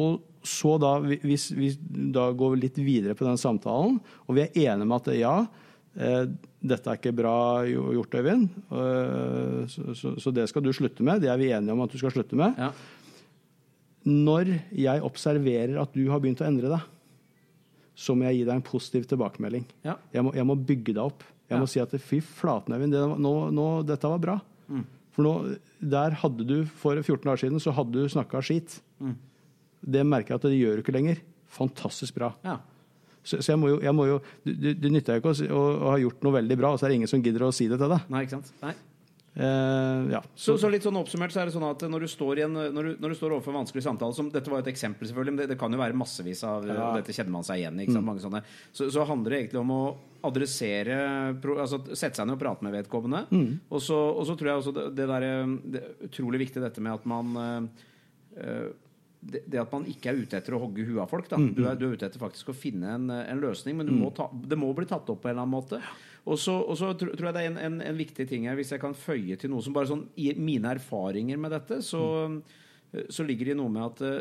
og 0.00 0.22
så 0.42 0.78
da, 0.82 0.94
hvis 1.02 1.50
vi 1.54 1.68
da 2.14 2.30
går 2.34 2.56
litt 2.58 2.80
videre 2.82 3.14
på 3.14 3.26
den 3.26 3.38
samtalen, 3.38 4.00
og 4.26 4.38
vi 4.38 4.46
er 4.46 4.56
enige 4.72 4.88
med 4.88 4.96
at 4.96 5.18
ja, 5.18 5.34
eh, 5.94 6.24
dette 6.62 6.90
er 6.90 6.98
ikke 6.98 7.14
bra 7.14 7.36
gjort, 7.68 8.16
Øyvind, 8.18 8.48
eh, 8.72 9.60
så, 9.70 9.94
så, 9.98 10.14
så 10.18 10.32
det 10.34 10.48
skal 10.50 10.64
du 10.64 10.72
slutte 10.74 11.04
med. 11.06 11.22
Det 11.22 11.30
er 11.30 11.38
vi 11.38 11.52
enige 11.52 11.76
om 11.76 11.84
at 11.84 11.92
du 11.92 12.00
skal 12.00 12.14
slutte 12.14 12.38
med. 12.38 12.58
Ja. 12.58 12.72
Når 14.08 14.56
jeg 14.74 15.04
observerer 15.06 15.76
at 15.84 15.92
du 15.94 16.08
har 16.10 16.22
begynt 16.22 16.42
å 16.42 16.48
endre 16.48 16.72
deg, 16.72 16.88
så 17.94 18.16
må 18.16 18.26
jeg 18.26 18.40
gi 18.40 18.48
deg 18.48 18.56
en 18.56 18.64
positiv 18.66 19.04
tilbakemelding. 19.10 19.68
Ja. 19.84 19.98
Jeg, 20.14 20.24
må, 20.24 20.32
jeg 20.34 20.48
må 20.48 20.56
bygge 20.58 20.96
deg 20.96 21.04
opp. 21.04 21.22
Jeg 21.50 21.60
må 21.60 21.66
si 21.68 21.80
at 21.82 21.92
fy 22.00 22.20
flaten, 22.24 22.74
Eivind, 22.76 22.94
det, 22.94 23.86
dette 23.90 24.08
var 24.14 24.20
bra. 24.22 24.38
For 25.12 25.26
nå, 25.26 25.32
der 25.84 26.14
hadde 26.22 26.46
du 26.48 26.58
for 26.64 26.96
14 26.96 27.26
dager 27.26 27.42
siden 27.44 27.60
så 27.60 27.74
hadde 27.76 27.92
du 28.00 28.08
snakka 28.08 28.40
skit. 28.44 28.78
Det 29.82 30.04
merker 30.06 30.32
jeg 30.36 30.40
at 30.40 30.46
det 30.48 30.56
gjør 30.60 30.78
du 30.78 30.84
ikke 30.84 30.94
lenger. 30.96 31.18
Fantastisk 31.52 32.14
bra. 32.20 32.32
ja. 32.46 32.58
Så, 33.22 33.38
så 33.38 33.52
jeg 33.52 33.58
må 33.62 33.68
jo, 33.70 33.76
jeg 33.78 33.94
må 33.94 34.04
jo 34.08 34.14
det 34.42 34.90
nytter 34.90 35.14
jo 35.14 35.20
ikke 35.22 35.30
å, 35.30 35.44
å, 35.54 35.60
å 35.86 35.90
ha 35.92 35.98
gjort 36.02 36.24
noe 36.26 36.34
veldig 36.40 36.56
bra, 36.58 36.72
og 36.74 36.80
så 36.80 36.88
er 36.88 36.90
det 36.90 36.96
ingen 36.96 37.10
som 37.12 37.20
gidder 37.22 37.44
å 37.46 37.52
si 37.54 37.68
det 37.70 37.76
til 37.78 37.92
deg. 37.92 38.08
Nei, 38.10 38.24
ikke 38.26 38.34
sant? 38.34 38.48
Nei. 38.64 38.72
Eh, 39.34 40.10
ja. 40.12 40.20
Så, 40.36 40.58
så 40.60 40.68
litt 40.68 40.84
sånn 40.84 40.98
oppsummert 41.00 41.32
så 41.32 41.40
er 41.40 41.48
det 41.48 41.54
sånn 41.54 41.64
at 41.64 41.80
når 41.88 42.04
du 42.04 42.08
står, 42.12 42.42
i 42.42 42.44
en, 42.44 42.52
når 42.52 42.84
du, 42.84 42.90
når 43.00 43.14
du 43.14 43.16
står 43.16 43.32
overfor 43.38 43.54
vanskelige 43.56 43.86
samtaler 43.86 44.16
som, 44.16 44.28
Dette 44.32 44.52
var 44.52 44.60
jo 44.60 44.66
et 44.66 44.72
eksempel, 44.74 45.08
selvfølgelig, 45.08 45.32
men 45.32 45.40
det, 45.40 45.46
det 45.54 45.58
kan 45.60 45.72
jo 45.72 45.80
være 45.80 45.96
massevis 45.96 46.44
av 46.44 46.68
Ja. 46.68 46.90
Dette 46.98 47.16
kjenner 47.16 47.32
man 47.38 47.46
seg 47.48 47.62
igjen 47.62 47.80
i. 47.80 47.88
Sånne. 47.88 48.42
Så, 48.76 48.90
så 48.92 49.06
handler 49.08 49.32
det 49.32 49.40
egentlig 49.40 49.62
om 49.62 49.72
å 49.72 49.82
adressere 50.28 50.98
altså 51.32 51.80
Sette 51.96 52.20
seg 52.20 52.28
ned 52.28 52.36
og 52.36 52.42
prate 52.44 52.66
med 52.66 52.76
vedkommende. 52.76 53.24
Og, 53.72 53.80
så, 53.82 53.96
og 53.96 54.28
så 54.28 54.36
tror 54.36 54.52
jeg 54.52 54.62
også 54.62 54.76
det, 54.76 54.86
det, 55.00 55.08
der, 55.10 55.28
det 55.64 55.82
er 55.82 56.06
utrolig 56.10 56.44
viktig 56.44 56.62
dette 56.62 56.84
med 56.84 57.00
at 57.00 57.08
man 57.08 57.32
eh, 57.40 58.70
det, 59.22 59.44
det 59.46 59.60
at 59.62 59.72
man 59.72 59.84
ikke 59.88 60.12
er 60.12 60.20
ute 60.20 60.38
etter 60.38 60.56
å 60.56 60.60
hogge 60.64 60.84
huet 60.84 61.00
av 61.04 61.10
folk. 61.10 61.28
Da. 61.30 61.38
Du, 61.40 61.64
er, 61.64 61.76
du 61.78 61.86
er 61.88 61.96
ute 61.96 62.08
etter 62.08 62.20
faktisk 62.20 62.50
å 62.52 62.56
finne 62.56 62.96
en, 62.98 63.08
en 63.16 63.42
løsning, 63.42 63.76
men 63.78 63.88
du 63.88 63.94
må 63.94 64.10
ta, 64.14 64.28
det 64.32 64.58
må 64.58 64.72
bli 64.76 64.88
tatt 64.90 65.08
opp 65.12 65.22
på 65.22 65.30
en 65.30 65.36
eller 65.36 65.46
annen 65.46 65.56
måte. 65.56 65.78
Og 66.22 66.38
så, 66.38 66.54
tror, 66.78 67.16
jeg 67.18 67.34
det 67.34 67.40
er 67.40 67.48
en, 67.50 67.58
en, 67.58 67.80
en 67.82 67.98
viktig 67.98 68.28
ting 68.30 68.44
her, 68.46 68.54
hvis 68.58 68.70
jeg 68.70 68.82
kan 68.82 68.94
føye 68.94 69.34
til 69.40 69.50
noe 69.50 69.64
som 69.64 69.74
bare 69.74 69.90
sånn 69.90 70.04
I 70.22 70.28
mine 70.38 70.70
erfaringer 70.70 71.40
med 71.40 71.50
dette, 71.50 71.80
så, 71.82 72.02
så 73.10 73.26
ligger 73.26 73.50
det 73.50 73.56
noe 73.58 73.72
med 73.74 73.82
at 73.88 74.04
eh, 74.06 74.20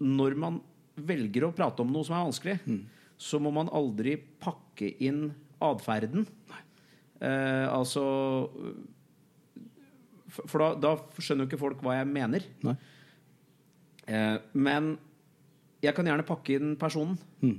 når 0.00 0.38
man 0.40 0.62
velger 0.96 1.44
å 1.44 1.52
prate 1.56 1.84
om 1.84 1.92
noe 1.92 2.08
som 2.08 2.16
er 2.16 2.24
vanskelig, 2.24 2.56
så 3.20 3.38
må 3.40 3.52
man 3.54 3.68
aldri 3.72 4.16
pakke 4.16 4.94
inn 5.04 5.26
atferden. 5.62 6.24
Eh, 7.22 7.66
altså 7.68 8.02
For 10.32 10.58
da, 10.58 10.72
da 10.80 10.96
skjønner 11.20 11.44
jo 11.44 11.50
ikke 11.50 11.60
folk 11.60 11.84
hva 11.84 12.00
jeg 12.00 12.08
mener. 12.10 12.48
Eh, 14.08 14.36
men 14.56 14.94
jeg 15.82 15.94
kan 15.96 16.06
gjerne 16.06 16.26
pakke 16.26 16.56
inn 16.56 16.76
personen. 16.80 17.18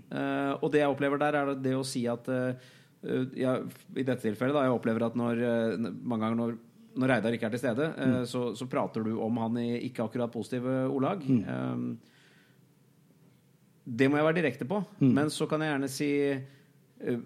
Eh, 0.09 0.53
og 0.57 0.71
det 0.73 0.81
jeg 0.81 0.91
opplever 0.91 1.21
der, 1.21 1.37
er 1.41 1.53
det 1.59 1.75
å 1.77 1.85
si 1.87 2.05
at 2.09 2.27
eh, 2.31 2.71
jeg, 3.03 3.65
I 3.99 4.03
dette 4.05 4.21
tilfellet, 4.23 4.55
da, 4.55 4.63
jeg 4.67 4.77
opplever 4.77 5.07
at 5.09 5.17
når 5.19 5.41
eh, 5.43 5.75
mange 5.83 6.23
ganger 6.23 6.39
når, 6.39 6.55
når 7.01 7.11
Reidar 7.11 7.35
ikke 7.35 7.49
er 7.49 7.55
til 7.55 7.63
stede, 7.63 7.89
eh, 8.05 8.17
så, 8.29 8.45
så 8.55 8.67
prater 8.71 9.03
du 9.05 9.15
om 9.23 9.39
han 9.41 9.59
i 9.61 9.69
ikke 9.89 10.05
akkurat 10.05 10.31
positive 10.33 10.83
ordlag. 10.87 11.23
Eh, 11.27 11.85
det 13.83 14.07
må 14.07 14.15
jeg 14.19 14.27
være 14.29 14.39
direkte 14.39 14.67
på. 14.69 14.79
Men 15.03 15.31
så 15.33 15.47
kan 15.51 15.63
jeg 15.63 15.73
gjerne 15.73 15.91
si 15.91 16.11
eh, 16.31 17.23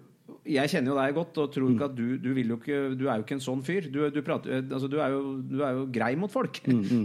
jeg 0.48 0.70
kjenner 0.72 0.92
jo 0.92 0.96
deg 0.98 1.14
godt 1.16 1.38
og 1.42 1.52
tror 1.54 1.70
ikke 1.74 1.88
at 1.90 1.96
du, 1.98 2.04
du 2.22 2.28
vil 2.36 2.52
jo 2.54 2.56
ikke 2.60 2.78
Du 2.98 3.04
er 3.08 3.18
jo 3.20 3.24
ikke 3.26 3.36
en 3.36 3.44
sånn 3.44 3.62
fyr. 3.66 3.88
Du, 3.92 4.00
du, 4.14 4.20
prater, 4.26 4.62
altså, 4.64 4.88
du, 4.90 4.98
er, 5.02 5.14
jo, 5.14 5.22
du 5.44 5.58
er 5.64 5.78
jo 5.78 5.86
grei 5.94 6.12
mot 6.20 6.32
folk. 6.32 6.60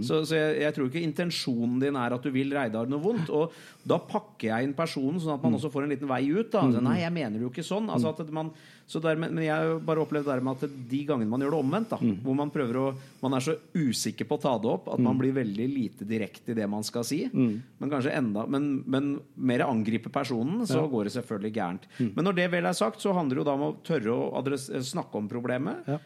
Så, 0.06 0.24
så 0.30 0.38
jeg, 0.40 0.62
jeg 0.64 0.76
tror 0.78 0.90
ikke 0.92 1.04
intensjonen 1.06 1.80
din 1.84 2.00
er 2.00 2.16
at 2.18 2.24
du 2.24 2.32
vil 2.34 2.54
Reidar 2.56 2.90
noe 2.92 3.04
vondt. 3.04 3.32
Og 3.34 3.54
da 3.84 3.98
pakker 4.00 4.50
jeg 4.54 4.70
inn 4.70 4.78
personen, 4.78 5.20
sånn 5.20 5.36
at 5.36 5.44
man 5.44 5.58
også 5.58 5.72
får 5.74 5.86
en 5.88 5.92
liten 5.96 6.08
vei 6.12 6.24
ut. 6.32 6.50
Da. 6.54 6.64
Altså, 6.68 6.84
Nei, 6.86 7.00
jeg 7.04 7.14
mener 7.16 7.44
jo 7.44 7.52
ikke 7.52 7.66
sånn. 7.68 7.90
Altså, 7.92 8.14
at 8.16 8.32
man, 8.34 8.52
så 8.88 9.00
dermed, 9.04 9.32
men 9.32 9.46
jeg 9.46 9.56
har 9.56 9.78
bare 9.84 10.04
opplevd 10.04 10.28
det 10.28 10.34
der 10.38 10.44
med 10.44 10.64
at 10.64 10.78
de 10.92 11.02
gangene 11.08 11.32
man 11.32 11.44
gjør 11.44 11.54
det 11.56 11.60
omvendt, 11.64 11.92
da, 11.94 12.00
hvor 12.24 12.36
man 12.40 12.52
prøver 12.54 12.80
å 12.80 12.88
Man 13.24 13.32
er 13.38 13.40
så 13.40 13.54
usikker 13.80 14.28
på 14.28 14.36
å 14.36 14.42
ta 14.44 14.52
det 14.60 14.68
opp 14.68 14.90
at 14.92 15.00
man 15.00 15.16
blir 15.16 15.32
veldig 15.32 15.68
lite 15.72 16.04
direkte 16.04 16.52
i 16.52 16.56
det 16.58 16.66
man 16.68 16.84
skal 16.84 17.06
si. 17.08 17.22
Men 17.32 17.88
kanskje 17.92 18.12
enda 18.20 18.44
Men, 18.52 18.84
men 18.86 19.14
mer 19.40 19.64
angripe 19.64 20.12
personen, 20.12 20.66
så 20.68 20.84
går 20.92 21.08
det 21.08 21.14
selvfølgelig 21.16 21.54
gærent. 21.56 21.88
Men 22.18 22.28
når 22.28 22.36
det 22.42 22.48
vel 22.52 22.68
er 22.68 22.76
sagt, 22.76 23.00
så 23.00 23.14
handler 23.16 23.33
det 23.36 23.44
jo 23.44 23.48
da 23.48 23.56
om 23.58 23.68
å 23.68 23.76
tørre 23.86 24.14
å 24.16 24.32
adress- 24.40 24.70
snakke 24.90 25.20
om 25.20 25.30
problemet. 25.32 25.88
Ja. 25.90 26.00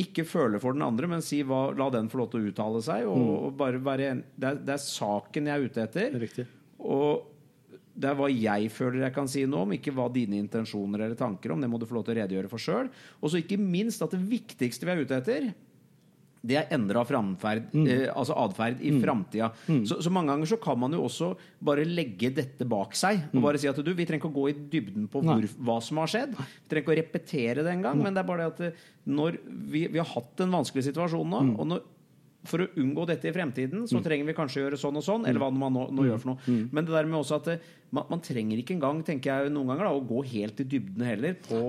Ikke 0.00 0.24
føle 0.26 0.58
for 0.58 0.74
den 0.74 0.82
andre, 0.82 1.06
men 1.10 1.22
si 1.22 1.42
hva, 1.46 1.68
la 1.78 1.86
den 1.94 2.08
få 2.10 2.18
lov 2.18 2.32
til 2.32 2.42
å 2.42 2.50
uttale 2.50 2.80
seg. 2.82 3.06
Og, 3.06 3.28
og 3.46 3.54
bare 3.60 3.78
være 3.78 4.08
en, 4.10 4.24
det, 4.34 4.48
er, 4.50 4.58
det 4.66 4.74
er 4.74 4.82
saken 4.82 5.50
jeg 5.50 5.54
er 5.54 5.68
ute 5.70 5.84
etter. 5.86 6.18
Riktig. 6.24 6.46
Og 6.82 7.30
det 7.94 8.08
er 8.10 8.16
hva 8.18 8.26
jeg 8.26 8.70
føler 8.74 9.04
jeg 9.04 9.14
kan 9.14 9.28
si 9.30 9.44
noe 9.46 9.62
om, 9.62 9.74
ikke 9.76 9.92
hva 9.94 10.08
dine 10.10 10.40
intensjoner 10.42 11.04
eller 11.06 11.18
tanker 11.18 11.54
om. 11.54 11.62
Det 11.62 11.70
må 11.70 11.78
du 11.78 11.86
få 11.86 11.94
lov 12.00 12.08
til 12.08 12.16
å 12.16 12.20
redegjøre 12.24 12.50
for 12.50 12.62
sjøl. 12.62 12.90
Og 13.22 13.30
så 13.30 13.38
ikke 13.38 13.60
minst 13.62 14.02
at 14.02 14.16
det 14.16 14.22
viktigste 14.26 14.88
vi 14.88 14.94
er 14.96 15.04
ute 15.06 15.20
etter, 15.20 15.46
det 16.44 16.58
er 16.60 16.72
endra 16.76 17.02
framferd, 17.08 17.70
eh, 17.84 18.04
altså 18.12 18.36
atferd 18.42 18.82
i 18.84 18.92
framtida. 19.00 19.48
Så, 19.88 19.98
så 20.04 20.12
mange 20.12 20.34
ganger 20.34 20.50
så 20.50 20.58
kan 20.60 20.78
man 20.80 20.92
jo 20.92 21.04
også 21.06 21.30
bare 21.64 21.86
legge 21.88 22.28
dette 22.36 22.66
bak 22.68 22.92
seg. 22.98 23.22
Og 23.32 23.46
bare 23.46 23.60
si 23.62 23.70
at 23.70 23.80
du, 23.80 23.90
vi 23.96 24.04
trenger 24.04 24.20
ikke 24.20 24.32
å 24.32 24.36
gå 24.36 24.46
i 24.52 24.56
dybden 24.74 25.08
på 25.12 25.22
hvor, 25.24 25.48
hva 25.64 25.78
som 25.84 26.02
har 26.02 26.12
skjedd. 26.12 26.36
Vi 26.36 26.68
trenger 26.68 26.84
ikke 26.84 26.94
å 26.94 27.00
repetere 27.00 27.64
det 27.64 27.72
engang. 27.72 28.02
Men 28.04 28.12
det 28.16 28.24
er 28.24 28.28
bare 28.28 28.44
det 28.44 28.52
at 28.52 28.62
eh, 28.68 28.84
når 29.14 29.40
vi, 29.72 29.86
vi 29.88 30.00
har 30.00 30.10
hatt 30.12 30.44
en 30.44 30.52
vanskelig 30.60 30.86
situasjon 30.90 31.32
nå, 31.32 31.42
og 31.56 31.68
når 31.72 31.82
for 32.44 32.60
å 32.60 32.66
unngå 32.80 33.06
dette 33.08 33.28
i 33.30 33.32
fremtiden, 33.32 33.86
så 33.88 34.02
trenger 34.04 34.28
vi 34.28 34.34
kanskje 34.36 34.60
gjøre 34.62 34.78
sånn 34.80 34.98
og 35.00 35.04
sånn, 35.06 35.24
eller 35.26 35.40
hva 35.40 35.48
man 35.54 35.72
nå, 35.72 35.86
nå 35.96 36.04
gjør 36.10 36.20
for 36.22 36.32
noe. 36.34 36.56
Men 36.76 36.84
det 36.84 36.92
der 36.92 37.08
med 37.08 37.18
også 37.22 37.38
at 37.40 37.48
man, 37.94 38.04
man 38.10 38.20
trenger 38.20 38.60
ikke 38.60 38.74
engang, 38.76 39.00
tenker 39.06 39.30
jeg 39.44 39.52
noen 39.54 39.70
ganger, 39.72 39.88
da, 39.88 39.94
å 39.96 40.04
gå 40.04 40.22
helt 40.34 40.60
i 40.60 40.68
dybden 40.74 41.04
heller 41.08 41.34
på 41.46 41.62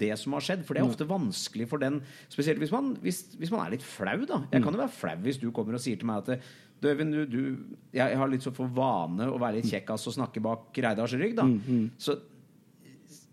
det 0.00 0.12
som 0.20 0.32
har 0.38 0.46
skjedd. 0.46 0.64
For 0.68 0.74
det 0.74 0.82
er 0.84 0.88
ofte 0.92 1.08
vanskelig 1.10 1.66
for 1.70 1.82
den, 1.82 2.00
spesielt 2.30 2.62
hvis 2.62 2.72
man, 2.74 2.94
hvis, 3.02 3.24
hvis 3.40 3.50
man 3.50 3.64
er 3.66 3.74
litt 3.76 3.86
flau, 3.86 4.18
da. 4.28 4.42
Jeg 4.52 4.62
kan 4.64 4.72
jo 4.76 4.82
være 4.84 4.96
flau 5.00 5.16
hvis 5.26 5.40
du 5.42 5.48
kommer 5.50 5.74
og 5.74 5.82
sier 5.82 5.98
til 6.00 6.06
meg 6.10 6.22
at 6.24 6.44
du, 6.80 6.88
Øyvind, 6.88 7.12
du, 7.12 7.26
du, 7.28 7.76
jeg 7.92 8.16
har 8.16 8.30
litt 8.32 8.40
så 8.46 8.54
for 8.56 8.70
vane 8.72 9.26
å 9.28 9.36
være 9.36 9.58
litt 9.58 9.68
kjekkas 9.68 10.06
og 10.08 10.14
snakke 10.16 10.40
bak 10.40 10.78
Reidars 10.80 11.12
rygg, 11.20 11.34
da. 11.36 11.44
Så 12.00 12.14
så 12.16 12.16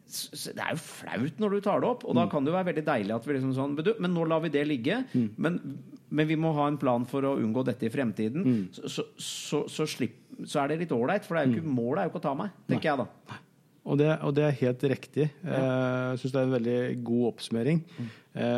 det 0.07 0.63
er 0.63 0.73
jo 0.73 0.81
flaut 0.81 1.41
når 1.41 1.55
du 1.55 1.61
tar 1.65 1.81
det 1.83 1.89
opp, 1.89 2.05
og 2.07 2.15
da 2.17 2.25
kan 2.31 2.45
det 2.45 2.51
jo 2.51 2.57
være 2.57 2.69
veldig 2.69 2.85
deilig 2.87 3.15
at 3.15 3.27
vi 3.27 3.35
liksom 3.35 3.53
sånn 3.57 3.73
Men, 3.99 4.13
nå 4.15 4.27
lar 4.29 4.43
vi 4.45 4.51
det 4.53 4.63
ligge. 4.67 5.01
Men, 5.35 5.59
men 6.09 6.29
vi 6.29 6.37
må 6.39 6.53
ha 6.55 6.67
en 6.71 6.79
plan 6.79 7.05
for 7.09 7.27
å 7.27 7.35
unngå 7.41 7.65
dette 7.67 7.89
i 7.89 7.93
fremtiden. 7.93 8.67
Så, 8.71 8.87
så, 8.87 9.07
så, 9.17 9.63
så, 9.71 9.87
slipp, 9.89 10.19
så 10.45 10.63
er 10.63 10.71
det 10.73 10.81
litt 10.85 10.95
ålreit, 10.95 11.27
for 11.27 11.35
det 11.35 11.43
er 11.43 11.51
jo 11.51 11.59
ikke, 11.59 11.75
målet 11.79 12.01
er 12.01 12.07
jo 12.07 12.13
ikke 12.13 12.23
å 12.23 12.27
ta 12.29 12.35
meg, 12.39 12.55
tenker 12.71 12.91
jeg 12.93 13.03
da. 13.03 13.39
Og 13.87 13.95
det, 13.99 14.11
og 14.27 14.33
det 14.35 14.43
er 14.43 14.61
helt 14.65 14.83
riktig. 14.91 15.29
Eh, 15.47 16.11
Jeg 16.11 16.19
syns 16.19 16.33
det 16.33 16.39
er 16.39 16.47
en 16.47 16.57
veldig 16.57 16.79
god 17.07 17.25
oppsummering. 17.33 17.83
Mm. 17.97 18.13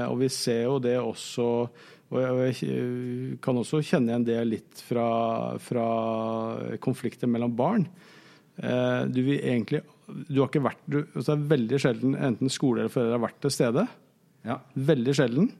og 0.10 0.16
vi 0.20 0.28
ser 0.34 0.64
jo 0.66 0.80
det 0.84 0.98
også 1.00 1.46
og 2.10 2.18
jeg, 2.18 2.30
og 2.34 2.40
jeg 2.42 2.70
eh, 2.74 3.34
kan 3.44 3.60
også 3.62 3.84
kjenne 3.86 4.10
igjen 4.14 4.26
det 4.26 4.38
litt 4.48 4.82
fra, 4.82 5.10
fra 5.62 5.88
konflikter 6.82 7.30
mellom 7.30 7.54
barn. 7.58 7.86
Eh, 8.60 9.02
du 9.08 9.22
vil 9.24 9.40
egentlig 9.40 9.80
Du 10.10 10.42
har 10.42 10.50
ikke 10.50 10.66
vært 10.66 10.82
du, 10.90 10.98
Det 11.14 11.30
er 11.32 11.44
veldig 11.54 11.78
sjelden 11.80 12.16
enten 12.18 12.52
skole 12.52 12.84
eller 12.84 12.92
foreldre 12.92 13.16
har 13.16 13.26
vært 13.30 13.42
til 13.46 13.54
stede. 13.56 13.86
Ja. 14.48 14.60
Veldig 14.74 15.16
sjelden. 15.16 15.52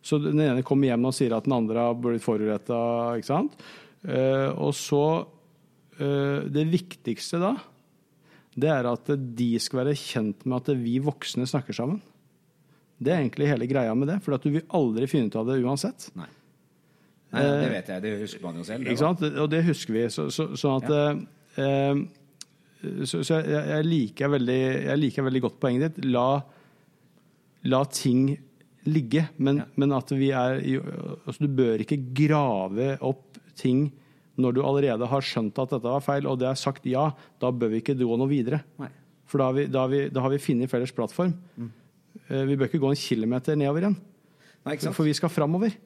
Så 0.00 0.16
den 0.22 0.40
ene 0.40 0.64
kommer 0.64 0.88
hjem 0.88 1.08
og 1.10 1.16
sier 1.16 1.34
at 1.36 1.44
den 1.44 1.56
andre 1.56 1.88
har 1.90 1.98
blitt 2.00 2.24
foruretta. 2.24 2.78
Eh, 3.20 4.48
og 4.56 4.72
så 4.78 5.04
eh, 5.98 6.46
Det 6.48 6.64
viktigste 6.70 7.42
da, 7.42 7.54
det 8.56 8.70
er 8.72 8.88
at 8.88 9.10
de 9.36 9.50
skal 9.60 9.84
være 9.84 9.98
kjent 9.98 10.46
med 10.46 10.62
at 10.62 10.72
vi 10.80 10.96
voksne 11.04 11.46
snakker 11.48 11.76
sammen. 11.76 12.00
Det 13.00 13.12
er 13.12 13.22
egentlig 13.22 13.48
hele 13.48 13.68
greia 13.68 13.94
med 13.96 14.10
det, 14.12 14.18
for 14.24 14.36
at 14.36 14.44
du 14.44 14.50
vil 14.52 14.66
aldri 14.76 15.06
finne 15.08 15.30
ut 15.30 15.36
av 15.40 15.48
det 15.48 15.60
uansett. 15.62 16.10
Nei. 16.18 16.28
Nei, 17.30 17.44
det 17.46 17.68
vet 17.70 17.90
jeg. 17.92 18.02
Det 18.02 18.14
husker 18.24 18.42
man 18.42 18.56
jo 18.58 18.64
selv. 18.66 18.84
det 18.84 18.92
Ikke 18.92 19.04
sant? 19.04 19.22
Og 19.22 19.46
det 19.52 19.60
husker 19.68 19.94
vi. 19.94 20.02
Så, 20.10 20.26
så, 20.34 20.48
sånn 20.58 20.80
at 20.82 20.90
eh, 21.62 22.00
Så, 22.80 23.20
så 23.26 23.40
jeg, 23.44 23.64
jeg, 23.70 23.86
liker 23.86 24.30
veldig, 24.32 24.60
jeg 24.86 25.00
liker 25.00 25.26
veldig 25.26 25.42
godt 25.44 25.58
poenget 25.60 25.98
ditt. 25.98 26.06
La, 26.08 26.40
la 27.68 27.80
ting 27.92 28.30
ligge. 28.88 29.26
Men, 29.36 29.64
men 29.76 29.96
at 29.96 30.12
vi 30.16 30.30
er 30.32 30.62
altså, 30.62 31.42
Du 31.44 31.50
bør 31.60 31.82
ikke 31.84 32.00
grave 32.22 32.94
opp 33.04 33.40
ting 33.58 33.90
når 34.40 34.54
du 34.56 34.62
allerede 34.64 35.08
har 35.10 35.24
skjønt 35.26 35.58
at 35.60 35.74
dette 35.74 35.90
var 35.90 36.00
feil, 36.00 36.24
og 36.30 36.38
det 36.40 36.46
er 36.48 36.56
sagt 36.56 36.86
ja. 36.88 37.10
Da 37.42 37.50
bør 37.52 37.74
vi 37.74 37.82
ikke 37.82 37.98
gå 37.98 38.16
noe 38.16 38.30
videre. 38.30 38.62
Nei. 38.80 38.88
For 39.28 39.42
da 39.42 39.50
har 39.50 39.58
vi, 39.58 39.66
da 39.70 39.84
har 39.84 39.92
vi, 39.92 40.00
da 40.10 40.24
har 40.24 40.32
vi 40.32 40.40
funnet 40.42 40.70
felles 40.72 40.94
plattform. 40.96 41.34
Mm. 41.60 41.68
Vi 42.48 42.56
bør 42.56 42.70
ikke 42.70 42.80
gå 42.82 42.90
en 42.90 42.98
kilometer 42.98 43.58
nedover 43.58 43.84
igjen. 43.84 43.98
Nei? 44.66 44.78
For 44.80 45.06
vi 45.06 45.14
skal 45.18 45.32
framover. 45.32 45.76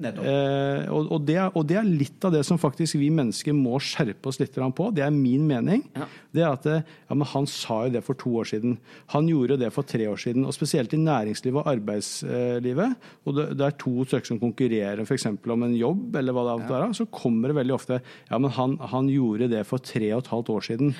Eh, 0.00 0.86
og, 0.92 1.10
og, 1.12 1.20
det, 1.28 1.36
er- 1.36 1.52
og 1.56 1.66
det 1.68 1.76
er 1.80 1.86
litt 1.88 2.24
av 2.24 2.32
det 2.34 2.42
som 2.48 2.58
faktisk 2.60 2.96
vi 3.00 3.10
mennesker 3.14 3.54
må 3.56 3.78
skjerpe 3.84 4.30
oss 4.30 4.40
litt 4.40 4.54
på. 4.56 4.88
Det 4.96 5.04
er 5.04 5.12
min 5.14 5.46
mening. 5.48 5.84
Ja. 5.96 6.06
Det 6.32 6.42
er 6.44 6.48
at 6.54 6.66
eh, 6.70 6.82
ja, 7.10 7.14
men 7.16 7.28
Han 7.32 7.46
sa 7.50 7.82
jo 7.86 7.94
det 7.96 8.02
for 8.06 8.18
to 8.18 8.32
år 8.40 8.48
siden. 8.52 8.78
Han 9.14 9.28
gjorde 9.28 9.58
det 9.60 9.70
for 9.74 9.82
tre 9.86 10.06
år 10.08 10.16
siden. 10.20 10.46
og 10.48 10.54
Spesielt 10.56 10.94
i 10.96 11.00
næringslivet 11.02 11.60
og 11.62 11.70
arbeidslivet. 11.74 12.96
og 13.26 13.36
Det, 13.36 13.46
det 13.58 13.66
er 13.68 13.78
to 13.80 13.94
stykker 14.06 14.32
som 14.32 14.40
konkurrerer 14.42 15.04
f.eks. 15.04 15.26
om 15.30 15.62
en 15.68 15.76
jobb, 15.76 16.16
eller 16.16 16.36
hva 16.36 16.46
det 16.48 16.56
er, 16.70 16.86
ja. 16.86 16.92
Så 16.96 17.06
kommer 17.12 17.50
det 17.50 17.58
veldig 17.60 17.76
ofte 17.76 18.00
ja, 18.30 18.38
men 18.38 18.50
han, 18.56 18.76
han 18.92 19.08
gjorde 19.10 19.50
det 19.52 19.64
for 19.68 19.82
tre 19.82 20.12
og 20.14 20.24
et 20.24 20.32
halvt 20.32 20.52
år 20.56 20.66
siden. 20.70 20.94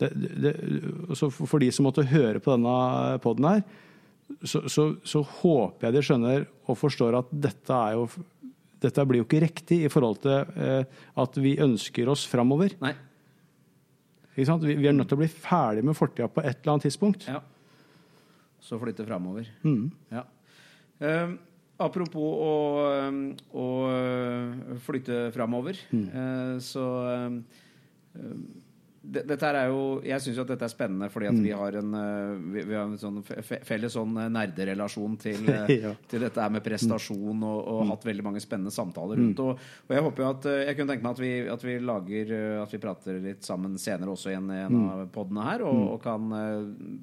Det, 0.00 0.08
det, 0.42 0.52
for 1.14 1.62
de 1.62 1.68
som 1.72 1.86
måtte 1.86 2.02
høre 2.10 2.40
på 2.42 2.50
denne 2.56 3.18
poden 3.22 3.46
her, 3.46 3.62
så, 4.44 4.62
så, 4.72 4.84
så 5.04 5.22
håper 5.40 5.88
jeg 5.88 5.96
de 5.96 6.02
skjønner 6.06 6.46
og 6.68 6.78
forstår 6.80 7.18
at 7.20 7.32
dette 7.44 7.76
er 7.76 7.98
jo 7.98 8.06
dette 8.84 9.04
blir 9.08 9.22
jo 9.22 9.24
ikke 9.24 9.40
riktig 9.46 9.78
i 9.86 9.90
forhold 9.92 10.18
til 10.20 10.60
eh, 10.60 10.84
at 11.16 11.36
vi 11.40 11.54
ønsker 11.64 12.08
oss 12.12 12.26
framover. 12.28 12.74
Nei. 12.82 12.90
Ikke 14.34 14.48
sant? 14.50 14.66
Vi, 14.66 14.74
vi 14.76 14.88
er 14.90 14.96
nødt 14.96 15.08
til 15.08 15.16
å 15.16 15.22
bli 15.22 15.30
ferdig 15.30 15.84
med 15.86 15.96
fortida 15.96 16.28
på 16.28 16.42
et 16.42 16.58
eller 16.58 16.74
annet 16.74 16.84
tidspunkt. 16.88 17.24
Ja. 17.30 17.40
Så 18.64 18.76
flytte 18.82 19.06
framover. 19.08 19.48
Mm. 19.64 19.86
Ja. 20.12 20.24
Um, 21.00 21.36
apropos 21.84 22.44
å, 22.44 22.52
å 23.56 23.66
flytte 24.84 25.28
framover, 25.34 25.80
Mm. 25.94 26.04
uh, 26.12 26.54
så 26.64 26.84
um, 27.28 27.40
det, 28.14 28.28
dette 29.04 29.44
er 29.44 29.68
jo 29.68 30.00
Jeg 30.04 30.20
syns 30.24 30.36
jo 30.38 30.42
at 30.46 30.48
dette 30.48 30.64
er 30.64 30.72
spennende 30.72 31.10
fordi 31.12 31.26
at 31.28 31.34
vi 31.36 31.50
Mm. 31.52 31.58
har 31.60 31.72
en 31.76 31.94
uh, 31.94 32.52
vi, 32.54 32.62
vi 32.64 32.74
har 32.74 32.84
en 32.88 32.96
sånn 32.98 33.22
fe- 33.22 33.42
fe- 33.44 33.60
felles 33.64 33.92
sånn 33.92 34.16
uh, 34.16 34.28
nerderelasjon 34.32 35.18
til, 35.20 35.44
uh, 35.50 35.68
Ja. 35.84 35.92
til 36.08 36.20
dette 36.24 36.40
her 36.40 36.50
med 36.50 36.64
prestasjon 36.64 37.42
og, 37.44 37.58
og 37.68 37.82
Mm. 37.84 37.90
hatt 37.92 38.04
veldig 38.08 38.24
mange 38.24 38.40
spennende 38.40 38.72
samtaler 38.72 39.16
rundt. 39.20 39.38
Og, 39.44 39.58
og 39.88 39.90
jeg 39.94 40.02
håper 40.06 40.22
jo 40.24 40.30
at 40.30 40.44
Jeg 40.68 40.76
kunne 40.78 40.88
tenke 40.94 41.02
meg 41.04 41.12
at 41.12 41.20
vi, 41.20 41.32
at 41.48 41.62
vi 41.64 41.78
lager 41.84 42.32
At 42.62 42.72
vi 42.72 42.78
prater 42.78 43.20
litt 43.20 43.42
sammen 43.44 43.76
senere 43.78 44.10
også 44.14 44.30
i 44.32 44.38
en, 44.38 44.48
en 44.50 44.72
Mm. 44.74 44.88
av 44.90 45.06
podene 45.12 45.44
her, 45.44 45.62
og, 45.62 45.82
og 45.94 46.02
kan 46.02 46.30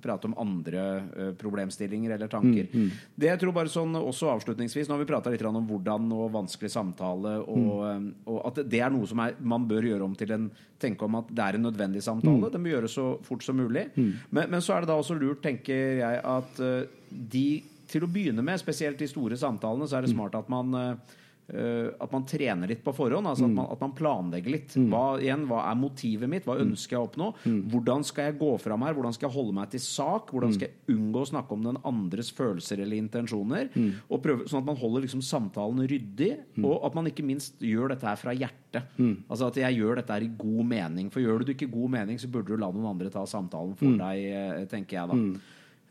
prate 0.01 0.25
om 0.25 0.33
andre 0.41 1.33
problemstillinger 1.37 2.11
eller 2.15 2.27
tanker. 2.31 2.67
Det 3.15 3.29
jeg 3.29 3.39
tror 3.41 3.53
bare 3.55 3.71
sånn 3.71 3.93
også 3.99 4.31
avslutningsvis 4.33 4.89
Nå 4.89 4.95
har 4.97 5.03
vi 5.03 5.09
prata 5.09 5.29
litt 5.33 5.43
om 5.45 5.67
hvordan 5.67 6.09
og 6.15 6.31
vanskelig 6.33 6.71
samtale, 6.73 7.37
og, 7.45 8.11
og 8.25 8.41
at 8.47 8.61
det 8.69 8.79
er 8.81 8.89
noe 8.93 9.07
som 9.09 9.19
er, 9.23 9.35
man 9.39 9.65
bør 9.69 9.83
gjøre 9.89 10.05
om 10.09 10.15
til 10.17 10.31
en 10.37 10.51
Tenke 10.81 11.05
om 11.05 11.13
at 11.19 11.27
det 11.29 11.43
er 11.45 11.55
en 11.59 11.61
nødvendig 11.67 11.90
samtale. 11.99 12.47
Det 12.53 12.61
må 12.61 12.71
gjøres 12.71 12.95
så 12.95 13.17
fort 13.27 13.43
som 13.43 13.59
mulig. 13.59 13.89
Men, 14.29 14.45
men 14.47 14.61
så 14.63 14.77
er 14.77 14.85
det 14.85 14.87
da 14.93 14.95
også 14.95 15.17
lurt, 15.19 15.41
tenker 15.43 15.99
jeg, 15.99 16.21
at 16.23 16.61
uh, 16.63 16.85
de 17.11 17.47
til 17.91 18.05
å 18.05 18.07
begynne 18.07 18.41
med, 18.45 18.55
spesielt 18.61 19.01
de 19.01 19.07
store 19.11 19.35
samtalene, 19.35 19.83
så 19.89 19.97
er 19.97 20.05
det 20.05 20.13
smart 20.13 20.37
at 20.39 20.47
man 20.49 20.71
Uh, 20.71 21.17
at 21.51 22.11
man 22.15 22.23
trener 22.25 22.69
litt 22.71 22.83
på 22.85 22.93
forhånd. 22.95 23.27
Altså 23.27 23.43
at, 23.43 23.51
man, 23.51 23.65
at 23.73 23.81
man 23.83 23.91
planlegger 23.97 24.53
litt. 24.53 24.75
Hva, 24.91 25.17
igjen, 25.19 25.43
hva 25.49 25.65
er 25.71 25.75
motivet 25.75 26.29
mitt? 26.31 26.45
Hva 26.47 26.55
ønsker 26.63 26.95
jeg 26.95 27.01
å 27.01 27.07
oppnå? 27.09 27.27
Hvordan 27.73 28.05
skal 28.07 28.29
jeg 28.29 28.37
gå 28.39 28.51
fram 28.63 28.85
her? 28.87 28.93
Hvordan 28.95 29.13
skal 29.17 29.27
jeg 29.29 29.35
holde 29.35 29.55
meg 29.57 29.69
til 29.73 29.83
sak? 29.83 30.31
Hvordan 30.31 30.53
skal 30.55 30.69
jeg 30.69 30.95
unngå 30.95 31.21
å 31.25 31.29
snakke 31.31 31.51
om 31.57 31.63
den 31.67 31.79
andres 31.83 32.31
følelser 32.31 32.79
eller 32.85 32.95
intensjoner? 33.01 33.69
Og 34.09 34.21
prøve, 34.23 34.47
sånn 34.47 34.61
at 34.63 34.69
man 34.71 34.79
holder 34.79 35.01
liksom 35.07 35.21
samtalen 35.21 35.83
ryddig, 35.91 36.31
og 36.63 36.85
at 36.87 36.95
man 36.95 37.07
ikke 37.11 37.23
minst 37.27 37.59
gjør 37.59 37.89
dette 37.95 38.07
her 38.07 38.15
fra 38.15 38.31
hjertet. 38.33 38.87
Altså 39.27 39.47
at 39.51 39.57
jeg 39.59 39.75
gjør 39.81 39.95
dette 39.99 40.13
her 40.15 40.23
i 40.23 40.31
god 40.39 40.63
mening. 40.65 41.09
For 41.11 41.19
gjør 41.19 41.39
du 41.39 41.45
det 41.51 41.57
ikke 41.57 41.67
i 41.67 41.75
god 41.75 41.89
mening, 41.99 42.17
så 42.17 42.29
burde 42.31 42.47
du 42.47 42.57
la 42.57 42.71
noen 42.71 42.87
andre 42.95 43.09
ta 43.11 43.25
samtalen 43.27 43.75
for 43.75 43.91
deg, 43.99 44.23
eh, 44.31 44.65
tenker 44.71 45.01
jeg 45.01 45.07
da. 45.11 45.15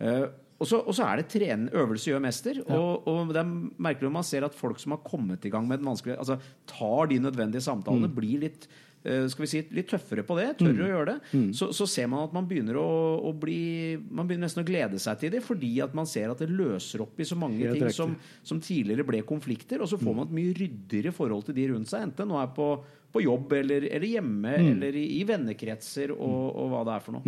Eh, 0.01 0.27
og 0.61 0.93
så, 0.93 1.07
er 1.09 1.23
det 1.23 1.31
trene, 1.33 1.71
øvelse 1.73 2.11
gjør 2.11 2.21
mester. 2.21 2.61
Og, 2.69 3.07
og 3.09 3.33
det 3.33 3.41
er 3.41 3.49
merkelig 3.81 4.11
når 4.11 4.17
man 4.19 4.27
ser 4.29 4.45
at 4.45 4.57
folk 4.57 4.81
som 4.83 4.93
har 4.93 5.01
kommet 5.07 5.47
i 5.49 5.53
gang 5.53 5.65
med 5.69 5.81
den 5.81 5.89
vanskelige 5.89 6.19
Altså 6.21 6.37
tar 6.69 7.09
de 7.09 7.17
nødvendige 7.25 7.65
samtalene, 7.65 8.11
blir 8.13 8.43
litt 8.43 8.67
eh, 9.09 9.25
skal 9.33 9.47
vi 9.47 9.49
si, 9.49 9.63
litt 9.73 9.89
tøffere 9.89 10.21
på 10.29 10.37
det, 10.37 10.51
tørre 10.61 10.85
å 10.85 10.91
gjøre 10.91 11.15
det, 11.15 11.41
så, 11.57 11.71
så 11.73 11.87
ser 11.89 12.11
man 12.13 12.27
at 12.27 12.35
man 12.37 12.45
begynner 12.51 12.77
å, 12.77 12.85
å 13.25 13.33
bli 13.33 13.97
Man 14.11 14.29
begynner 14.29 14.51
nesten 14.51 14.61
å 14.61 14.69
glede 14.69 15.01
seg 15.01 15.23
til 15.23 15.33
det, 15.33 15.41
fordi 15.47 15.73
at 15.81 15.97
man 15.97 16.09
ser 16.11 16.29
at 16.35 16.43
det 16.45 16.51
løser 16.53 17.07
opp 17.07 17.17
i 17.17 17.25
så 17.25 17.39
mange 17.41 17.65
Helt 17.65 17.81
ting 17.81 17.97
som, 17.97 18.13
som 18.45 18.61
tidligere 18.61 19.07
ble 19.09 19.23
konflikter. 19.25 19.81
Og 19.81 19.89
så 19.89 19.97
får 19.97 20.13
man 20.19 20.29
et 20.29 20.37
mye 20.43 20.53
ryddigere 20.61 21.15
forhold 21.17 21.49
til 21.49 21.57
de 21.57 21.71
rundt 21.73 21.89
seg, 21.89 22.05
enten 22.11 22.29
nå 22.29 22.37
er 22.43 22.53
på, 22.53 22.69
på 23.17 23.25
jobb 23.25 23.57
eller, 23.63 23.89
eller 23.89 24.09
hjemme 24.13 24.53
eller 24.77 24.93
i, 25.01 25.07
i 25.23 25.25
vennekretser 25.25 26.13
og, 26.13 26.45
og 26.61 26.69
hva 26.75 26.85
det 26.91 26.99
er 26.99 27.09
for 27.09 27.17
noe. 27.17 27.25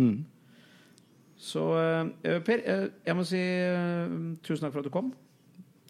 Så 1.39 1.67
eh, 1.79 2.39
Per, 2.45 2.63
eh, 2.63 2.89
jeg 3.05 3.17
må 3.17 3.25
si 3.27 3.39
eh, 3.39 4.17
tusen 4.45 4.65
takk 4.65 4.75
for 4.75 4.83
at 4.83 4.89
du 4.89 4.93
kom. 4.93 5.13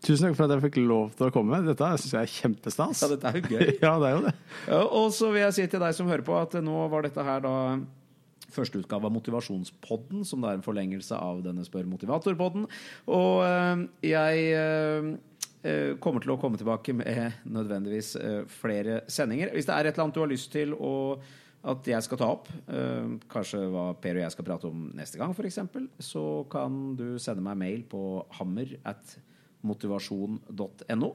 Tusen 0.04 0.28
takk 0.28 0.38
for 0.38 0.46
at 0.46 0.56
jeg 0.58 0.66
fikk 0.66 0.80
lov 0.84 1.14
til 1.18 1.30
å 1.30 1.34
komme. 1.34 1.62
Dette 1.64 1.90
syns 2.02 2.16
jeg 2.16 2.28
er 2.28 2.32
kjempestas. 2.32 3.04
Ja, 3.06 3.12
dette 3.14 3.30
er 3.30 3.40
jo 3.40 3.52
gøy. 3.54 3.76
ja, 3.86 3.94
det 4.02 4.08
er 4.10 4.16
jo 4.18 4.24
det. 4.26 4.34
Og 5.00 5.12
så 5.16 5.30
vil 5.32 5.46
jeg 5.46 5.58
si 5.60 5.68
til 5.72 5.84
deg 5.84 5.96
som 5.96 6.10
hører 6.12 6.26
på, 6.28 6.36
at 6.40 6.58
nå 6.64 6.88
var 6.92 7.08
dette 7.08 7.28
her 7.28 7.44
da 7.46 7.58
første 8.54 8.82
utgave 8.82 9.10
av 9.10 9.14
Motivasjonspodden, 9.16 10.24
som 10.28 10.44
da 10.44 10.52
er 10.52 10.60
en 10.60 10.66
forlengelse 10.66 11.18
av 11.18 11.42
denne 11.46 11.66
Spør 11.66 11.88
motivator-podden. 11.90 12.68
Og 13.14 13.46
eh, 13.48 13.86
jeg 14.12 14.44
eh, 14.60 15.08
eh, 15.64 15.94
kommer 16.04 16.24
til 16.24 16.36
å 16.36 16.40
komme 16.42 16.60
tilbake 16.62 16.96
med 16.98 17.40
nødvendigvis 17.50 18.14
eh, 18.20 18.42
flere 18.62 19.02
sendinger. 19.12 19.54
Hvis 19.56 19.70
det 19.70 19.78
er 19.78 19.90
et 19.90 19.96
eller 19.96 20.08
annet 20.08 20.20
du 20.20 20.24
har 20.24 20.34
lyst 20.34 20.52
til 20.54 20.76
å 20.78 20.94
at 21.64 21.88
jeg 21.88 22.04
skal 22.04 22.20
ta 22.20 22.28
opp, 22.34 22.50
eh, 22.68 23.14
kanskje 23.32 23.62
hva 23.72 23.86
Per 24.04 24.20
og 24.20 24.26
jeg 24.26 24.36
skal 24.36 24.48
prate 24.48 24.68
om 24.68 24.90
neste 24.98 25.20
gang 25.20 25.32
f.eks., 25.32 25.60
så 26.04 26.24
kan 26.52 26.96
du 27.00 27.16
sende 27.22 27.44
meg 27.46 27.60
mail 27.62 27.86
på 27.88 28.02
hammer 28.40 28.76
at 28.84 29.16
motivasjon.no. 29.64 31.12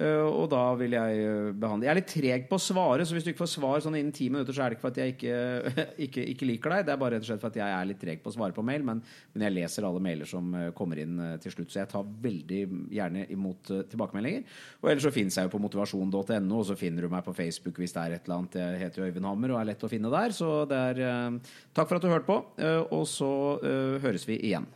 Eh, 0.00 0.24
og 0.24 0.46
da 0.48 0.62
vil 0.80 0.94
jeg 0.96 1.16
eh, 1.28 1.48
behandle 1.60 1.84
Jeg 1.84 1.92
er 1.92 1.98
litt 1.98 2.08
treg 2.08 2.44
på 2.48 2.56
å 2.56 2.62
svare, 2.62 3.04
så 3.04 3.12
hvis 3.12 3.26
du 3.26 3.32
ikke 3.34 3.42
får 3.42 3.52
svar 3.52 3.82
sånn 3.84 3.98
innen 3.98 4.14
ti 4.16 4.30
minutter, 4.32 4.56
så 4.56 4.64
er 4.64 4.72
det 4.72 4.78
ikke 4.78 4.86
for 4.86 4.94
at 4.94 5.00
jeg 5.02 5.14
ikke, 5.16 5.34
ikke, 6.06 6.24
ikke 6.32 6.48
liker 6.48 6.74
deg. 6.74 6.86
Det 6.88 6.94
er 6.94 7.02
bare 7.02 7.18
rett 7.18 7.26
og 7.26 7.28
slett 7.28 7.42
for 7.42 7.52
at 7.52 7.58
jeg 7.60 7.74
er 7.76 7.90
litt 7.90 8.00
treg 8.00 8.22
på 8.24 8.32
å 8.32 8.36
svare 8.38 8.56
på 8.56 8.64
mail, 8.64 8.86
men, 8.86 9.02
men 9.34 9.44
jeg 9.44 9.56
leser 9.58 9.88
alle 9.88 10.02
mailer 10.04 10.30
som 10.30 10.48
eh, 10.56 10.70
kommer 10.76 11.02
inn 11.04 11.20
til 11.44 11.54
slutt. 11.56 11.74
Så 11.74 11.82
jeg 11.82 11.92
tar 11.92 12.08
veldig 12.24 12.62
gjerne 12.96 13.26
imot 13.36 13.74
tilbakemeldinger. 13.92 14.48
Og 14.80 14.92
ellers 14.94 15.08
så 15.08 15.14
finnes 15.14 15.36
jeg 15.36 15.48
jo 15.48 15.54
på 15.56 15.62
motivasjon.no, 15.66 16.24
og 16.62 16.66
så 16.70 16.78
finner 16.80 17.04
du 17.04 17.12
meg 17.12 17.26
på 17.26 17.36
Facebook 17.36 17.82
hvis 17.82 17.96
det 17.96 18.06
er 18.06 18.16
et 18.16 18.24
eller 18.24 18.40
annet. 18.40 18.60
Jeg 18.62 18.82
heter 18.86 19.02
jo 19.02 19.10
Øyvind 19.10 19.28
Hammer 19.28 19.56
og 19.56 19.60
er 19.60 19.72
lett 19.74 19.84
å 19.84 19.92
finne 19.92 20.12
der. 20.12 20.36
Så 20.36 20.62
det 20.70 20.82
er 20.94 21.38
Takk 21.76 21.88
for 21.88 21.98
at 21.98 22.04
du 22.04 22.10
hørte 22.10 22.28
på, 22.28 22.36
og 22.96 23.04
så 23.08 23.30
høres 24.02 24.26
vi 24.28 24.40
igjen. 24.50 24.68